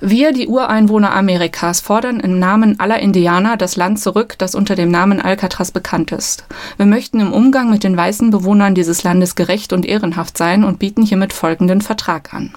Wir, 0.00 0.32
die 0.32 0.46
Ureinwohner 0.46 1.12
Amerikas, 1.12 1.80
fordern 1.80 2.20
im 2.20 2.38
Namen 2.38 2.78
aller 2.78 3.00
Indianer 3.00 3.56
das 3.56 3.74
Land 3.74 3.98
zurück, 3.98 4.36
das 4.38 4.54
unter 4.54 4.76
dem 4.76 4.92
Namen 4.92 5.20
Alcatraz 5.20 5.72
bekannt 5.72 6.12
ist. 6.12 6.44
Wir 6.76 6.86
möchten 6.86 7.18
im 7.18 7.32
Umgang 7.32 7.68
mit 7.68 7.82
den 7.82 7.96
weißen 7.96 8.30
Bewohnern 8.30 8.76
dieses 8.76 9.02
Landes 9.02 9.34
gerecht 9.34 9.72
und 9.72 9.84
ehrenhaft 9.84 10.38
sein 10.38 10.62
und 10.62 10.78
bieten 10.78 11.02
hiermit 11.02 11.32
folgenden 11.32 11.80
Vertrag 11.80 12.32
an. 12.32 12.54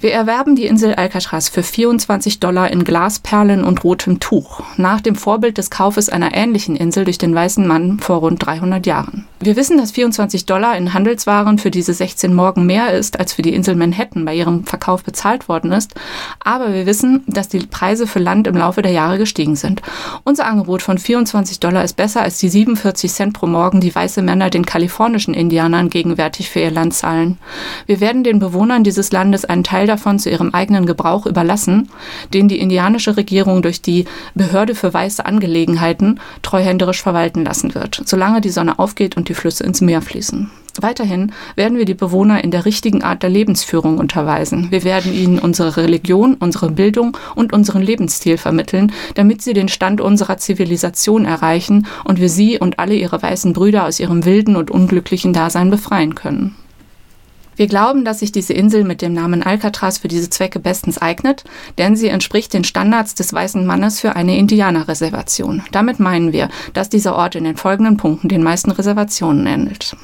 Wir 0.00 0.12
erwerben 0.12 0.54
die 0.54 0.66
Insel 0.66 0.94
Alcatraz 0.94 1.48
für 1.48 1.62
24 1.62 2.40
Dollar 2.40 2.70
in 2.70 2.84
Glasperlen 2.84 3.64
und 3.64 3.82
rotem 3.82 4.20
Tuch, 4.20 4.62
nach 4.76 5.00
dem 5.00 5.16
Vorbild 5.16 5.58
des 5.58 5.70
Kaufes 5.70 6.08
einer 6.08 6.34
ähnlichen 6.34 6.76
Insel 6.76 7.04
durch 7.04 7.18
den 7.18 7.34
weißen 7.34 7.66
Mann 7.66 7.98
vor 7.98 8.18
rund 8.18 8.44
300 8.44 8.86
Jahren. 8.86 9.26
Wir 9.40 9.56
wissen, 9.56 9.78
dass 9.78 9.92
24 9.92 10.46
Dollar 10.46 10.76
in 10.76 10.94
Handelswaren 10.94 11.58
für 11.58 11.70
diese 11.70 11.94
16 11.94 12.34
Morgen 12.34 12.66
mehr 12.66 12.92
ist, 12.92 13.18
als 13.18 13.32
für 13.32 13.42
die 13.42 13.54
Insel 13.54 13.76
Manhattan 13.76 14.24
bei 14.24 14.34
ihrem 14.34 14.64
Verkauf 14.64 15.04
bezahlt 15.04 15.48
worden 15.48 15.72
ist, 15.72 15.94
aber 16.40 16.72
wir 16.72 16.86
wissen, 16.86 17.22
dass 17.26 17.48
die 17.48 17.60
Preise 17.60 18.06
für 18.06 18.18
Land 18.18 18.46
im 18.46 18.56
Laufe 18.56 18.82
der 18.82 18.92
Jahre 18.92 19.18
gestiegen 19.18 19.56
sind. 19.56 19.82
Unser 20.24 20.46
Angebot 20.46 20.82
von 20.82 20.98
24 20.98 21.60
Dollar 21.60 21.84
ist 21.84 21.96
besser 21.96 22.22
als 22.22 22.38
die 22.38 22.48
47 22.48 23.12
Cent 23.12 23.32
pro 23.34 23.46
Morgen, 23.46 23.80
die 23.80 23.94
weiße 23.94 24.22
Männer 24.22 24.50
den 24.50 24.66
kalifornischen 24.66 25.34
Indianern 25.34 25.88
gegenwärtig 25.88 26.50
für 26.50 26.60
ihr 26.60 26.70
Land 26.70 26.94
zahlen. 26.94 27.38
Wir 27.86 28.00
werden 28.00 28.24
den 28.24 28.38
Bewohnern 28.38 28.84
dieses 28.84 29.12
Landes 29.12 29.37
Landes 29.38 29.44
einen 29.44 29.64
Teil 29.64 29.86
davon 29.86 30.18
zu 30.18 30.30
ihrem 30.30 30.54
eigenen 30.54 30.86
Gebrauch 30.86 31.26
überlassen, 31.26 31.88
den 32.34 32.48
die 32.48 32.58
indianische 32.58 33.16
Regierung 33.16 33.62
durch 33.62 33.82
die 33.82 34.04
Behörde 34.34 34.74
für 34.74 34.92
weiße 34.92 35.24
Angelegenheiten 35.24 36.20
treuhänderisch 36.42 37.02
verwalten 37.02 37.44
lassen 37.44 37.74
wird, 37.74 38.02
solange 38.04 38.40
die 38.40 38.50
Sonne 38.50 38.78
aufgeht 38.78 39.16
und 39.16 39.28
die 39.28 39.34
Flüsse 39.34 39.64
ins 39.64 39.80
Meer 39.80 40.02
fließen. 40.02 40.50
Weiterhin 40.80 41.32
werden 41.56 41.76
wir 41.76 41.84
die 41.84 41.94
Bewohner 41.94 42.44
in 42.44 42.52
der 42.52 42.64
richtigen 42.64 43.02
Art 43.02 43.24
der 43.24 43.30
Lebensführung 43.30 43.98
unterweisen. 43.98 44.68
Wir 44.70 44.84
werden 44.84 45.12
ihnen 45.12 45.40
unsere 45.40 45.76
Religion, 45.76 46.34
unsere 46.34 46.70
Bildung 46.70 47.16
und 47.34 47.52
unseren 47.52 47.82
Lebensstil 47.82 48.38
vermitteln, 48.38 48.92
damit 49.14 49.42
sie 49.42 49.54
den 49.54 49.68
Stand 49.68 50.00
unserer 50.00 50.36
Zivilisation 50.36 51.24
erreichen 51.24 51.86
und 52.04 52.20
wir 52.20 52.28
sie 52.28 52.58
und 52.60 52.78
alle 52.78 52.94
ihre 52.94 53.20
weißen 53.20 53.52
Brüder 53.54 53.86
aus 53.86 53.98
ihrem 53.98 54.24
wilden 54.24 54.54
und 54.54 54.70
unglücklichen 54.70 55.32
Dasein 55.32 55.70
befreien 55.70 56.14
können. 56.14 56.54
Wir 57.58 57.66
glauben, 57.66 58.04
dass 58.04 58.20
sich 58.20 58.30
diese 58.30 58.52
Insel 58.52 58.84
mit 58.84 59.02
dem 59.02 59.12
Namen 59.12 59.42
Alcatraz 59.42 59.98
für 59.98 60.06
diese 60.06 60.30
Zwecke 60.30 60.60
bestens 60.60 60.96
eignet, 60.98 61.42
denn 61.76 61.96
sie 61.96 62.06
entspricht 62.06 62.54
den 62.54 62.62
Standards 62.62 63.16
des 63.16 63.32
weißen 63.32 63.66
Mannes 63.66 63.98
für 63.98 64.14
eine 64.14 64.38
Indianerreservation. 64.38 65.64
Damit 65.72 65.98
meinen 65.98 66.32
wir, 66.32 66.50
dass 66.72 66.88
dieser 66.88 67.16
Ort 67.16 67.34
in 67.34 67.42
den 67.42 67.56
folgenden 67.56 67.96
Punkten 67.96 68.28
den 68.28 68.44
meisten 68.44 68.70
Reservationen 68.70 69.44
ähnelt. 69.48 69.96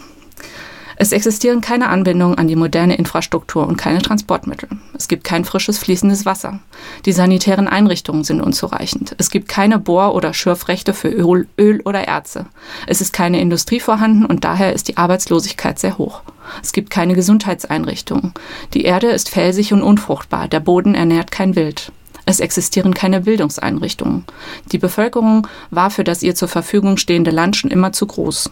Es 0.96 1.12
existieren 1.12 1.60
keine 1.60 1.88
Anbindungen 1.88 2.38
an 2.38 2.48
die 2.48 2.56
moderne 2.56 2.96
Infrastruktur 2.96 3.66
und 3.66 3.76
keine 3.76 4.00
Transportmittel. 4.00 4.68
Es 4.96 5.08
gibt 5.08 5.24
kein 5.24 5.44
frisches 5.44 5.78
fließendes 5.78 6.24
Wasser. 6.24 6.60
Die 7.04 7.12
sanitären 7.12 7.68
Einrichtungen 7.68 8.24
sind 8.24 8.40
unzureichend. 8.40 9.14
Es 9.18 9.30
gibt 9.30 9.48
keine 9.48 9.78
Bohr- 9.78 10.14
oder 10.14 10.34
Schürfrechte 10.34 10.94
für 10.94 11.08
Öl, 11.08 11.48
Öl 11.58 11.80
oder 11.84 12.04
Erze. 12.04 12.46
Es 12.86 13.00
ist 13.00 13.12
keine 13.12 13.40
Industrie 13.40 13.80
vorhanden 13.80 14.24
und 14.24 14.44
daher 14.44 14.72
ist 14.72 14.88
die 14.88 14.96
Arbeitslosigkeit 14.96 15.78
sehr 15.78 15.98
hoch. 15.98 16.22
Es 16.62 16.72
gibt 16.72 16.90
keine 16.90 17.14
Gesundheitseinrichtungen. 17.14 18.34
Die 18.74 18.84
Erde 18.84 19.08
ist 19.08 19.30
felsig 19.30 19.72
und 19.72 19.82
unfruchtbar. 19.82 20.48
Der 20.48 20.60
Boden 20.60 20.94
ernährt 20.94 21.30
kein 21.30 21.56
Wild. 21.56 21.90
Es 22.26 22.40
existieren 22.40 22.94
keine 22.94 23.20
Bildungseinrichtungen. 23.20 24.24
Die 24.72 24.78
Bevölkerung 24.78 25.46
war 25.70 25.90
für 25.90 26.04
das 26.04 26.22
ihr 26.22 26.34
zur 26.34 26.48
Verfügung 26.48 26.96
stehende 26.96 27.30
Land 27.30 27.56
schon 27.56 27.70
immer 27.70 27.92
zu 27.92 28.06
groß. 28.06 28.50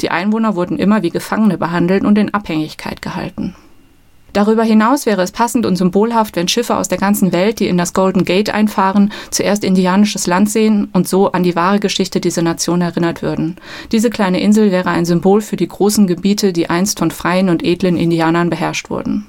Die 0.00 0.10
Einwohner 0.10 0.56
wurden 0.56 0.78
immer 0.78 1.02
wie 1.02 1.10
Gefangene 1.10 1.58
behandelt 1.58 2.04
und 2.04 2.18
in 2.18 2.34
Abhängigkeit 2.34 3.02
gehalten. 3.02 3.54
Darüber 4.34 4.64
hinaus 4.64 5.06
wäre 5.06 5.22
es 5.22 5.30
passend 5.30 5.64
und 5.64 5.76
symbolhaft, 5.76 6.34
wenn 6.34 6.48
Schiffe 6.48 6.76
aus 6.76 6.88
der 6.88 6.98
ganzen 6.98 7.32
Welt, 7.32 7.60
die 7.60 7.68
in 7.68 7.78
das 7.78 7.92
Golden 7.92 8.24
Gate 8.24 8.50
einfahren, 8.50 9.12
zuerst 9.30 9.62
indianisches 9.62 10.26
Land 10.26 10.50
sehen 10.50 10.88
und 10.92 11.06
so 11.06 11.30
an 11.30 11.44
die 11.44 11.54
wahre 11.54 11.78
Geschichte 11.78 12.20
dieser 12.20 12.42
Nation 12.42 12.80
erinnert 12.80 13.22
würden. 13.22 13.56
Diese 13.92 14.10
kleine 14.10 14.40
Insel 14.40 14.72
wäre 14.72 14.90
ein 14.90 15.04
Symbol 15.04 15.40
für 15.40 15.54
die 15.54 15.68
großen 15.68 16.08
Gebiete, 16.08 16.52
die 16.52 16.68
einst 16.68 16.98
von 16.98 17.12
freien 17.12 17.48
und 17.48 17.64
edlen 17.64 17.96
Indianern 17.96 18.50
beherrscht 18.50 18.90
wurden. 18.90 19.24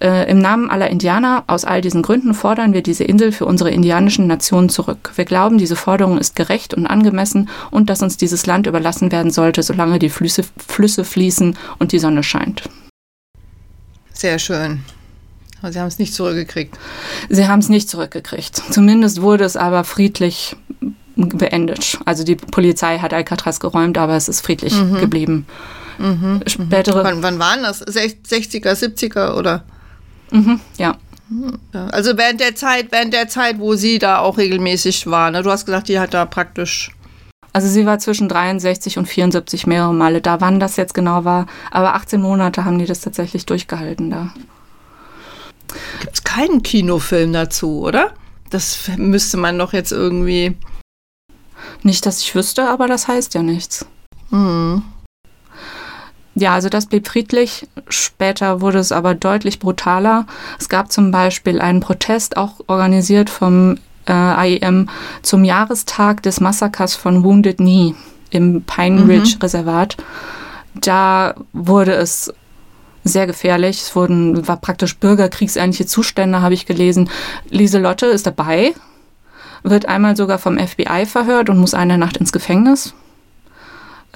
Äh, 0.00 0.30
Im 0.30 0.38
Namen 0.38 0.70
aller 0.70 0.90
Indianer 0.90 1.44
aus 1.46 1.64
all 1.64 1.80
diesen 1.80 2.02
Gründen 2.02 2.34
fordern 2.34 2.72
wir 2.72 2.82
diese 2.82 3.04
Insel 3.04 3.32
für 3.32 3.46
unsere 3.46 3.70
indianischen 3.70 4.26
Nationen 4.26 4.68
zurück. 4.68 5.12
Wir 5.16 5.24
glauben, 5.24 5.58
diese 5.58 5.76
Forderung 5.76 6.18
ist 6.18 6.36
gerecht 6.36 6.74
und 6.74 6.86
angemessen 6.86 7.48
und 7.70 7.88
dass 7.88 8.02
uns 8.02 8.16
dieses 8.16 8.46
Land 8.46 8.66
überlassen 8.66 9.10
werden 9.12 9.30
sollte, 9.30 9.62
solange 9.62 9.98
die 9.98 10.10
Flüsse, 10.10 10.42
Flüsse 10.66 11.04
fließen 11.04 11.56
und 11.78 11.92
die 11.92 11.98
Sonne 11.98 12.22
scheint. 12.22 12.68
Sehr 14.12 14.38
schön. 14.38 14.80
Aber 15.62 15.72
Sie 15.72 15.80
haben 15.80 15.88
es 15.88 15.98
nicht 15.98 16.14
zurückgekriegt. 16.14 16.78
Sie 17.28 17.48
haben 17.48 17.60
es 17.60 17.68
nicht 17.68 17.88
zurückgekriegt. 17.88 18.62
Zumindest 18.70 19.22
wurde 19.22 19.44
es 19.44 19.56
aber 19.56 19.84
friedlich 19.84 20.56
beendet. 21.16 21.98
Also 22.04 22.24
die 22.24 22.36
Polizei 22.36 22.98
hat 22.98 23.14
Alcatraz 23.14 23.60
geräumt, 23.60 23.96
aber 23.96 24.16
es 24.16 24.28
ist 24.28 24.42
friedlich 24.42 24.74
mhm. 24.74 24.98
geblieben. 24.98 25.46
Mhm. 25.98 26.42
Spätere. 26.46 27.02
Wann, 27.04 27.22
wann 27.22 27.38
waren 27.38 27.62
das? 27.62 27.86
60er, 27.86 28.72
70er 28.72 29.34
oder? 29.34 29.64
Mhm, 30.30 30.60
ja. 30.78 30.96
Also 31.72 32.16
während 32.16 32.40
der 32.40 32.54
Zeit, 32.54 32.92
während 32.92 33.12
der 33.12 33.28
Zeit, 33.28 33.58
wo 33.58 33.74
sie 33.74 33.98
da 33.98 34.18
auch 34.18 34.38
regelmäßig 34.38 35.08
war. 35.08 35.30
Ne? 35.30 35.42
Du 35.42 35.50
hast 35.50 35.66
gesagt, 35.66 35.88
die 35.88 35.98
hat 35.98 36.14
da 36.14 36.24
praktisch. 36.24 36.92
Also 37.52 37.68
sie 37.68 37.86
war 37.86 37.98
zwischen 37.98 38.28
63 38.28 38.98
und 38.98 39.06
74 39.06 39.66
mehrere 39.66 39.94
Male 39.94 40.20
da. 40.20 40.40
Wann 40.40 40.60
das 40.60 40.76
jetzt 40.76 40.94
genau 40.94 41.24
war, 41.24 41.46
aber 41.70 41.94
18 41.94 42.20
Monate 42.20 42.64
haben 42.64 42.78
die 42.78 42.86
das 42.86 43.00
tatsächlich 43.00 43.44
durchgehalten 43.46 44.10
da. 44.10 44.34
Gibt 46.00 46.14
es 46.14 46.22
keinen 46.22 46.62
Kinofilm 46.62 47.32
dazu, 47.32 47.80
oder? 47.80 48.12
Das 48.50 48.88
müsste 48.96 49.36
man 49.36 49.58
doch 49.58 49.72
jetzt 49.72 49.90
irgendwie. 49.90 50.56
Nicht, 51.82 52.06
dass 52.06 52.20
ich 52.20 52.34
wüsste, 52.34 52.68
aber 52.68 52.86
das 52.86 53.08
heißt 53.08 53.34
ja 53.34 53.42
nichts. 53.42 53.86
Hm. 54.30 54.82
Ja, 56.38 56.52
also 56.52 56.68
das 56.68 56.84
blieb 56.84 57.08
friedlich. 57.08 57.66
Später 57.88 58.60
wurde 58.60 58.78
es 58.78 58.92
aber 58.92 59.14
deutlich 59.14 59.58
brutaler. 59.58 60.26
Es 60.58 60.68
gab 60.68 60.92
zum 60.92 61.10
Beispiel 61.10 61.62
einen 61.62 61.80
Protest, 61.80 62.36
auch 62.36 62.60
organisiert 62.66 63.30
vom 63.30 63.78
äh, 64.06 64.56
IEM, 64.56 64.90
zum 65.22 65.44
Jahrestag 65.44 66.22
des 66.22 66.40
Massakers 66.40 66.94
von 66.94 67.24
Wounded 67.24 67.56
Knee 67.56 67.94
im 68.28 68.62
Pine 68.64 69.00
mhm. 69.00 69.10
Ridge 69.10 69.36
Reservat. 69.42 69.96
Da 70.74 71.34
wurde 71.54 71.94
es 71.94 72.30
sehr 73.02 73.26
gefährlich. 73.26 73.80
Es 73.80 73.96
wurden, 73.96 74.46
war 74.46 74.58
praktisch 74.58 74.98
bürgerkriegsähnliche 74.98 75.86
Zustände, 75.86 76.42
habe 76.42 76.52
ich 76.52 76.66
gelesen. 76.66 77.08
Lieselotte 77.48 78.04
ist 78.06 78.26
dabei, 78.26 78.74
wird 79.62 79.86
einmal 79.86 80.16
sogar 80.16 80.36
vom 80.36 80.58
FBI 80.58 81.06
verhört 81.06 81.48
und 81.48 81.56
muss 81.56 81.72
eine 81.72 81.96
Nacht 81.96 82.18
ins 82.18 82.30
Gefängnis. 82.32 82.92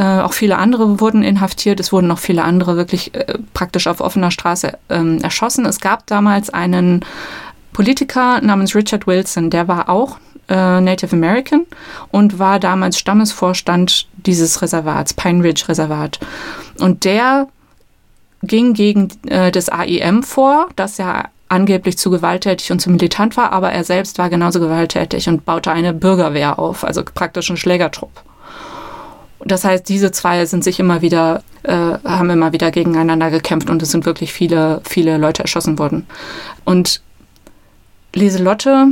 Äh, 0.01 0.21
auch 0.21 0.33
viele 0.33 0.57
andere 0.57 0.99
wurden 0.99 1.23
inhaftiert. 1.23 1.79
Es 1.79 1.93
wurden 1.93 2.07
noch 2.07 2.19
viele 2.19 2.43
andere 2.43 2.79
wirklich 2.79 3.15
äh, 3.15 3.35
praktisch 3.53 3.87
auf 3.87 4.01
offener 4.01 4.31
Straße 4.31 4.79
ähm, 4.89 5.19
erschossen. 5.21 5.67
Es 5.67 5.79
gab 5.79 6.07
damals 6.07 6.49
einen 6.49 7.05
Politiker 7.75 8.41
namens 8.41 8.75
Richard 8.75 9.07
Wilson, 9.07 9.51
der 9.51 9.69
war 9.69 9.91
auch 9.91 10.17
äh, 10.49 10.81
Native 10.81 11.15
American 11.15 11.67
und 12.11 12.39
war 12.39 12.59
damals 12.59 12.99
Stammesvorstand 12.99 14.09
dieses 14.25 14.63
Reservats, 14.63 15.13
Pine 15.13 15.45
Ridge 15.45 15.69
Reservat. 15.69 16.19
Und 16.79 17.05
der 17.05 17.49
ging 18.43 18.73
gegen 18.73 19.09
äh, 19.27 19.51
das 19.51 19.69
AIM 19.69 20.23
vor, 20.23 20.71
das 20.77 20.97
ja 20.97 21.25
angeblich 21.51 21.99
zu 21.99 22.11
gewalttätig 22.11 22.73
und 22.73 22.81
zu 22.81 22.89
militant 22.89 23.37
war, 23.37 23.53
aber 23.53 23.71
er 23.71 23.85
selbst 23.85 24.17
war 24.17 24.31
genauso 24.31 24.61
gewalttätig 24.61 25.29
und 25.29 25.45
baute 25.45 25.71
eine 25.71 25.93
Bürgerwehr 25.93 26.59
auf, 26.59 26.85
also 26.85 27.03
praktisch 27.05 27.51
einen 27.51 27.59
Schlägertrupp. 27.59 28.23
Das 29.45 29.65
heißt, 29.65 29.89
diese 29.89 30.13
zwei 30.13 30.45
sind 30.47 30.65
sich 30.65 30.81
immer 30.81 31.03
wieder, 31.03 31.43
äh, 31.63 31.73
haben 32.05 32.31
immer 32.31 32.53
wieder 32.53 32.71
gegeneinander 32.71 33.31
gekämpft 33.31 33.71
und 33.71 33.83
es 33.83 33.91
sind 33.91 34.07
wirklich 34.07 34.33
viele, 34.33 34.83
viele 34.85 35.17
Leute 35.19 35.43
erschossen 35.43 35.79
worden. 35.79 36.07
Und 36.65 37.03
Lieselotte 38.15 38.89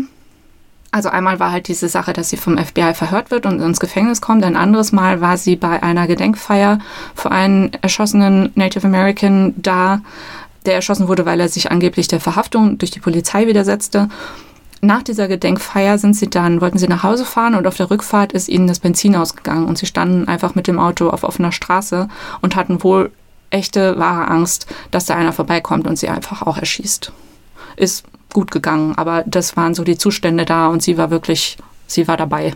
also 0.91 1.11
einmal 1.11 1.39
war 1.39 1.53
halt 1.53 1.69
diese 1.69 1.89
Sache, 1.89 2.13
dass 2.13 2.31
sie 2.31 2.39
vom 2.39 2.57
FBI 2.57 2.95
verhört 2.95 3.31
wird 3.31 3.45
und 3.45 3.61
ins 3.61 3.81
Gefängnis 3.81 4.21
kommt. 4.21 4.43
Ein 4.45 4.57
anderes 4.57 4.93
Mal 4.93 5.21
war 5.21 5.37
sie 5.37 5.57
bei 5.57 5.83
einer 5.83 6.07
Gedenkfeier 6.07 6.79
für 7.15 7.31
einen 7.31 7.73
erschossenen 7.83 8.53
Native 8.55 8.87
American 8.87 9.55
da, 9.57 10.01
der 10.65 10.75
erschossen 10.75 11.09
wurde, 11.09 11.27
weil 11.27 11.41
er 11.41 11.49
sich 11.49 11.71
angeblich 11.71 12.09
der 12.09 12.21
Verhaftung 12.21 12.79
durch 12.79 12.91
die 12.91 13.01
Polizei 13.01 13.47
widersetzte. 13.47 14.09
Nach 14.81 15.03
dieser 15.03 15.29
Gedenkfeier 15.29 15.99
sind 15.99 16.15
sie 16.15 16.31
dann, 16.31 16.61
wollten 16.61 16.79
sie 16.79 16.89
nach 16.89 17.03
Hause 17.03 17.25
fahren 17.25 17.55
und 17.55 17.67
auf 17.67 17.77
der 17.77 17.91
Rückfahrt 17.91 18.33
ist 18.33 18.49
ihnen 18.49 18.69
das 18.69 18.79
Benzin 18.79 19.17
ausgegangen 19.17 19.67
und 19.67 19.77
sie 19.77 19.87
standen 19.87 20.29
einfach 20.29 20.55
mit 20.55 20.67
dem 20.67 20.79
Auto 20.79 21.11
auf 21.11 21.25
offener 21.25 21.53
Straße 21.53 22.09
und 22.43 22.55
hatten 22.55 22.83
wohl 22.85 23.11
echte, 23.51 23.99
wahre 23.99 24.29
Angst, 24.29 24.67
dass 24.91 25.07
da 25.07 25.15
einer 25.15 25.33
vorbeikommt 25.33 25.87
und 25.87 25.99
sie 25.99 26.09
einfach 26.09 26.43
auch 26.43 26.59
erschießt. 26.59 27.13
Ist 27.77 28.05
gut 28.33 28.51
gegangen. 28.51 28.95
Aber 28.97 29.25
das 29.27 29.57
waren 29.57 29.75
so 29.75 29.85
die 29.85 29.99
Zustände 29.99 30.45
da 30.45 30.69
und 30.69 30.83
sie 30.83 30.99
war 30.99 31.11
wirklich, 31.11 31.57
sie 31.87 32.09
war 32.09 32.17
dabei. 32.17 32.55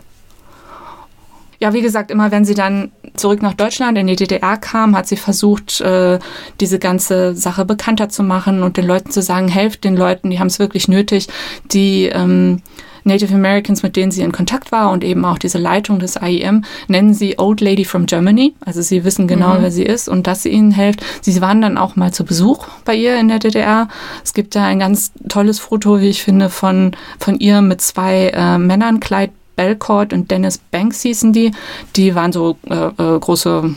Ja, 1.59 1.73
wie 1.73 1.81
gesagt, 1.81 2.11
immer 2.11 2.31
wenn 2.31 2.45
sie 2.45 2.55
dann 2.55 2.91
zurück 3.15 3.41
nach 3.41 3.53
Deutschland 3.53 3.97
in 3.97 4.07
die 4.07 4.15
DDR 4.15 4.57
kam, 4.57 4.95
hat 4.95 5.07
sie 5.07 5.17
versucht, 5.17 5.81
äh, 5.81 6.19
diese 6.59 6.79
ganze 6.79 7.35
Sache 7.35 7.65
bekannter 7.65 8.09
zu 8.09 8.23
machen 8.23 8.63
und 8.63 8.77
den 8.77 8.85
Leuten 8.85 9.11
zu 9.11 9.21
sagen, 9.21 9.47
helft 9.47 9.83
den 9.83 9.95
Leuten, 9.95 10.29
die 10.29 10.39
haben 10.39 10.47
es 10.47 10.59
wirklich 10.59 10.87
nötig, 10.87 11.27
die 11.71 12.05
ähm, 12.05 12.61
Native 13.03 13.33
Americans, 13.33 13.83
mit 13.83 13.95
denen 13.95 14.11
sie 14.11 14.21
in 14.21 14.31
Kontakt 14.31 14.71
war 14.71 14.91
und 14.91 15.03
eben 15.03 15.25
auch 15.25 15.37
diese 15.37 15.57
Leitung 15.57 15.99
des 15.99 16.15
IEM, 16.21 16.63
nennen 16.87 17.13
sie 17.13 17.37
Old 17.37 17.61
Lady 17.61 17.85
from 17.85 18.05
Germany. 18.05 18.53
Also 18.65 18.81
sie 18.81 19.03
wissen 19.03 19.27
genau, 19.27 19.55
mhm. 19.55 19.61
wer 19.61 19.71
sie 19.71 19.83
ist 19.83 20.07
und 20.07 20.27
dass 20.27 20.43
sie 20.43 20.49
ihnen 20.49 20.71
hilft. 20.71 21.03
Sie 21.21 21.39
waren 21.41 21.61
dann 21.61 21.77
auch 21.77 21.95
mal 21.95 22.13
zu 22.13 22.23
Besuch 22.23 22.67
bei 22.85 22.95
ihr 22.95 23.19
in 23.19 23.27
der 23.27 23.39
DDR. 23.39 23.87
Es 24.23 24.33
gibt 24.33 24.55
da 24.55 24.65
ein 24.65 24.79
ganz 24.79 25.11
tolles 25.27 25.59
Foto, 25.59 25.99
wie 25.99 26.09
ich 26.09 26.23
finde, 26.23 26.49
von, 26.49 26.91
von 27.19 27.39
ihr 27.39 27.61
mit 27.61 27.81
zwei 27.81 28.29
äh, 28.33 28.57
Männern, 28.57 28.99
Clyde 28.99 29.33
Belcourt 29.55 30.13
und 30.13 30.31
Dennis 30.31 30.57
Banks 30.57 31.01
hießen 31.01 31.33
die. 31.33 31.51
Die 31.95 32.15
waren 32.15 32.31
so 32.31 32.57
äh, 32.69 32.75
äh, 32.75 33.19
große 33.19 33.75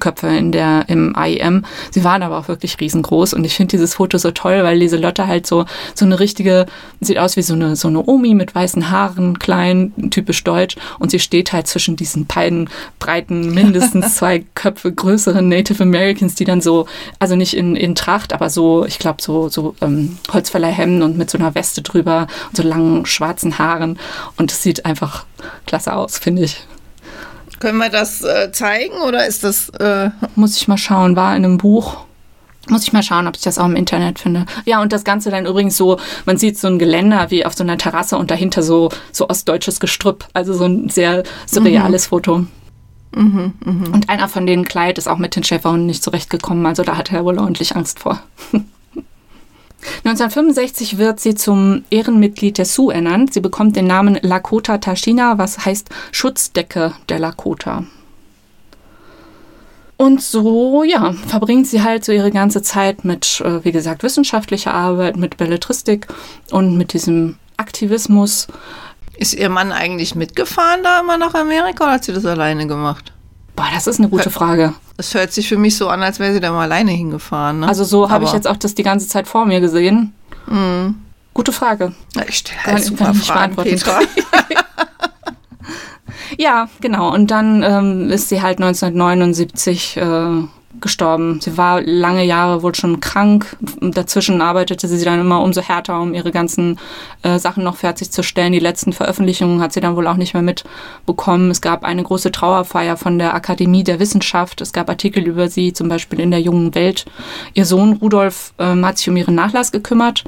Köpfe 0.00 0.28
in 0.28 0.52
der, 0.52 0.84
im 0.88 1.14
IEM. 1.16 1.64
Sie 1.90 2.04
waren 2.04 2.22
aber 2.22 2.38
auch 2.38 2.48
wirklich 2.48 2.78
riesengroß 2.80 3.34
und 3.34 3.44
ich 3.44 3.54
finde 3.54 3.72
dieses 3.72 3.94
Foto 3.94 4.18
so 4.18 4.30
toll, 4.30 4.62
weil 4.62 4.78
diese 4.78 4.96
Lotte 4.96 5.26
halt 5.26 5.46
so, 5.46 5.64
so 5.94 6.04
eine 6.04 6.20
richtige, 6.20 6.66
sieht 7.00 7.18
aus 7.18 7.36
wie 7.36 7.42
so 7.42 7.54
eine, 7.54 7.76
so 7.76 7.88
eine 7.88 8.04
Omi 8.06 8.34
mit 8.34 8.54
weißen 8.54 8.90
Haaren, 8.90 9.38
klein, 9.38 9.92
typisch 10.10 10.44
deutsch 10.44 10.76
und 10.98 11.10
sie 11.10 11.18
steht 11.18 11.52
halt 11.52 11.66
zwischen 11.66 11.96
diesen 11.96 12.26
beiden 12.26 12.68
breiten, 12.98 13.54
mindestens 13.54 14.14
zwei 14.16 14.44
Köpfe 14.54 14.92
größeren 14.92 15.48
Native 15.48 15.82
Americans, 15.82 16.34
die 16.34 16.44
dann 16.44 16.60
so, 16.60 16.86
also 17.18 17.36
nicht 17.36 17.56
in, 17.56 17.76
in 17.76 17.94
Tracht, 17.94 18.32
aber 18.32 18.50
so, 18.50 18.84
ich 18.84 18.98
glaube, 18.98 19.22
so, 19.22 19.48
so 19.48 19.74
ähm, 19.80 20.18
Holzfällerhemden 20.32 21.02
und 21.02 21.18
mit 21.18 21.30
so 21.30 21.38
einer 21.38 21.54
Weste 21.54 21.82
drüber 21.82 22.26
und 22.48 22.56
so 22.56 22.62
langen 22.62 23.06
schwarzen 23.06 23.58
Haaren 23.58 23.98
und 24.36 24.52
es 24.52 24.62
sieht 24.62 24.84
einfach 24.84 25.24
klasse 25.66 25.94
aus, 25.94 26.18
finde 26.18 26.42
ich. 26.42 26.66
Können 27.60 27.78
wir 27.78 27.90
das 27.90 28.22
äh, 28.22 28.52
zeigen 28.52 28.94
oder 29.06 29.26
ist 29.26 29.44
das. 29.44 29.68
Äh 29.70 30.10
Muss 30.34 30.56
ich 30.56 30.68
mal 30.68 30.78
schauen, 30.78 31.16
war 31.16 31.36
in 31.36 31.44
einem 31.44 31.58
Buch. 31.58 31.98
Muss 32.68 32.82
ich 32.82 32.92
mal 32.92 33.02
schauen, 33.02 33.26
ob 33.26 33.36
ich 33.36 33.42
das 33.42 33.58
auch 33.58 33.64
im 33.64 33.76
Internet 33.76 34.18
finde. 34.18 34.44
Ja, 34.66 34.82
und 34.82 34.92
das 34.92 35.04
Ganze 35.04 35.30
dann 35.30 35.46
übrigens 35.46 35.76
so, 35.76 35.98
man 36.26 36.36
sieht 36.36 36.58
so 36.58 36.68
ein 36.68 36.78
Geländer 36.78 37.30
wie 37.30 37.46
auf 37.46 37.54
so 37.54 37.64
einer 37.64 37.78
Terrasse 37.78 38.18
und 38.18 38.30
dahinter 38.30 38.62
so, 38.62 38.90
so 39.10 39.28
ostdeutsches 39.28 39.80
Gestrüpp. 39.80 40.26
Also 40.34 40.52
so 40.52 40.66
ein 40.66 40.88
sehr 40.90 41.22
surreales 41.46 42.06
mhm. 42.06 42.08
Foto. 42.08 42.46
Mhm, 43.16 43.54
mh. 43.64 43.90
Und 43.90 44.08
einer 44.10 44.28
von 44.28 44.46
denen, 44.46 44.66
Kleid, 44.66 44.98
ist 44.98 45.08
auch 45.08 45.16
mit 45.16 45.34
den 45.34 45.44
Schäferhunden 45.44 45.86
nicht 45.86 46.02
zurechtgekommen. 46.02 46.66
Also 46.66 46.82
da 46.82 46.96
hatte 46.96 47.16
er 47.16 47.24
wohl 47.24 47.38
ordentlich 47.38 47.74
Angst 47.74 48.00
vor. 48.00 48.20
1965 50.04 50.98
wird 50.98 51.20
sie 51.20 51.34
zum 51.34 51.84
Ehrenmitglied 51.90 52.58
der 52.58 52.64
Sioux 52.64 52.90
ernannt. 52.90 53.34
Sie 53.34 53.40
bekommt 53.40 53.76
den 53.76 53.86
Namen 53.86 54.18
Lakota 54.22 54.78
Tashina, 54.78 55.38
was 55.38 55.64
heißt 55.64 55.88
Schutzdecke 56.12 56.94
der 57.08 57.18
Lakota. 57.18 57.84
Und 59.96 60.22
so, 60.22 60.84
ja, 60.84 61.12
verbringt 61.12 61.66
sie 61.66 61.82
halt 61.82 62.04
so 62.04 62.12
ihre 62.12 62.30
ganze 62.30 62.62
Zeit 62.62 63.04
mit, 63.04 63.40
äh, 63.40 63.64
wie 63.64 63.72
gesagt, 63.72 64.04
wissenschaftlicher 64.04 64.72
Arbeit, 64.72 65.16
mit 65.16 65.36
Belletristik 65.36 66.06
und 66.52 66.76
mit 66.76 66.92
diesem 66.92 67.36
Aktivismus. 67.56 68.46
Ist 69.16 69.34
ihr 69.34 69.48
Mann 69.48 69.72
eigentlich 69.72 70.14
mitgefahren 70.14 70.84
da 70.84 71.00
immer 71.00 71.18
nach 71.18 71.34
Amerika 71.34 71.84
oder 71.84 71.94
hat 71.94 72.04
sie 72.04 72.12
das 72.12 72.24
alleine 72.24 72.68
gemacht? 72.68 73.12
Boah, 73.56 73.66
das 73.74 73.88
ist 73.88 73.98
eine 73.98 74.08
gute 74.08 74.30
Frage. 74.30 74.74
Es 74.98 75.14
hört 75.14 75.32
sich 75.32 75.48
für 75.48 75.56
mich 75.56 75.76
so 75.76 75.88
an, 75.88 76.02
als 76.02 76.18
wäre 76.18 76.32
sie 76.32 76.40
da 76.40 76.50
mal 76.50 76.64
alleine 76.64 76.90
hingefahren. 76.90 77.60
Ne? 77.60 77.68
Also 77.68 77.84
so 77.84 78.10
habe 78.10 78.24
ich 78.24 78.32
jetzt 78.32 78.48
auch 78.48 78.56
das 78.56 78.74
die 78.74 78.82
ganze 78.82 79.06
Zeit 79.06 79.28
vor 79.28 79.46
mir 79.46 79.60
gesehen. 79.60 80.12
Mhm. 80.46 80.96
Gute 81.34 81.52
Frage. 81.52 81.92
ich 82.28 82.38
stelle 82.38 82.64
halt 82.64 82.84
super 82.84 83.14
Fragen, 83.14 83.54
Petra. 83.54 84.00
ja, 86.38 86.68
genau. 86.80 87.14
Und 87.14 87.30
dann 87.30 87.62
ähm, 87.62 88.10
ist 88.10 88.28
sie 88.28 88.42
halt 88.42 88.58
1979 88.58 89.98
äh, 89.98 90.42
gestorben. 90.80 91.40
Sie 91.40 91.56
war 91.56 91.80
lange 91.80 92.24
Jahre 92.24 92.62
wohl 92.62 92.74
schon 92.74 93.00
krank. 93.00 93.56
Dazwischen 93.80 94.42
arbeitete 94.42 94.86
sie 94.86 95.04
dann 95.04 95.20
immer 95.20 95.42
umso 95.42 95.62
härter, 95.62 96.00
um 96.00 96.14
ihre 96.14 96.30
ganzen 96.30 96.78
äh, 97.22 97.38
Sachen 97.38 97.64
noch 97.64 97.76
fertigzustellen. 97.76 98.52
Die 98.52 98.58
letzten 98.58 98.92
Veröffentlichungen 98.92 99.60
hat 99.60 99.72
sie 99.72 99.80
dann 99.80 99.96
wohl 99.96 100.06
auch 100.06 100.16
nicht 100.16 100.34
mehr 100.34 100.42
mitbekommen. 100.42 101.50
Es 101.50 101.62
gab 101.62 101.84
eine 101.84 102.02
große 102.02 102.32
Trauerfeier 102.32 102.96
von 102.96 103.18
der 103.18 103.34
Akademie 103.34 103.82
der 103.82 103.98
Wissenschaft. 103.98 104.60
Es 104.60 104.72
gab 104.72 104.90
Artikel 104.90 105.26
über 105.26 105.48
sie, 105.48 105.72
zum 105.72 105.88
Beispiel 105.88 106.20
in 106.20 106.30
der 106.30 106.40
Jungen 106.40 106.74
Welt. 106.74 107.06
Ihr 107.54 107.64
Sohn 107.64 107.94
Rudolf 107.94 108.52
ähm, 108.58 108.84
hat 108.84 108.98
sich 108.98 109.08
um 109.08 109.16
ihren 109.16 109.34
Nachlass 109.34 109.72
gekümmert. 109.72 110.24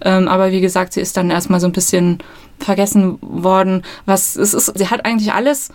Ähm, 0.00 0.26
aber 0.26 0.52
wie 0.52 0.62
gesagt, 0.62 0.94
sie 0.94 1.00
ist 1.00 1.16
dann 1.16 1.30
erstmal 1.30 1.60
so 1.60 1.66
ein 1.66 1.72
bisschen 1.72 2.18
vergessen 2.58 3.18
worden. 3.20 3.82
Was 4.06 4.36
es 4.36 4.54
ist, 4.54 4.72
sie 4.76 4.88
hat 4.88 5.04
eigentlich 5.04 5.32
alles 5.32 5.70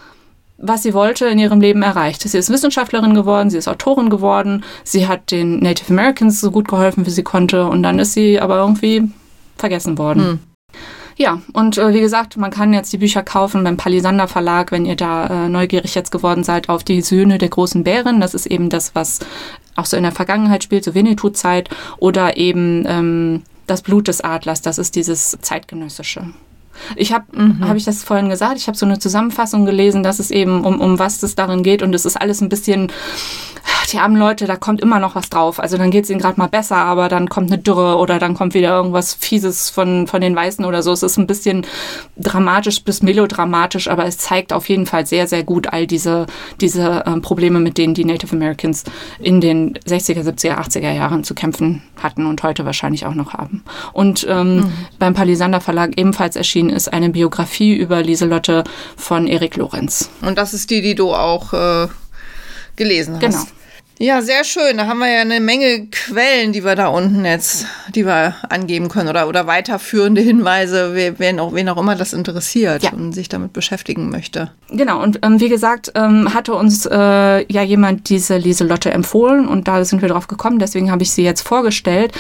was 0.58 0.84
sie 0.84 0.94
wollte, 0.94 1.28
in 1.28 1.40
ihrem 1.40 1.62
Leben 1.62 1.84
erreicht. 1.84 2.22
Sie 2.22 2.38
ist 2.38 2.50
Wissenschaftlerin 2.50 3.14
geworden, 3.14 3.50
sie 3.50 3.58
ist 3.58 3.68
Autorin 3.68 4.10
geworden, 4.10 4.64
sie 4.84 5.08
hat 5.08 5.32
den 5.32 5.60
Native 5.60 5.94
Americans 5.94 6.42
so 6.42 6.52
gut 6.52 6.68
geholfen, 6.68 7.06
wie 7.06 7.12
sie 7.12 7.24
konnte 7.24 7.66
und 7.66 7.84
dann 7.84 8.00
ist 8.00 8.14
sie 8.14 8.40
aber 8.40 8.58
irgendwie 8.58 9.10
vergessen 9.58 9.98
worden. 9.98 10.24
Hm. 10.24 10.40
Ja, 11.18 11.42
und 11.54 11.80
äh, 11.80 11.94
wie 11.96 12.00
gesagt, 12.00 12.38
man 12.38 12.52
kann 12.52 12.74
jetzt 12.74 12.94
die 12.94 13.00
Bücher 13.00 13.24
kaufen 13.24 13.64
beim 13.64 13.76
Palisander 13.76 14.28
Verlag, 14.28 14.72
wenn 14.72 14.86
ihr 14.86 14.96
da 14.96 15.46
äh, 15.46 15.50
neugierig 15.50 15.96
jetzt 15.96 16.12
geworden 16.12 16.44
seid 16.44 16.70
auf 16.70 16.84
die 16.84 17.02
Söhne 17.02 17.40
der 17.40 17.50
großen 17.50 17.84
Bären. 17.84 18.22
Das 18.22 18.36
ist 18.36 18.46
eben 18.46 18.70
das, 18.70 18.94
was 18.94 19.20
auch 19.76 19.86
so 19.86 19.98
in 19.98 20.04
der 20.04 20.12
Vergangenheit 20.12 20.64
spielt, 20.64 20.84
so 20.84 20.94
Winnetou-Zeit. 20.94 21.70
Oder 21.98 22.38
eben 22.38 22.86
ähm, 22.88 23.44
das 23.66 23.82
Blut 23.82 24.08
des 24.08 24.22
Adlers, 24.22 24.62
das 24.62 24.78
ist 24.78 24.96
dieses 24.96 25.38
zeitgenössische. 25.42 26.28
Ich 26.96 27.14
habe, 27.14 27.26
mhm. 27.34 27.68
habe 27.68 27.78
ich 27.78 27.86
das 27.86 28.04
vorhin 28.04 28.30
gesagt, 28.30 28.58
ich 28.58 28.68
habe 28.68 28.78
so 28.78 28.86
eine 28.86 29.00
Zusammenfassung 29.00 29.66
gelesen, 29.66 30.04
dass 30.04 30.20
es 30.20 30.32
eben 30.32 30.66
um, 30.66 30.80
um 30.80 31.00
was 31.00 31.22
es 31.24 31.36
darin 31.36 31.64
geht 31.64 31.82
und 31.82 31.94
es 31.94 32.06
ist 32.06 32.20
alles 32.20 32.42
ein 32.42 32.50
bisschen 32.50 32.92
die 33.92 34.00
armen 34.00 34.18
Leute, 34.18 34.46
da 34.46 34.56
kommt 34.56 34.82
immer 34.82 35.00
noch 35.00 35.16
was 35.16 35.30
drauf. 35.30 35.60
Also 35.60 35.78
dann 35.78 35.92
geht 35.92 36.04
es 36.04 36.10
ihnen 36.10 36.20
gerade 36.20 36.40
mal 36.40 36.48
besser, 36.48 36.78
aber 36.78 37.08
dann 37.08 37.30
kommt 37.30 37.52
eine 37.52 37.62
Dürre 37.62 37.98
oder 37.98 38.20
dann 38.20 38.34
kommt 38.34 38.54
wieder 38.54 38.70
irgendwas 38.70 39.14
Fieses 39.14 39.70
von, 39.70 40.08
von 40.08 40.22
den 40.22 40.36
Weißen 40.36 40.66
oder 40.66 40.84
so. 40.84 40.92
Es 40.92 41.04
ist 41.04 41.18
ein 41.18 41.28
bisschen 41.28 41.66
dramatisch 42.18 42.84
bis 42.84 43.02
melodramatisch, 43.02 43.88
aber 43.88 44.06
es 44.06 44.18
zeigt 44.18 44.52
auf 44.52 44.68
jeden 44.68 44.86
Fall 44.86 45.06
sehr, 45.06 45.28
sehr 45.28 45.44
gut 45.44 45.68
all 45.72 45.88
diese, 45.88 46.26
diese 46.60 47.06
äh, 47.06 47.20
Probleme, 47.22 47.60
mit 47.60 47.78
denen 47.78 47.94
die 47.94 48.06
Native 48.06 48.36
Americans 48.36 48.84
in 49.20 49.42
den 49.42 49.78
60er, 49.78 50.24
70er, 50.24 50.58
80er 50.58 50.92
Jahren 50.92 51.24
zu 51.24 51.34
kämpfen 51.34 51.82
hatten 52.02 52.26
und 52.26 52.44
heute 52.44 52.66
wahrscheinlich 52.66 53.06
auch 53.06 53.16
noch 53.16 53.34
haben. 53.34 53.64
Und 53.94 54.26
ähm, 54.30 54.58
mhm. 54.58 54.74
beim 55.00 55.14
Palisander 55.14 55.62
Verlag 55.62 55.98
ebenfalls 55.98 56.36
erschienen 56.36 56.67
ist 56.70 56.92
eine 56.94 57.10
Biografie 57.10 57.76
über 57.76 58.02
Lieselotte 58.02 58.64
von 58.96 59.28
Erik 59.28 59.58
Lorenz. 59.58 60.10
Und 60.22 60.38
das 60.38 60.54
ist 60.54 60.70
die, 60.70 60.82
die 60.82 60.96
du 60.96 61.14
auch 61.14 61.54
äh, 61.54 61.88
gelesen 62.76 63.16
hast. 63.16 63.22
Genau. 63.22 63.46
Ja, 64.00 64.22
sehr 64.22 64.44
schön. 64.44 64.78
Da 64.78 64.86
haben 64.86 65.00
wir 65.00 65.12
ja 65.12 65.22
eine 65.22 65.40
Menge 65.40 65.88
Quellen, 65.88 66.54
die 66.54 66.64
wir 66.64 66.76
da 66.76 66.88
unten 66.88 67.26
jetzt, 67.26 67.66
die 67.96 68.06
wir 68.06 68.36
angeben 68.48 68.90
können 68.90 69.10
oder, 69.10 69.28
oder 69.28 69.48
weiterführende 69.48 70.22
Hinweise, 70.22 70.94
wen 71.18 71.40
auch, 71.40 71.54
wen 71.54 71.68
auch 71.68 71.78
immer 71.78 71.96
das 71.96 72.14
interessiert 72.14 72.84
ja. 72.84 72.92
und 72.92 73.14
sich 73.14 73.28
damit 73.28 73.54
beschäftigen 73.54 74.10
möchte. 74.10 74.52
Genau. 74.70 75.02
Und 75.02 75.20
ähm, 75.24 75.40
wie 75.40 75.50
gesagt, 75.50 75.94
ähm, 75.96 76.32
hatte 76.34 76.54
uns 76.54 76.86
äh, 76.86 77.52
ja 77.52 77.64
jemand 77.64 78.10
diese 78.10 78.38
Lieselotte 78.38 78.92
empfohlen 78.92 79.48
und 79.48 79.68
da 79.68 79.84
sind 79.84 80.04
wir 80.04 80.10
drauf 80.10 80.28
gekommen. 80.28 80.60
Deswegen 80.60 80.92
habe 80.92 81.02
ich 81.02 81.12
sie 81.12 81.24
jetzt 81.24 81.42
vorgestellt. 81.42 82.12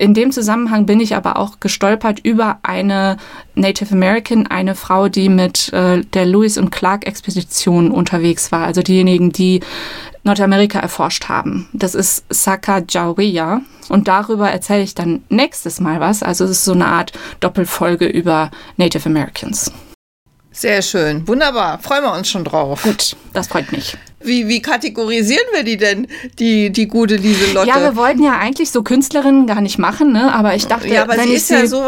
In 0.00 0.14
dem 0.14 0.30
Zusammenhang 0.30 0.86
bin 0.86 1.00
ich 1.00 1.16
aber 1.16 1.36
auch 1.36 1.58
gestolpert 1.58 2.20
über 2.20 2.60
eine 2.62 3.16
Native 3.56 3.92
American, 3.92 4.46
eine 4.46 4.76
Frau, 4.76 5.08
die 5.08 5.28
mit 5.28 5.72
äh, 5.72 6.02
der 6.02 6.24
Lewis 6.24 6.56
und 6.56 6.70
Clark 6.70 7.04
Expedition 7.06 7.90
unterwegs 7.90 8.52
war. 8.52 8.64
Also 8.64 8.80
diejenigen, 8.82 9.32
die 9.32 9.60
Nordamerika 10.22 10.78
erforscht 10.78 11.28
haben. 11.28 11.68
Das 11.72 11.96
ist 11.96 12.24
Sacagawea. 12.30 13.60
Und 13.88 14.06
darüber 14.06 14.50
erzähle 14.50 14.82
ich 14.82 14.94
dann 14.94 15.24
nächstes 15.30 15.80
Mal 15.80 15.98
was. 15.98 16.22
Also 16.22 16.44
es 16.44 16.52
ist 16.52 16.64
so 16.64 16.72
eine 16.72 16.86
Art 16.86 17.12
Doppelfolge 17.40 18.06
über 18.06 18.52
Native 18.76 19.08
Americans. 19.08 19.72
Sehr 20.52 20.82
schön. 20.82 21.26
Wunderbar. 21.26 21.80
Freuen 21.80 22.04
wir 22.04 22.12
uns 22.12 22.28
schon 22.28 22.44
drauf. 22.44 22.82
Gut, 22.82 23.16
das 23.32 23.48
freut 23.48 23.72
mich. 23.72 23.96
Wie, 24.20 24.48
wie 24.48 24.60
kategorisieren 24.60 25.46
wir 25.54 25.62
die 25.62 25.76
denn, 25.76 26.08
die, 26.38 26.70
die 26.70 26.88
gute 26.88 27.16
Lieselotte? 27.16 27.68
Ja, 27.68 27.80
wir 27.80 27.94
wollten 27.94 28.22
ja 28.22 28.38
eigentlich 28.38 28.70
so 28.70 28.82
Künstlerinnen 28.82 29.46
gar 29.46 29.60
nicht 29.60 29.78
machen, 29.78 30.12
ne? 30.12 30.32
aber 30.32 30.54
ich 30.56 30.66
dachte, 30.66 30.88
ja, 30.88 31.02
aber 31.02 31.16
wenn 31.16 31.28
sie 31.28 31.34
ist 31.34 31.50
ja 31.50 31.66
so 31.66 31.84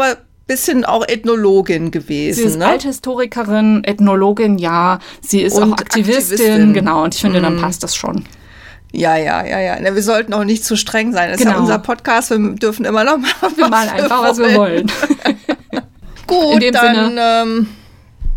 bisschen 0.51 0.83
auch 0.83 1.07
Ethnologin 1.07 1.91
gewesen. 1.91 2.41
Sie 2.41 2.43
ist 2.43 2.57
ne? 2.57 2.65
Althistorikerin, 2.65 3.83
Ethnologin, 3.85 4.57
ja. 4.57 4.99
Sie 5.21 5.41
ist 5.41 5.55
und 5.55 5.63
auch 5.63 5.77
Aktivistin, 5.77 6.37
Aktivistin, 6.39 6.73
genau. 6.73 7.03
Und 7.03 7.15
ich 7.15 7.21
finde, 7.21 7.39
mm. 7.39 7.43
dann 7.43 7.55
mhm. 7.55 7.61
passt 7.61 7.83
das 7.83 7.95
schon. 7.95 8.25
Ja, 8.91 9.15
ja, 9.15 9.45
ja, 9.45 9.59
ja. 9.59 9.77
Na, 9.81 9.95
wir 9.95 10.03
sollten 10.03 10.33
auch 10.33 10.43
nicht 10.43 10.65
zu 10.65 10.75
streng 10.75 11.13
sein. 11.13 11.29
Das 11.29 11.37
genau. 11.37 11.51
ist 11.51 11.55
ja 11.55 11.61
genau. 11.61 11.61
unser 11.61 11.79
Podcast. 11.79 12.31
Wir 12.31 12.37
dürfen 12.55 12.83
immer 12.83 13.05
noch 13.05 13.17
mal 13.17 13.29
Wir 13.55 13.69
malen 13.69 13.89
einfach, 13.91 14.23
was 14.23 14.37
wir 14.39 14.53
wollen. 14.55 14.91
Gut, 16.27 16.63
dann 16.73 17.17
ähm, 17.17 17.67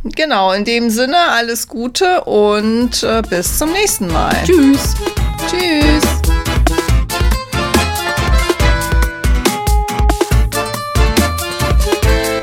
genau, 0.04 0.52
in 0.52 0.64
dem 0.64 0.90
Sinne 0.90 1.16
alles 1.30 1.68
Gute 1.68 2.22
und 2.24 3.02
äh, 3.02 3.22
bis 3.28 3.58
zum 3.58 3.72
nächsten 3.72 4.08
Mal. 4.08 4.36
Tschüss. 4.44 4.94
Tschüss. 5.50 6.04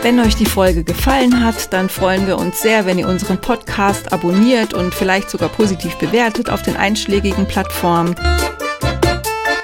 Wenn 0.04 0.20
euch 0.20 0.36
die 0.36 0.46
Folge 0.46 0.84
gefallen 0.84 1.46
hat, 1.46 1.72
dann 1.72 1.88
freuen 1.88 2.26
wir 2.26 2.38
uns 2.38 2.60
sehr, 2.60 2.88
wenn 2.88 2.98
ihr 2.98 3.08
unseren 3.08 3.40
Podcast 3.40 4.12
abonniert 4.12 4.74
und 4.74 4.96
vielleicht 4.96 5.30
sogar 5.30 5.50
positiv 5.50 5.96
bewertet 5.98 6.50
auf 6.50 6.64
den 6.64 6.76
einschlägigen 6.76 7.48
Plattformen. 7.48 8.16